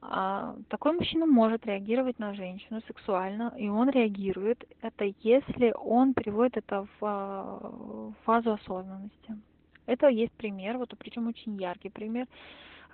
[0.00, 4.64] А, такой мужчина может реагировать на женщину сексуально, и он реагирует.
[4.82, 9.36] Это если он переводит это в а, фазу осознанности.
[9.86, 12.26] Это есть пример, вот причем очень яркий пример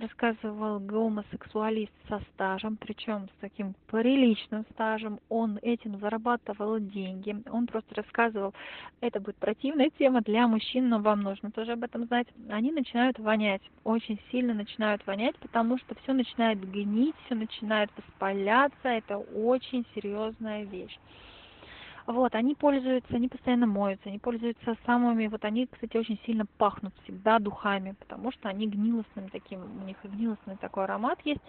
[0.03, 5.20] рассказывал гомосексуалист со стажем, причем с таким приличным стажем.
[5.29, 7.37] Он этим зарабатывал деньги.
[7.51, 8.53] Он просто рассказывал,
[9.01, 12.27] это будет противная тема для мужчин, но вам нужно тоже об этом знать.
[12.51, 18.89] Они начинают вонять, очень сильно начинают вонять, потому что все начинает гнить, все начинает воспаляться.
[18.89, 20.99] Это очень серьезная вещь.
[22.07, 26.93] Вот, они пользуются, они постоянно моются, они пользуются самыми, вот они, кстати, очень сильно пахнут
[27.05, 31.41] всегда духами, потому что они гнилостным таким, у них гнилостный такой аромат есть.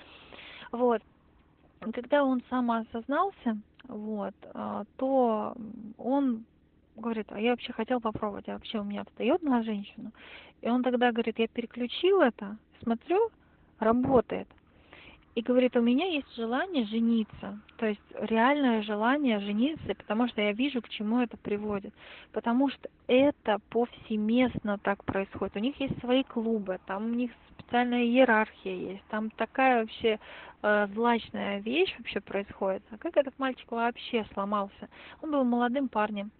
[0.71, 1.01] Вот.
[1.79, 3.57] Когда он самоосознался,
[3.87, 5.55] вот, а, то
[5.97, 6.45] он
[6.95, 10.11] говорит, а я вообще хотел попробовать, а вообще у меня встает на женщину.
[10.61, 13.29] И он тогда говорит, я переключил это, смотрю,
[13.79, 14.47] работает
[15.35, 20.51] и говорит, у меня есть желание жениться, то есть реальное желание жениться, потому что я
[20.51, 21.93] вижу, к чему это приводит,
[22.31, 25.55] потому что это повсеместно так происходит.
[25.55, 30.19] У них есть свои клубы, там у них специальная иерархия есть, там такая вообще
[30.61, 32.83] э, злачная вещь вообще происходит.
[32.91, 34.89] А как этот мальчик вообще сломался?
[35.21, 36.31] Он был молодым парнем,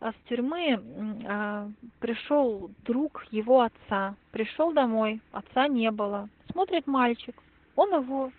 [0.00, 0.80] а, с тюрьмы
[1.28, 1.68] а,
[2.00, 4.14] пришел друг его отца.
[4.32, 6.30] Пришел домой, отца не было.
[6.50, 7.36] Смотрит мальчик,
[7.76, 8.32] он его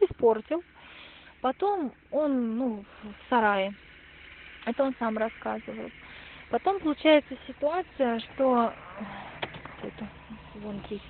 [0.00, 0.62] испортил.
[1.40, 3.74] Потом он, ну, в сарае.
[4.64, 5.92] Это он сам рассказывает.
[6.50, 8.72] Потом получается ситуация, что
[9.82, 10.08] это
[10.54, 11.00] звонкий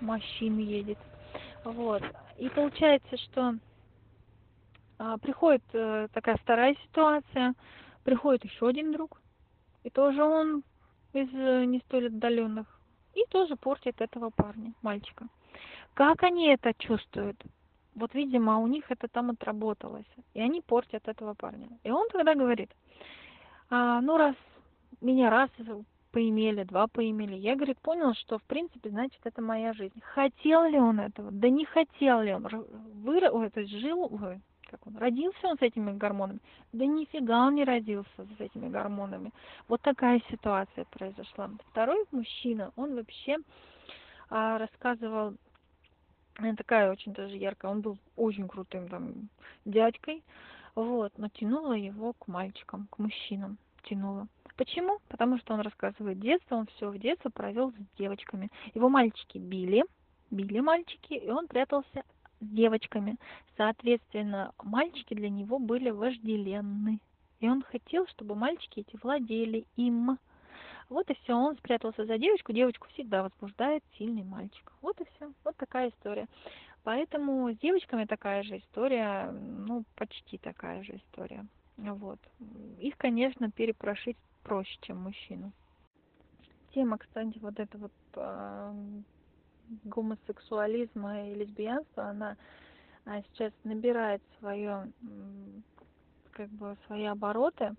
[0.00, 0.98] машин едет.
[1.64, 2.02] Вот.
[2.38, 3.54] И получается, что
[4.98, 7.54] а, приходит э, такая вторая ситуация,
[8.04, 9.20] приходит еще один друг,
[9.84, 10.62] и тоже он
[11.12, 12.66] из э, не столь отдаленных,
[13.14, 15.28] и тоже портит этого парня, мальчика.
[15.98, 17.42] Как они это чувствуют?
[17.96, 21.66] Вот, видимо, у них это там отработалось, и они портят этого парня.
[21.82, 22.70] И он тогда говорит,
[23.68, 24.36] а, ну раз
[25.00, 25.50] меня раз
[26.12, 30.00] поимели, два поимели, я, говорит, понял, что, в принципе, значит, это моя жизнь.
[30.00, 31.32] Хотел ли он этого?
[31.32, 32.46] Да не хотел ли он?
[33.02, 33.30] Выр...
[33.32, 34.08] Ой, жил,
[34.70, 36.38] как он, родился он с этими гормонами?
[36.72, 38.08] Да нифига он не родился
[38.38, 39.32] с этими гормонами.
[39.66, 41.50] Вот такая ситуация произошла.
[41.72, 43.38] Второй мужчина, он вообще
[44.30, 45.34] а, рассказывал,
[46.56, 49.28] такая очень даже яркая, он был очень крутым там
[49.64, 50.22] дядькой,
[50.74, 54.28] вот, но тянуло его к мальчикам, к мужчинам тянуло.
[54.56, 54.98] Почему?
[55.08, 58.50] Потому что он рассказывает детство, он все в детство провел с девочками.
[58.74, 59.84] Его мальчики били,
[60.30, 62.02] били мальчики, и он прятался
[62.40, 63.16] с девочками.
[63.56, 67.00] Соответственно, мальчики для него были вожделенны.
[67.40, 70.18] И он хотел, чтобы мальчики эти владели им.
[70.88, 74.72] Вот и все, он спрятался за девочку, девочку всегда возбуждает сильный мальчик.
[74.80, 76.26] Вот и все, вот такая история.
[76.82, 81.44] Поэтому с девочками такая же история, ну, почти такая же история.
[81.76, 82.18] Вот.
[82.80, 85.52] Их, конечно, перепрошить проще, чем мужчину.
[86.74, 88.74] Тема, кстати, вот это вот э,
[89.84, 92.36] гомосексуализма и лесбиянства, она
[93.04, 94.90] а, сейчас набирает свое,
[96.32, 97.74] как бы, свои обороты.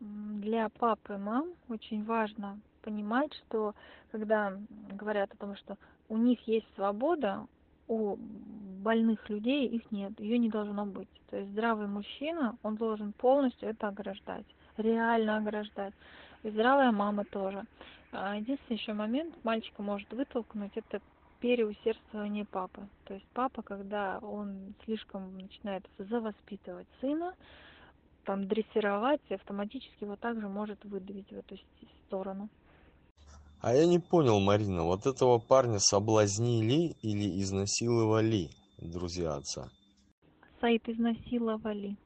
[0.00, 3.74] Для папы и мам очень важно понимать, что
[4.12, 4.52] когда
[4.92, 5.76] говорят о том, что
[6.08, 7.46] у них есть свобода,
[7.88, 8.16] у
[8.82, 11.08] больных людей их нет, ее не должно быть.
[11.30, 14.46] То есть здравый мужчина, он должен полностью это ограждать,
[14.76, 15.94] реально ограждать.
[16.42, 17.64] И здравая мама тоже.
[18.12, 21.00] А, единственный еще момент, мальчика может вытолкнуть, это
[21.40, 22.86] переусердствование папы.
[23.04, 27.34] То есть папа, когда он слишком начинает завоспитывать сына,
[28.28, 31.56] там дрессировать, автоматически его также может выдавить в эту
[32.06, 32.50] сторону.
[33.62, 39.70] А я не понял, Марина, вот этого парня соблазнили или изнасиловали друзья отца?
[40.60, 41.96] Саид изнасиловали.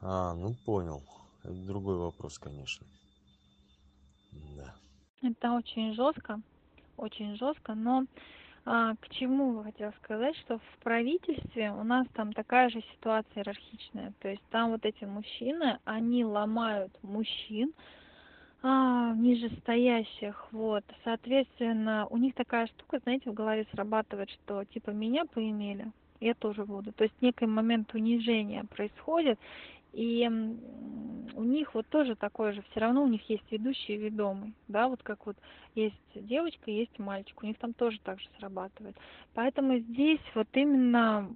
[0.00, 1.02] А, ну понял.
[1.44, 2.86] Это другой вопрос, конечно.
[4.56, 4.74] Да.
[5.20, 6.40] Это очень жестко,
[6.96, 8.06] очень жестко, но
[8.66, 14.12] к чему хотела сказать, что в правительстве у нас там такая же ситуация иерархичная.
[14.20, 17.72] То есть там вот эти мужчины, они ломают мужчин,
[18.62, 25.24] а, нижестоящих, вот, соответственно, у них такая штука, знаете, в голове срабатывает, что типа меня
[25.26, 26.92] поимели, я тоже буду.
[26.92, 29.38] То есть некий момент унижения происходит,
[29.96, 30.28] и
[31.34, 34.88] у них вот тоже такое же, все равно у них есть ведущий и ведомый, да,
[34.88, 35.36] вот как вот
[35.74, 38.94] есть девочка, есть мальчик, у них там тоже так же срабатывает.
[39.34, 41.28] Поэтому здесь вот именно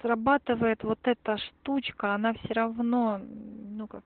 [0.00, 3.20] срабатывает вот эта штучка, она все равно,
[3.70, 4.04] ну как,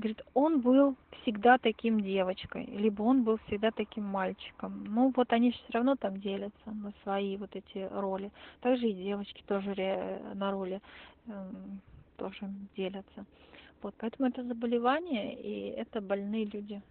[0.00, 4.84] говорит, он был всегда таким девочкой, либо он был всегда таким мальчиком.
[4.84, 8.30] Ну вот они все равно там делятся на свои вот эти роли.
[8.60, 10.80] Также и девочки тоже на роли
[11.26, 11.50] э,
[12.16, 13.24] тоже делятся.
[13.82, 16.82] Вот, поэтому это заболевание, и это больные люди.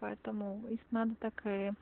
[0.00, 1.72] Поэтому их надо так и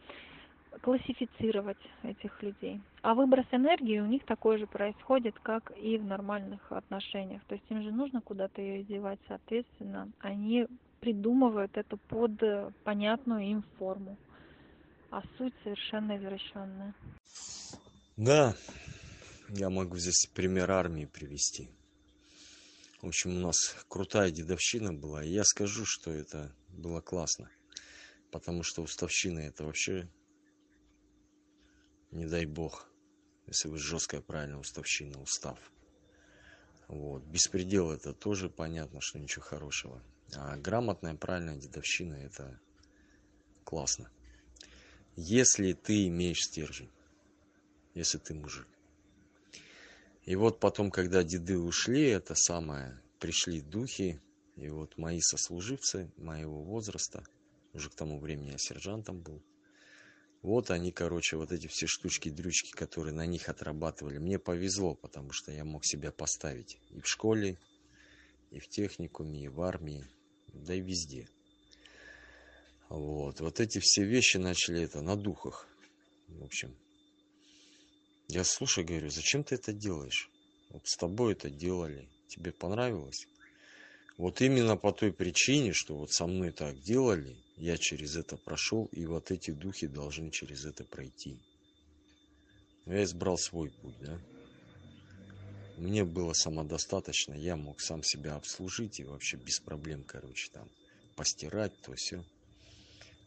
[0.82, 2.80] классифицировать этих людей.
[3.02, 7.42] А выброс энергии у них такой же происходит, как и в нормальных отношениях.
[7.46, 10.66] То есть им же нужно куда-то ее девать, соответственно, они
[11.00, 12.32] придумывают это под
[12.84, 14.16] понятную им форму.
[15.10, 16.94] А суть совершенно извращенная.
[18.16, 18.54] Да,
[19.48, 21.68] я могу здесь пример армии привести.
[23.02, 23.56] В общем, у нас
[23.88, 27.50] крутая дедовщина была, и я скажу, что это было классно.
[28.30, 30.08] Потому что уставщина это вообще
[32.10, 32.88] не дай бог,
[33.46, 35.58] если вы жесткая правильно уставщина, устав.
[36.88, 37.22] Вот.
[37.24, 40.02] Беспредел это тоже понятно, что ничего хорошего.
[40.34, 42.60] А грамотная, правильная дедовщина это
[43.64, 44.10] классно.
[45.16, 46.90] Если ты имеешь стержень,
[47.94, 48.66] если ты мужик.
[50.24, 54.20] И вот потом, когда деды ушли, это самое, пришли духи,
[54.56, 57.24] и вот мои сослуживцы моего возраста,
[57.72, 59.42] уже к тому времени я сержантом был,
[60.42, 64.18] вот они, короче, вот эти все штучки-дрючки, которые на них отрабатывали.
[64.18, 67.58] Мне повезло, потому что я мог себя поставить и в школе,
[68.50, 70.04] И в техникуме, и в армии,
[70.52, 71.28] да и везде.
[72.88, 73.40] Вот.
[73.40, 75.68] Вот эти все вещи начали это на духах.
[76.28, 76.74] В общем.
[78.28, 80.30] Я слушай, говорю, зачем ты это делаешь?
[80.70, 82.08] Вот с тобой это делали.
[82.28, 83.26] Тебе понравилось?
[84.16, 88.86] Вот именно по той причине, что вот со мной так делали, я через это прошел,
[88.86, 91.40] и вот эти духи должны через это пройти.
[92.84, 94.22] Я избрал свой путь, да.
[95.74, 100.70] Мне было самодостаточно, я мог сам себя обслужить и вообще без проблем, короче, там,
[101.16, 102.24] постирать, то все.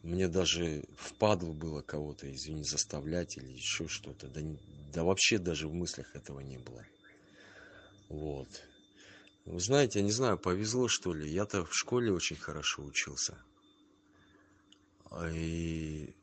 [0.02, 4.28] Мне даже впадло было кого-то, извини, заставлять или еще что-то.
[4.28, 6.86] Да, да вообще даже в мыслях этого не было.
[8.08, 8.62] Вот.
[9.44, 11.30] Вы знаете, я не знаю, повезло что ли.
[11.30, 13.44] Я-то в школе очень хорошо учился.
[15.32, 16.14] И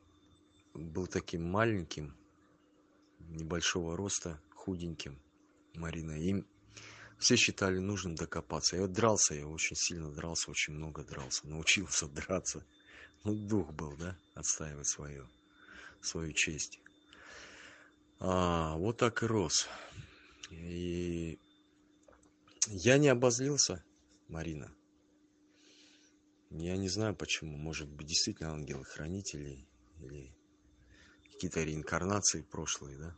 [0.74, 2.14] был таким маленьким,
[3.20, 5.18] небольшого роста, худеньким.
[5.74, 6.12] Марина.
[6.12, 6.46] Им
[7.18, 8.76] все считали нужным докопаться.
[8.76, 11.46] Я дрался, я очень сильно дрался, очень много дрался.
[11.46, 12.64] Научился драться.
[13.24, 15.28] Ну, дух был, да, отстаивать свою,
[16.00, 16.80] свою честь.
[18.18, 19.68] А, вот так и рос.
[20.50, 21.38] И
[22.66, 23.84] я не обозлился,
[24.28, 24.72] Марина.
[26.54, 27.56] Я не знаю почему.
[27.56, 29.66] Может быть, действительно ангелы-хранители
[30.00, 30.34] или
[31.32, 33.16] какие-то реинкарнации прошлые, да?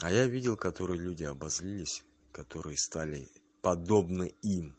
[0.00, 3.28] А я видел, которые люди обозлились, которые стали
[3.60, 4.74] подобны им.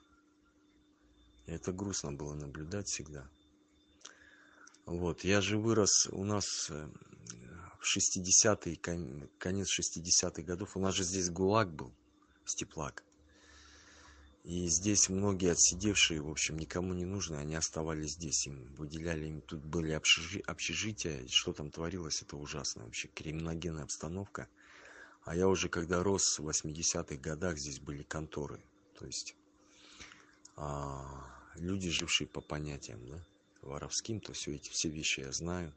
[1.45, 3.29] И это грустно было наблюдать всегда.
[4.85, 6.89] Вот, я же вырос у нас э,
[7.79, 8.77] в 60-е,
[9.37, 10.75] конец 60-х годов.
[10.75, 11.93] У нас же здесь ГУЛАГ был,
[12.45, 13.03] Степлак.
[14.43, 19.41] И здесь многие отсидевшие, в общем, никому не нужны, они оставались здесь, им выделяли, им
[19.41, 24.47] тут были общежития, что там творилось, это ужасно вообще, криминогенная обстановка–
[25.23, 28.59] а я уже когда рос в 80-х годах, здесь были конторы.
[28.97, 29.35] То есть
[30.55, 33.23] а, люди, жившие по понятиям, да,
[33.61, 35.73] воровским, то все эти все вещи я знаю.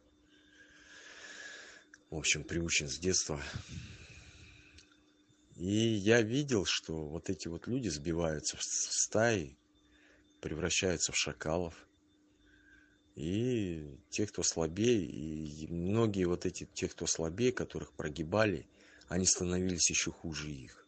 [2.11, 3.41] В общем, приучен с детства.
[5.56, 9.56] И я видел, что вот эти вот люди сбиваются в стаи,
[10.40, 11.74] превращаются в шакалов.
[13.14, 18.66] И те, кто слабее, и многие вот эти, те, кто слабее, которых прогибали,
[19.09, 20.85] они становились еще хуже их.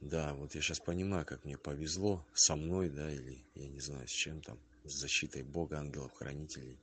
[0.00, 4.06] Да, вот я сейчас понимаю, как мне повезло со мной, да, или я не знаю,
[4.08, 6.78] с чем там, с защитой Бога, ангелов-хранителей.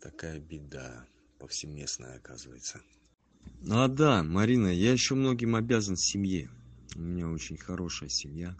[0.00, 1.06] Такая беда
[1.38, 2.80] повсеместная, оказывается.
[3.70, 6.50] А да, Марина, я еще многим обязан семье.
[6.96, 8.56] У меня очень хорошая семья.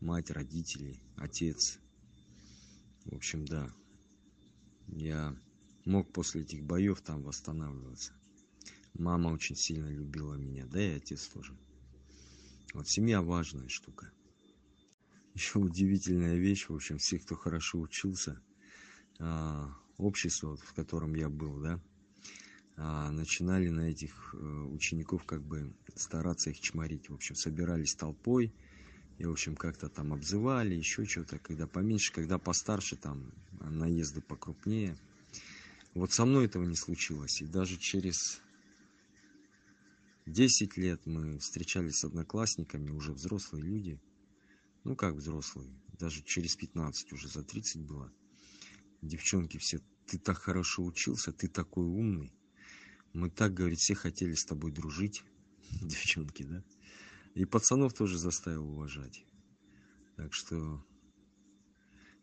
[0.00, 1.78] Мать, родители, отец.
[3.04, 3.70] В общем, да.
[4.88, 5.36] Я
[5.84, 8.12] мог после этих боев там восстанавливаться.
[8.94, 11.56] Мама очень сильно любила меня, да и отец тоже.
[12.74, 14.10] Вот семья важная штука.
[15.34, 18.40] Еще удивительная вещь, в общем, все, кто хорошо учился,
[19.18, 21.80] а, общество, в котором я был, да,
[22.76, 27.08] начинали на этих э, учеников как бы стараться их чморить.
[27.08, 28.52] В общем, собирались толпой
[29.18, 34.98] и, в общем, как-то там обзывали, еще что-то, когда поменьше, когда постарше, там, наезды покрупнее.
[35.94, 37.40] Вот со мной этого не случилось.
[37.40, 38.42] И даже через
[40.26, 44.00] 10 лет мы встречались с одноклассниками, уже взрослые люди.
[44.84, 48.12] Ну, как взрослые, даже через 15, уже за 30 было.
[49.00, 52.35] Девчонки все, ты так хорошо учился, ты такой умный.
[53.16, 55.24] Мы так, говорит, все хотели с тобой дружить,
[55.80, 56.62] девчонки, да?
[57.34, 59.24] И пацанов тоже заставил уважать.
[60.16, 60.84] Так что...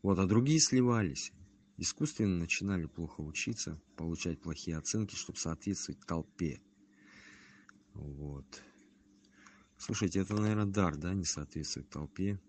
[0.04, 1.32] Вот, а другие сливались.
[1.78, 6.62] Искусственно начинали плохо учиться, получать плохие оценки, чтобы соответствовать толпе.
[7.96, 8.62] Вот.
[9.80, 12.40] Слушайте, это, наверное, дар, да, не соответствует толпе.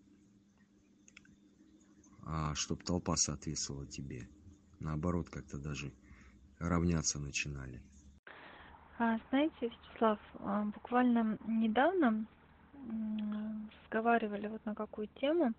[2.24, 4.28] А чтобы толпа соответствовала тебе.
[4.80, 5.94] Наоборот, как-то даже
[6.58, 7.82] равняться начинали.
[8.96, 12.24] А, знаете, Вячеслав, а, буквально недавно
[13.82, 15.52] разговаривали вот на какую тему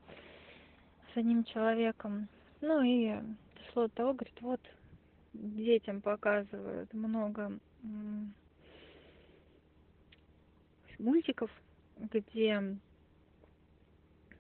[1.13, 2.29] с одним человеком.
[2.61, 3.13] Ну и
[3.57, 4.61] дошло до того, говорит, вот
[5.33, 7.59] детям показывают много
[10.97, 11.51] мультиков,
[11.97, 12.77] где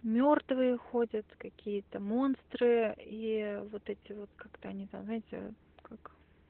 [0.03, 5.53] мертвые ходят, какие-то монстры, и вот эти вот, как-то они там, знаете,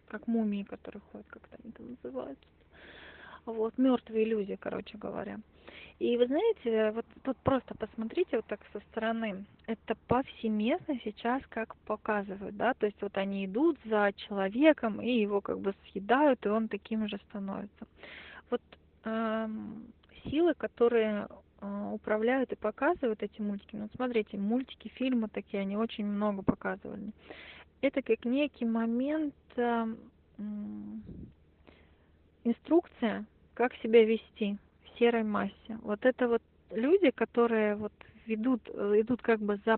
[0.08, 2.46] как, мумии, которые ходят, как-то они там называются.
[3.46, 5.40] Вот, мертвые люди, короче говоря.
[6.00, 9.46] И вы знаете, вот тут просто посмотрите вот так со стороны.
[9.66, 15.42] Это повсеместно сейчас как показывают, да, то есть вот они идут за человеком и его
[15.42, 17.88] как бы съедают, и он таким же становится.
[18.50, 18.62] Вот
[19.06, 19.88] эм,
[20.26, 21.28] силы, которые
[21.62, 23.76] э, управляют и показывают эти мультики.
[23.76, 27.12] Ну, смотрите, мультики, фильмы такие, они очень много показывали.
[27.86, 29.86] Это как некий момент, э,
[32.44, 35.78] инструкция, как себя вести в серой массе.
[35.84, 36.42] Вот это вот
[36.72, 37.94] люди, которые вот
[38.26, 39.78] ведут, э, идут как бы за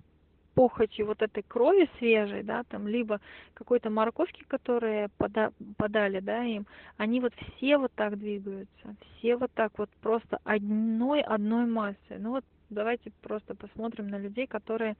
[0.55, 3.19] похотью вот этой крови свежей, да, там, либо
[3.53, 6.65] какой-то морковки, которые пода подали, да, им,
[6.95, 12.19] они вот все вот так двигаются, все вот так вот просто одной, одной массой.
[12.19, 14.95] Ну вот давайте просто посмотрим на людей, которые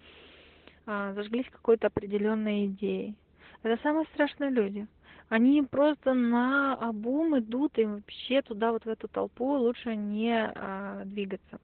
[0.88, 3.16] зажглись какой-то определенной идеей.
[3.64, 4.88] Это самые страшные люди.
[5.30, 11.04] Они просто на обум идут, и вообще туда, вот в эту толпу лучше не а,
[11.04, 11.60] двигаться.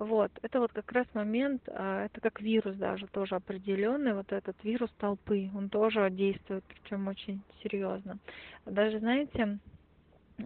[0.00, 4.56] Вот, это вот как раз момент, а, это как вирус даже тоже определенный, вот этот
[4.64, 8.18] вирус толпы, он тоже действует, причем очень серьезно.
[8.66, 9.58] Даже, знаете,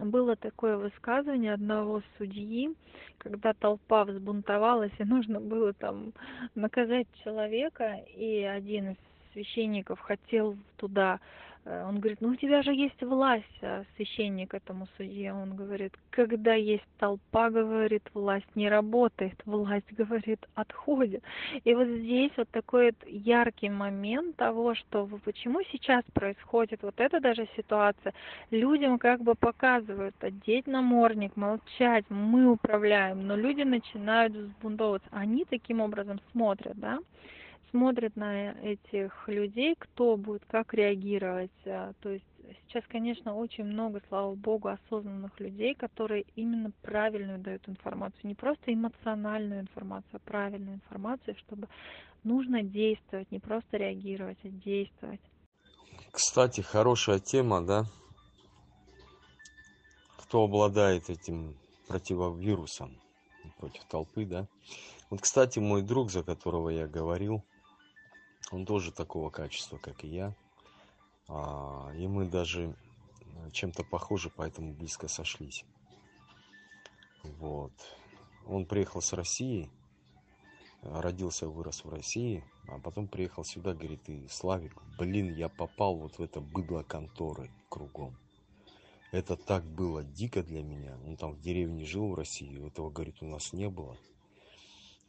[0.05, 2.75] было такое высказывание одного судьи,
[3.17, 6.13] когда толпа взбунтовалась и нужно было там
[6.55, 8.97] наказать человека, и один из
[9.37, 11.19] священников хотел туда.
[11.65, 15.93] Э, он говорит, ну у тебя же есть власть, а священник этому судье, он говорит,
[16.09, 21.23] когда есть толпа, говорит, власть не работает, власть, говорит, отходит.
[21.63, 27.19] И вот здесь вот такой вот яркий момент того, что почему сейчас происходит вот эта
[27.19, 28.13] даже ситуация,
[28.49, 35.81] людям как бы показывают, одеть намордник, молчать, мы управляем, но люди начинают взбунтовываться, они таким
[35.81, 36.99] образом смотрят, да,
[37.71, 41.51] смотрят на этих людей, кто будет как реагировать.
[41.65, 42.25] А, то есть
[42.67, 48.73] сейчас, конечно, очень много, слава богу, осознанных людей, которые именно правильную дают информацию, не просто
[48.73, 51.67] эмоциональную информацию, а правильную информацию, чтобы
[52.23, 55.21] нужно действовать, не просто реагировать, а действовать.
[56.11, 57.85] Кстати, хорошая тема, да?
[60.17, 61.55] Кто обладает этим
[61.87, 62.99] противовирусом
[63.57, 64.47] против толпы, да?
[65.09, 67.43] Вот, кстати, мой друг, за которого я говорил,
[68.51, 70.35] он тоже такого качества, как и я.
[71.27, 72.75] А, и мы даже
[73.21, 75.65] э, чем-то похожи, поэтому близко сошлись.
[77.23, 77.73] Вот.
[78.45, 79.69] Он приехал с России,
[80.81, 86.17] родился, вырос в России, а потом приехал сюда, говорит, и Славик, блин, я попал вот
[86.17, 88.15] в это быдло конторы кругом.
[89.11, 90.97] Это так было дико для меня.
[91.05, 93.97] Он там в деревне жил в России, этого, говорит, у нас не было.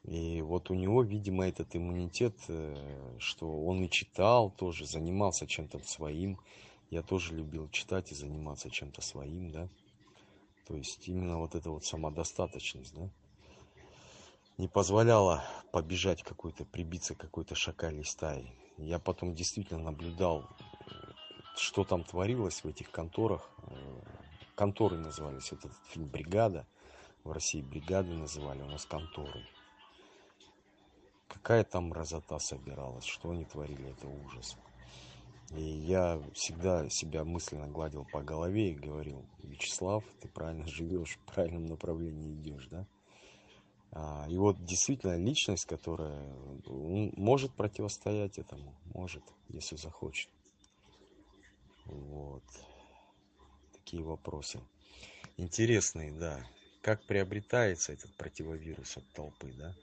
[0.09, 5.81] И вот у него, видимо, этот иммунитет, э, что он и читал тоже, занимался чем-то
[5.81, 6.41] своим.
[6.89, 9.69] Я тоже любил читать и заниматься чем-то своим, да.
[10.67, 13.11] То есть именно вот эта вот самодостаточность, да,
[14.57, 18.51] не позволяла побежать какой-то, прибиться какой-то шакалей стаи.
[18.79, 20.49] Я потом действительно наблюдал,
[21.55, 23.51] что там творилось в этих конторах.
[24.55, 26.67] Конторы назывались, вот этот фильм «Бригада».
[27.25, 29.47] В России бригады называли, у нас конторы
[31.29, 34.57] какая там разота собиралась, что они творили, это ужас.
[35.51, 41.33] И я всегда себя мысленно гладил по голове и говорил, Вячеслав, ты правильно живешь, в
[41.33, 42.87] правильном направлении идешь, да?
[43.93, 46.23] А, и вот действительно личность, которая
[46.67, 50.29] может противостоять этому, может, если захочет.
[51.87, 52.45] Вот.
[53.73, 54.61] Такие вопросы.
[55.39, 56.39] Интересные, да.
[56.83, 59.75] Как приобретается этот противовирус от толпы, да?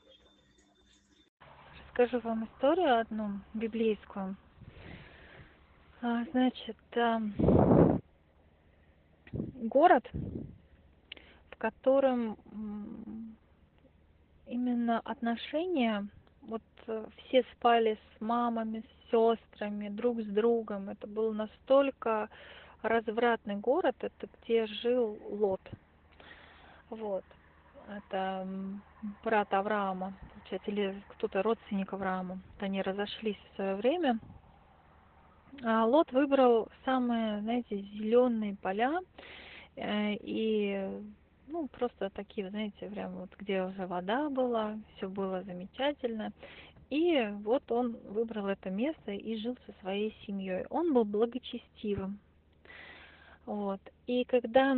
[1.96, 4.36] Расскажу вам историю одну библейскую.
[6.02, 6.76] А, значит,
[9.70, 10.06] город,
[11.52, 12.38] в котором
[14.46, 16.08] именно отношения,
[16.42, 20.90] вот э, все спали с мамами, с сестрами, друг с другом.
[20.90, 22.30] Это был настолько
[22.82, 25.62] развратный город, это где жил Лот.
[26.90, 27.24] Вот
[27.88, 28.48] это
[29.24, 30.14] брат Авраама,
[30.46, 32.40] получается, или кто-то родственник Авраама.
[32.60, 34.20] Они разошлись в свое время.
[35.64, 39.00] А Лот выбрал самые, знаете, зеленые поля
[39.76, 40.90] э, и
[41.48, 46.32] ну, просто такие, знаете, прям вот где уже вода была, все было замечательно.
[46.90, 50.66] И вот он выбрал это место и жил со своей семьей.
[50.70, 52.20] Он был благочестивым.
[53.46, 53.80] Вот.
[54.08, 54.76] И когда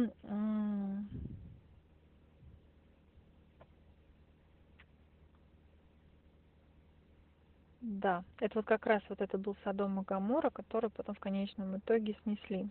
[7.89, 11.77] Да, это вот как раз вот это был Содом и Гамора, который потом в конечном
[11.77, 12.67] итоге снесли.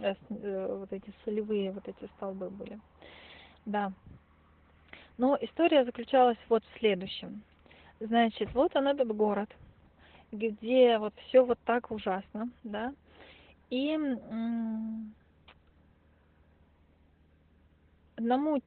[0.00, 2.80] Э, э, вот эти солевые вот эти столбы были.
[3.66, 3.92] Да.
[5.18, 7.42] Но история заключалась вот в следующем.
[8.00, 9.54] Значит, вот он этот город,
[10.32, 12.94] где вот все вот так ужасно, да,
[13.68, 13.92] и
[18.16, 18.62] одному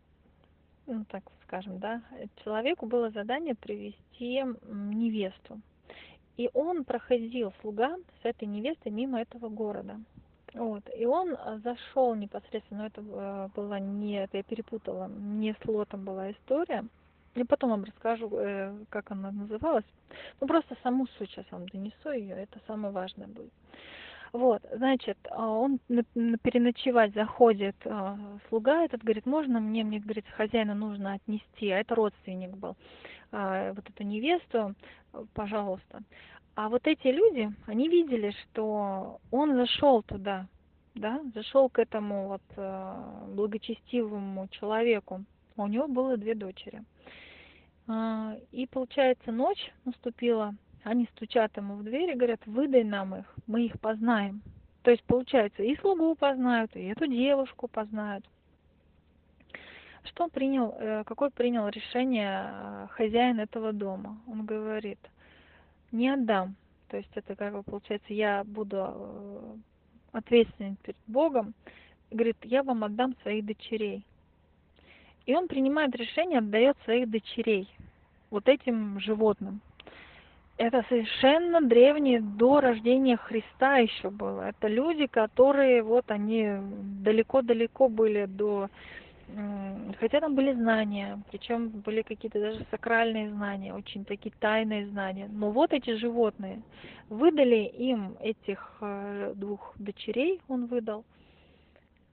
[0.86, 2.04] ну так скажем, да,
[2.44, 5.60] человеку было задание привести невесту.
[6.40, 10.00] И он проходил, слуга, с этой невестой мимо этого города.
[10.54, 10.84] Вот.
[10.98, 11.36] И он
[11.66, 16.86] зашел непосредственно, это э, была не, это я перепутала, не с лотом была история.
[17.36, 19.84] Я потом вам расскажу, э, как она называлась.
[20.40, 23.52] Ну, просто саму суть сейчас вам донесу ее, это самое важное будет.
[24.32, 27.76] Вот, значит, а, он переночевать заходит,
[28.48, 32.78] слуга этот говорит, можно мне, мне, говорит, хозяина нужно отнести, а это родственник был,
[33.32, 34.76] вот эту невесту,
[35.34, 36.02] пожалуйста.
[36.56, 40.48] А вот эти люди, они видели, что он зашел туда,
[40.96, 42.42] да, зашел к этому вот
[43.34, 45.24] благочестивому человеку.
[45.56, 46.84] У него было две дочери.
[48.52, 50.54] И получается ночь наступила,
[50.84, 54.42] они стучат ему в дверь и говорят, выдай нам их, мы их познаем.
[54.84, 58.26] То есть, получается, и слугу познают, и эту девушку познают.
[60.04, 64.18] Что он принял, э, какое принял решение э, хозяин этого дома?
[64.28, 65.00] Он говорит,
[65.92, 66.56] не отдам.
[66.88, 69.56] То есть это как бы получается, я буду э,
[70.14, 71.54] ответственен перед Богом.
[72.12, 74.06] Говорит, я вам отдам своих дочерей.
[75.26, 77.70] И он принимает решение, отдает своих дочерей
[78.32, 79.62] вот этим животным
[80.60, 84.50] это совершенно древние до рождения Христа еще было.
[84.50, 86.50] Это люди, которые вот они
[87.02, 88.70] далеко-далеко были до
[90.00, 95.28] хотя там были знания, причем были какие-то даже сакральные знания, очень такие тайные знания.
[95.32, 96.62] Но вот эти животные
[97.10, 101.06] выдали им этих э, двух дочерей, он выдал.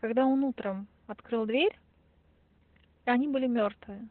[0.01, 1.77] Когда он утром открыл дверь,
[3.05, 4.09] они были мертвые.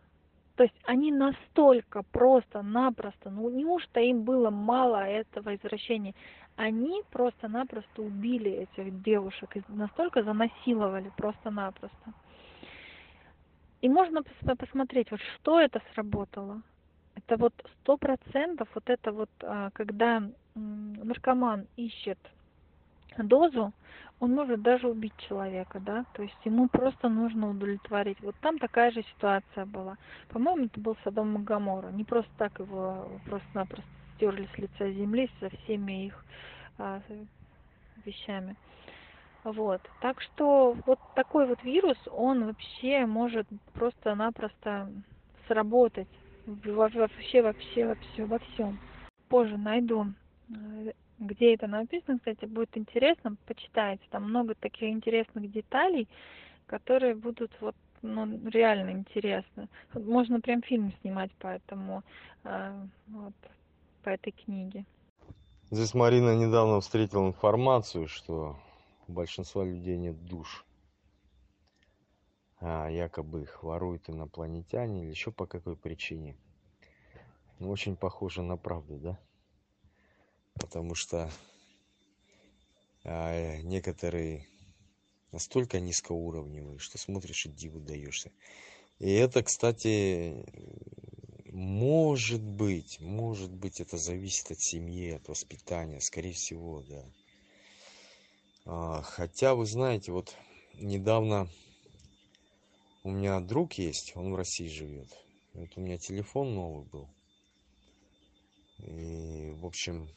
[0.56, 6.14] То есть они настолько просто-напросто, ну неужто им было мало этого извращения,
[6.56, 12.14] они просто-напросто убили этих девушек и настолько занасиловали просто-напросто.
[13.82, 14.24] И можно
[14.58, 16.62] посмотреть, вот что это сработало.
[17.16, 20.24] Это вот сто процентов вот это вот, а, когда
[20.56, 22.20] наркоман ищет
[23.18, 23.74] дозу,
[24.20, 28.20] он может даже убить человека, да, то есть ему просто нужно удовлетворить.
[28.22, 29.98] Вот там такая же ситуация была.
[30.30, 31.90] По-моему, это был Содом и Гамора.
[31.90, 33.84] Не просто так его просто-напросто
[34.16, 36.26] стерли с лица земли со всеми их
[36.78, 37.02] а,
[38.06, 38.56] вещами.
[39.46, 39.80] Вот.
[40.02, 44.92] Так что вот такой вот вирус, он вообще может просто-напросто
[45.48, 46.08] сработать
[46.48, 48.80] вообще, вообще, вообще, во всем.
[49.30, 50.08] Позже найду
[50.50, 54.04] э, где это написано, кстати, будет интересно, почитайте.
[54.10, 56.08] Там много таких интересных деталей,
[56.66, 59.68] которые будут вот ну, реально интересны.
[59.94, 62.04] Можно прям фильм снимать по этому,
[62.44, 62.74] э,
[63.08, 63.34] вот,
[64.04, 64.86] по этой книге.
[65.70, 68.58] Здесь Марина недавно встретила информацию, что
[69.08, 70.66] у большинства людей нет душ.
[72.60, 76.38] А якобы их воруют инопланетяне или еще по какой причине.
[77.60, 79.20] Ну, очень похоже на правду, да?
[80.56, 81.30] потому что
[83.04, 84.48] а, некоторые
[85.32, 88.32] настолько низкоуровневые, что смотришь и диву даешься.
[89.00, 90.46] И это, кстати,
[91.52, 97.04] может быть, может быть, это зависит от семьи, от воспитания, скорее всего, да.
[98.66, 100.36] А, хотя, вы знаете, вот
[100.74, 101.48] недавно
[103.04, 105.08] у меня друг есть, он в России живет.
[105.54, 107.08] Вот у меня телефон новый был.
[108.80, 110.10] И, в общем,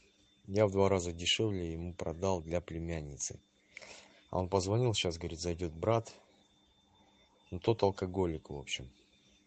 [0.47, 3.39] я в два раза дешевле ему продал для племянницы.
[4.31, 6.12] А он позвонил, сейчас, говорит, зайдет брат.
[7.51, 8.91] Ну, тот алкоголик, в общем.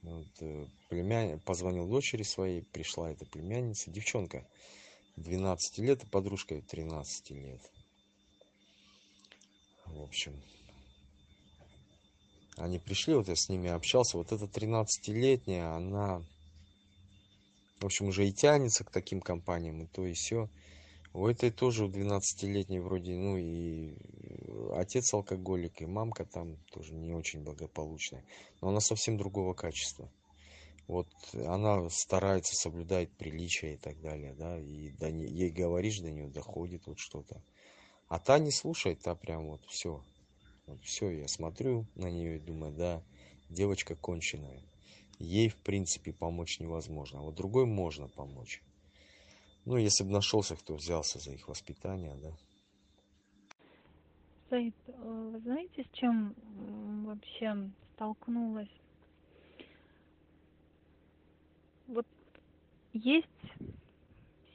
[0.03, 1.40] Вот, э, племя...
[1.40, 4.48] Позвонил дочери своей, пришла эта племянница, девчонка
[5.18, 7.61] 12 лет, и подружка 13 лет.
[9.93, 10.41] В общем,
[12.57, 14.18] они пришли, вот я с ними общался.
[14.18, 16.23] Вот эта 13-летняя, она,
[17.80, 20.49] в общем, уже и тянется к таким компаниям, и то, и все.
[21.13, 23.97] У этой тоже у 12-летней вроде, ну и
[24.73, 28.23] отец алкоголик, и мамка там тоже не очень благополучная.
[28.61, 30.09] Но она совсем другого качества.
[30.88, 36.11] Вот она старается, соблюдает приличия и так далее, да, и до не, ей говоришь, до
[36.11, 37.41] нее доходит вот что-то.
[38.11, 40.03] А та не слушает, та прям вот все.
[40.67, 43.01] Вот все, я смотрю на нее и думаю, да,
[43.49, 44.61] девочка конченая.
[45.17, 47.19] Ей, в принципе, помочь невозможно.
[47.19, 48.61] А вот другой можно помочь.
[49.63, 52.33] Ну, если бы нашелся, кто взялся за их воспитание, да.
[54.49, 56.35] Саид, э, вы знаете, с чем
[57.05, 58.75] вообще столкнулась?
[61.88, 62.05] Вот
[62.91, 63.27] есть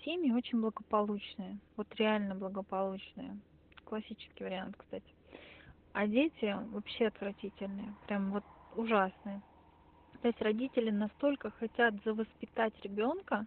[0.07, 3.37] семьи очень благополучные, вот реально благополучные.
[3.85, 5.05] Классический вариант, кстати.
[5.93, 8.45] А дети вообще отвратительные, прям вот
[8.77, 9.43] ужасные.
[10.23, 13.47] то есть родители настолько хотят завоспитать ребенка,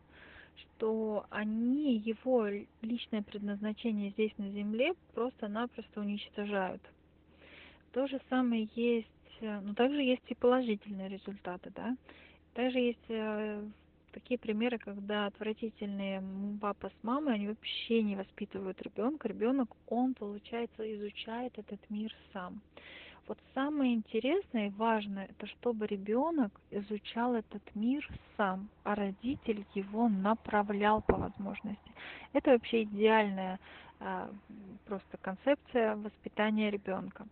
[0.56, 2.48] что они его
[2.82, 6.82] личное предназначение здесь на земле просто-напросто уничтожают.
[7.94, 9.08] То же самое есть,
[9.42, 11.96] э, ну также есть и положительные результаты, да.
[12.54, 13.64] Также есть э,
[14.12, 16.24] такие примеры, когда отвратительные
[16.62, 19.28] папа с мамой, они вообще не воспитывают ребенка.
[19.28, 22.62] Ребенок, он, получается, изучает этот мир сам.
[23.28, 30.10] Вот самое интересное и важное, это чтобы ребенок изучал этот мир сам, а родитель его
[30.10, 31.94] направлял по возможности.
[32.34, 33.60] Это вообще идеальная
[34.00, 34.32] а,
[34.86, 37.28] просто концепция воспитания ребенка.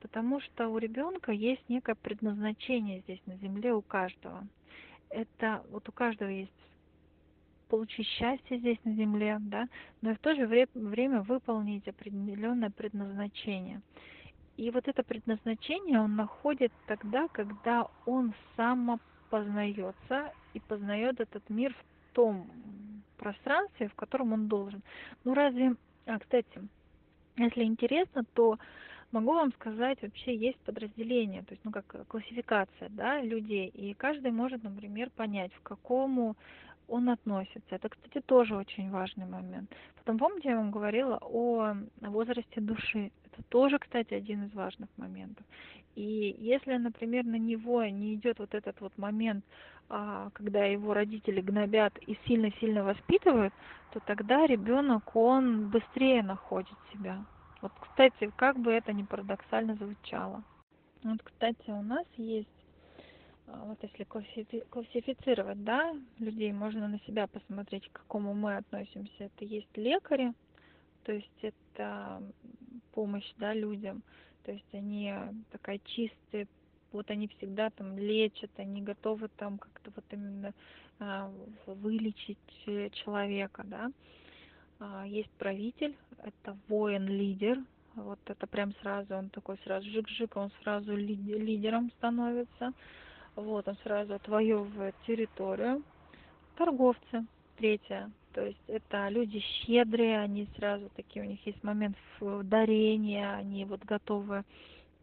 [0.00, 4.44] Потому что у ребенка есть некое предназначение здесь на земле у каждого.
[5.10, 6.52] Это вот у каждого есть
[7.68, 9.68] получить счастье здесь на земле, да,
[10.00, 13.82] но и в то же время выполнить определенное предназначение.
[14.56, 22.14] И вот это предназначение он находит тогда, когда он самопознается и познает этот мир в
[22.14, 22.50] том
[23.18, 24.82] пространстве, в котором он должен.
[25.24, 25.76] Ну разве,
[26.06, 26.60] а, кстати,
[27.36, 28.58] если интересно, то
[29.12, 34.30] могу вам сказать, вообще есть подразделение, то есть, ну, как классификация, да, людей, и каждый
[34.30, 36.36] может, например, понять, в какому
[36.88, 37.74] он относится.
[37.74, 39.70] Это, кстати, тоже очень важный момент.
[39.96, 43.12] Потом, помните, я вам говорила о возрасте души.
[43.26, 45.44] Это тоже, кстати, один из важных моментов.
[45.94, 49.44] И если, например, на него не идет вот этот вот момент,
[49.90, 53.52] а, когда его родители гнобят и сильно-сильно воспитывают,
[53.92, 57.24] то тогда ребенок, он быстрее находит себя.
[57.60, 60.42] Вот, кстати, как бы это ни парадоксально звучало.
[61.02, 62.48] Вот, кстати, у нас есть
[63.48, 69.24] а, вот если классифицировать, да, людей, можно на себя посмотреть, к какому мы относимся.
[69.24, 70.32] Это есть лекари,
[71.04, 72.22] то есть это
[72.92, 74.02] помощь, да, людям.
[74.44, 75.14] То есть они
[75.50, 76.46] такая чистые,
[76.92, 80.52] вот они всегда там лечат, они готовы там как-то вот именно
[80.98, 81.30] а,
[81.66, 82.38] вылечить
[82.92, 83.90] человека, да.
[84.80, 87.58] А, есть правитель, это воин-лидер,
[87.94, 92.72] вот это прям сразу, он такой сразу жик-жик, он сразу лидером становится
[93.42, 95.82] вот он сразу отвоевывает территорию.
[96.56, 97.24] Торговцы,
[97.56, 103.64] третье, то есть это люди щедрые, они сразу такие, у них есть момент дарения, они
[103.64, 104.44] вот готовы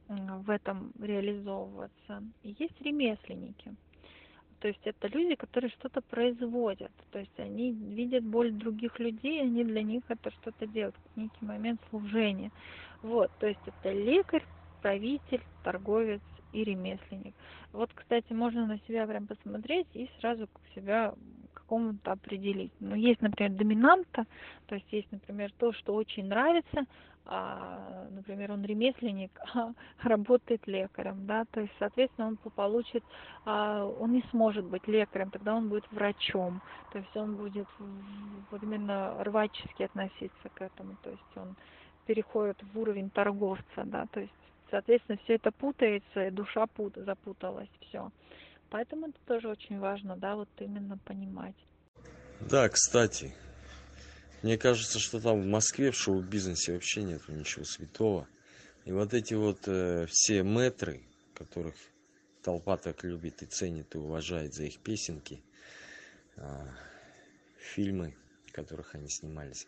[0.07, 2.23] в этом реализовываться.
[2.43, 3.73] И есть ремесленники.
[4.65, 6.91] То есть это люди, которые что-то производят.
[7.11, 11.79] То есть они видят боль других людей, они для них это что-то делают, некий момент
[11.91, 12.49] служения.
[13.03, 14.41] Вот, то есть это лекарь,
[14.81, 16.21] правитель, торговец
[16.51, 17.35] и ремесленник.
[17.73, 21.13] Вот, кстати, можно на себя прям посмотреть и сразу себя
[21.53, 22.71] какому-то определить.
[22.79, 24.25] Ну, есть, например, доминанта,
[24.65, 26.85] то есть есть, например, то, что очень нравится,
[27.25, 29.73] а, например, он ремесленник, а
[30.03, 33.03] работает лекарем, да, то есть, соответственно, он получит,
[33.45, 36.61] а, он не сможет быть лекарем, тогда он будет врачом,
[36.91, 37.67] то есть он будет
[38.51, 41.55] вот именно рвачески относиться к этому, то есть он
[42.05, 44.33] переходит в уровень торговца, да, то есть
[44.69, 48.11] соответственно, все это путается, и душа пут запуталась, все.
[48.69, 51.55] Поэтому это тоже очень важно, да, вот именно понимать.
[52.41, 53.33] Да, кстати,
[54.45, 58.27] мне кажется, что там в Москве в шоу-бизнесе вообще нет ничего святого.
[58.85, 61.01] И вот эти вот э, все метры,
[61.33, 61.73] которых
[62.43, 65.41] толпа так любит и ценит и уважает за их песенки,
[66.35, 66.67] э,
[67.57, 68.15] фильмы,
[68.45, 69.65] в которых они снимались,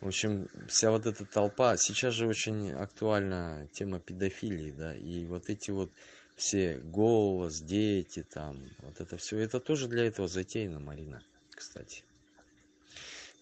[0.00, 5.48] в общем, вся вот эта толпа, сейчас же очень актуальна тема педофилии, да, и вот
[5.48, 5.92] эти вот
[6.34, 11.22] все голос, дети там, вот это все, это тоже для этого затеяно, Марина,
[11.54, 12.02] кстати.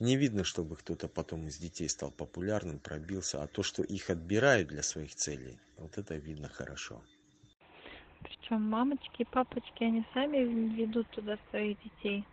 [0.01, 4.69] Не видно, чтобы кто-то потом из детей стал популярным, пробился, а то, что их отбирают
[4.69, 7.01] для своих целей, вот это видно хорошо.
[8.23, 10.39] Причем мамочки и папочки, они сами
[10.75, 12.25] ведут туда своих детей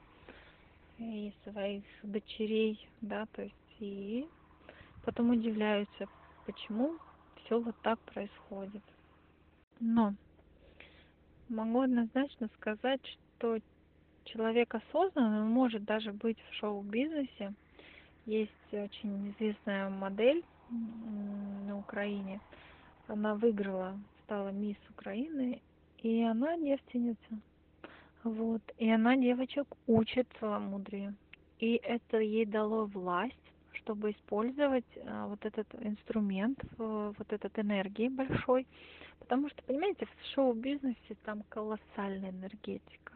[0.98, 4.28] и своих дочерей, да, то есть и
[5.04, 6.08] потом удивляются,
[6.46, 6.98] почему
[7.44, 8.84] все вот так происходит.
[9.80, 10.16] Но
[11.50, 13.02] могу однозначно сказать,
[13.38, 13.60] что
[14.32, 17.54] человек осознанный может даже быть в шоу-бизнесе.
[18.26, 22.40] Есть очень известная модель на Украине.
[23.08, 25.62] Она выиграла, стала мисс Украины,
[25.98, 27.40] и она девственница.
[28.24, 28.62] Вот.
[28.78, 31.16] И она девочек учит целомудрию.
[31.60, 33.36] И это ей дало власть
[33.84, 38.68] чтобы использовать а, вот этот инструмент, вот этот энергии большой.
[39.20, 43.14] Потому что, понимаете, в шоу-бизнесе там колоссальная энергетика.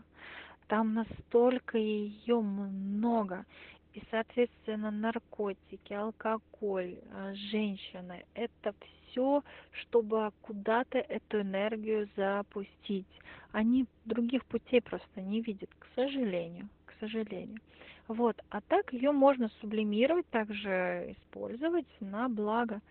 [0.67, 3.45] Там настолько ее много.
[3.93, 8.73] и, соответственно, наркотики, алкоголь, а, женщины– это
[9.15, 13.07] все, чтобы куда-то эту энергию запустить.
[13.53, 17.61] Они других путей просто не видят, к сожалению, к сожалению.
[18.09, 22.81] Вот, а так ее можно сублимировать, также использовать на благо.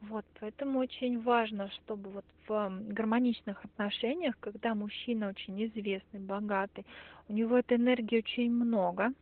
[0.00, 6.84] Вот, поэтому очень важно, чтобы вот в гармоничных отношениях, когда мужчина очень известный, богатый,
[7.28, 9.12] у него этой энергии очень много,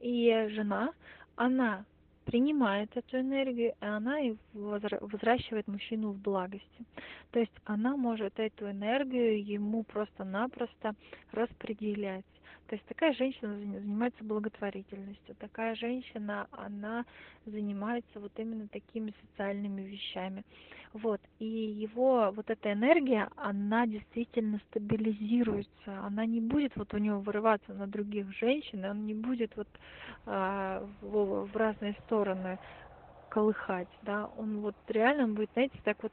[0.00, 0.92] и жена,
[1.36, 1.84] она
[2.24, 6.84] принимает эту энергию, и она и возвращает мужчину в благости.
[7.30, 10.94] То есть она может эту энергию ему просто-напросто
[11.32, 12.24] распределять.
[12.68, 17.06] То есть такая женщина занимается благотворительностью, такая женщина, она
[17.46, 20.44] занимается вот именно такими социальными вещами.
[20.92, 21.20] Вот.
[21.38, 27.72] И его вот эта энергия, она действительно стабилизируется, она не будет вот у него вырываться
[27.72, 29.68] на других женщин, он не будет вот
[30.26, 32.58] а, в, в разные стороны
[33.30, 36.12] колыхать, да, он вот реально будет, знаете, так вот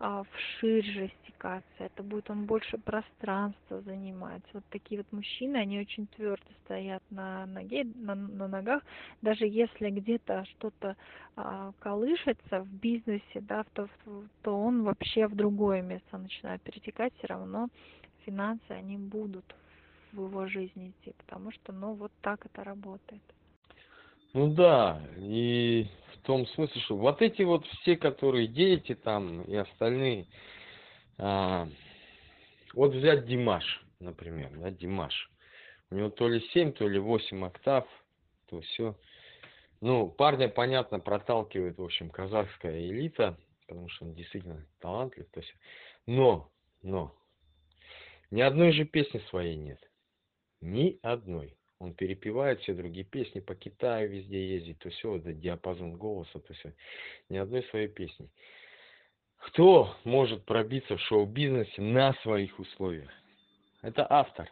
[0.00, 4.42] а, вширь растекаться, это будет он больше пространства занимать.
[4.52, 8.82] Вот такие вот мужчины, они очень твердо стоят на ноге, на, на ногах,
[9.22, 10.96] даже если где-то что-то
[11.36, 13.88] а, колышется в бизнесе, да, то,
[14.42, 17.68] то он вообще в другое место начинает перетекать, все равно
[18.24, 19.54] финансы, они будут
[20.12, 23.22] в его жизни идти, потому что, ну, вот так это работает.
[24.32, 25.86] Ну да, и
[26.24, 30.26] том смысле, что вот эти вот все, которые дети там и остальные,
[31.18, 31.68] а,
[32.74, 35.30] вот взять Димаш, например, да, Димаш.
[35.90, 37.86] У него то ли 7, то ли 8 октав,
[38.48, 38.98] то все.
[39.80, 45.28] Ну, парня, понятно, проталкивает, в общем, казахская элита, потому что он действительно талантлив.
[45.30, 45.54] То есть,
[46.06, 46.50] но,
[46.82, 47.14] но,
[48.30, 49.78] ни одной же песни своей нет.
[50.60, 51.56] Ни одной.
[51.84, 56.54] Он перепевает все другие песни, по Китаю везде ездит, то все, это диапазон голоса, то
[56.54, 56.72] все.
[57.28, 58.30] Ни одной своей песни.
[59.36, 63.10] Кто может пробиться в шоу-бизнесе на своих условиях?
[63.82, 64.50] Это автор.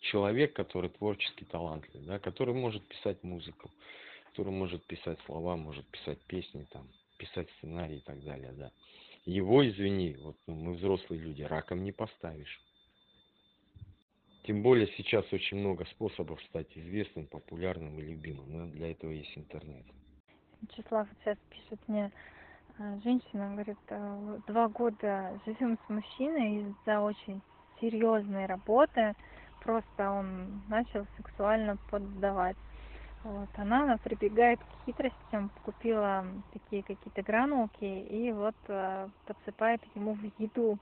[0.00, 3.70] Человек, который творчески талантлив, да, который может писать музыку,
[4.26, 6.86] который может писать слова, может писать песни, там,
[7.16, 8.70] писать сценарий и так далее, да.
[9.24, 12.60] Его, извини, вот ну, мы взрослые люди, раком не поставишь.
[14.48, 18.46] Тем более сейчас очень много способов стать известным, популярным и любимым.
[18.50, 19.84] Но для этого есть интернет.
[20.62, 22.10] Вячеслав сейчас пишет мне
[22.78, 27.42] э, женщина, говорит, э, два года живем с мужчиной из-за очень
[27.78, 29.12] серьезной работы.
[29.60, 32.56] Просто он начал сексуально поддавать.
[33.24, 40.14] Вот, она, она прибегает к хитростям, купила такие какие-то гранулки и вот э, подсыпает ему
[40.14, 40.78] в еду.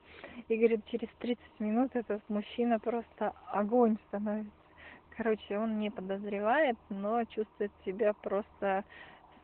[0.49, 4.53] И говорит, через 30 минут этот мужчина просто огонь становится.
[5.17, 8.85] Короче, он не подозревает, но чувствует себя просто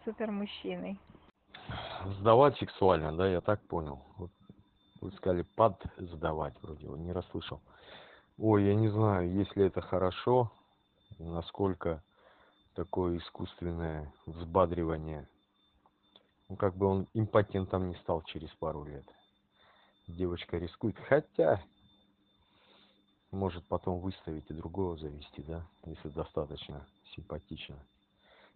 [0.04, 0.98] супер мужчиной.
[2.18, 4.02] Сдавать сексуально, да, я так понял.
[4.18, 4.30] Вот
[5.00, 7.60] вы сказали под сдавать, вроде, не расслышал.
[8.38, 10.52] Ой, я не знаю, если это хорошо,
[11.18, 12.02] насколько
[12.74, 15.28] такое искусственное взбадривание.
[16.48, 19.04] Ну, как бы он импотентом не стал через пару лет.
[20.08, 20.98] Девочка рискует.
[21.08, 21.62] Хотя,
[23.30, 27.76] может потом выставить и другого завести, да, если достаточно симпатично.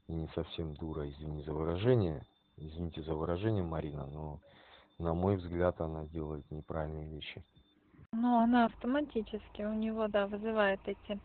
[0.09, 2.27] И не совсем дура, извини за выражение.
[2.57, 4.41] Извините за выражение, Марина, но
[4.99, 7.45] на мой взгляд она делает неправильные вещи.
[8.13, 11.21] Ну, она автоматически у него, да, вызывает эти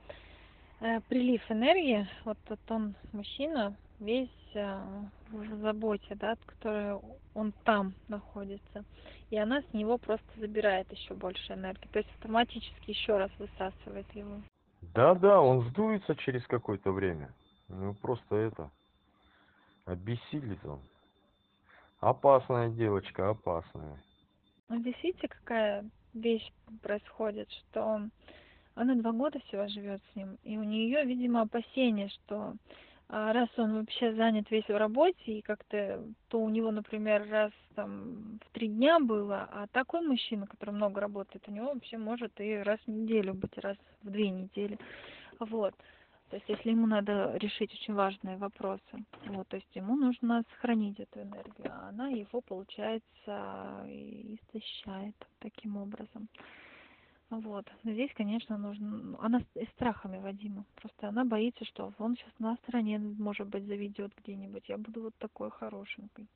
[1.07, 4.81] прилив энергии, вот тот он мужчина, весь э,
[5.29, 6.99] в заботе, да, который
[7.33, 8.83] он там находится.
[9.29, 11.87] И она с него просто забирает еще больше энергии.
[11.91, 14.41] То есть автоматически еще раз высасывает его.
[14.93, 17.31] Да, да, он сдуется через какое-то время.
[17.69, 18.69] Ну просто это.
[19.85, 20.81] Обессилит он.
[21.99, 23.97] Опасная девочка, опасная.
[24.69, 26.51] Ну, видите, какая вещь
[26.81, 28.01] происходит, что
[28.75, 32.55] она два года всего живет с ним, и у нее, видимо, опасение, что
[33.13, 37.51] а, раз он вообще занят весь в работе, и как-то, то у него, например, раз
[37.75, 42.39] там в три дня было, а такой мужчина, который много работает, у него вообще может
[42.39, 44.79] и раз в неделю быть, раз в две недели.
[45.39, 45.73] Вот.
[46.29, 50.97] То есть, если ему надо решить очень важные вопросы, вот, то есть ему нужно сохранить
[50.97, 56.29] эту энергию, а она его, получается, истощает таким образом.
[57.31, 57.65] Вот.
[57.85, 59.17] Здесь, конечно, нужно...
[59.19, 60.65] Она с страхами Вадима.
[60.75, 64.67] Просто она боится, что он сейчас на стороне, может быть, заведет где-нибудь.
[64.67, 66.27] Я буду вот такой хорошенькой.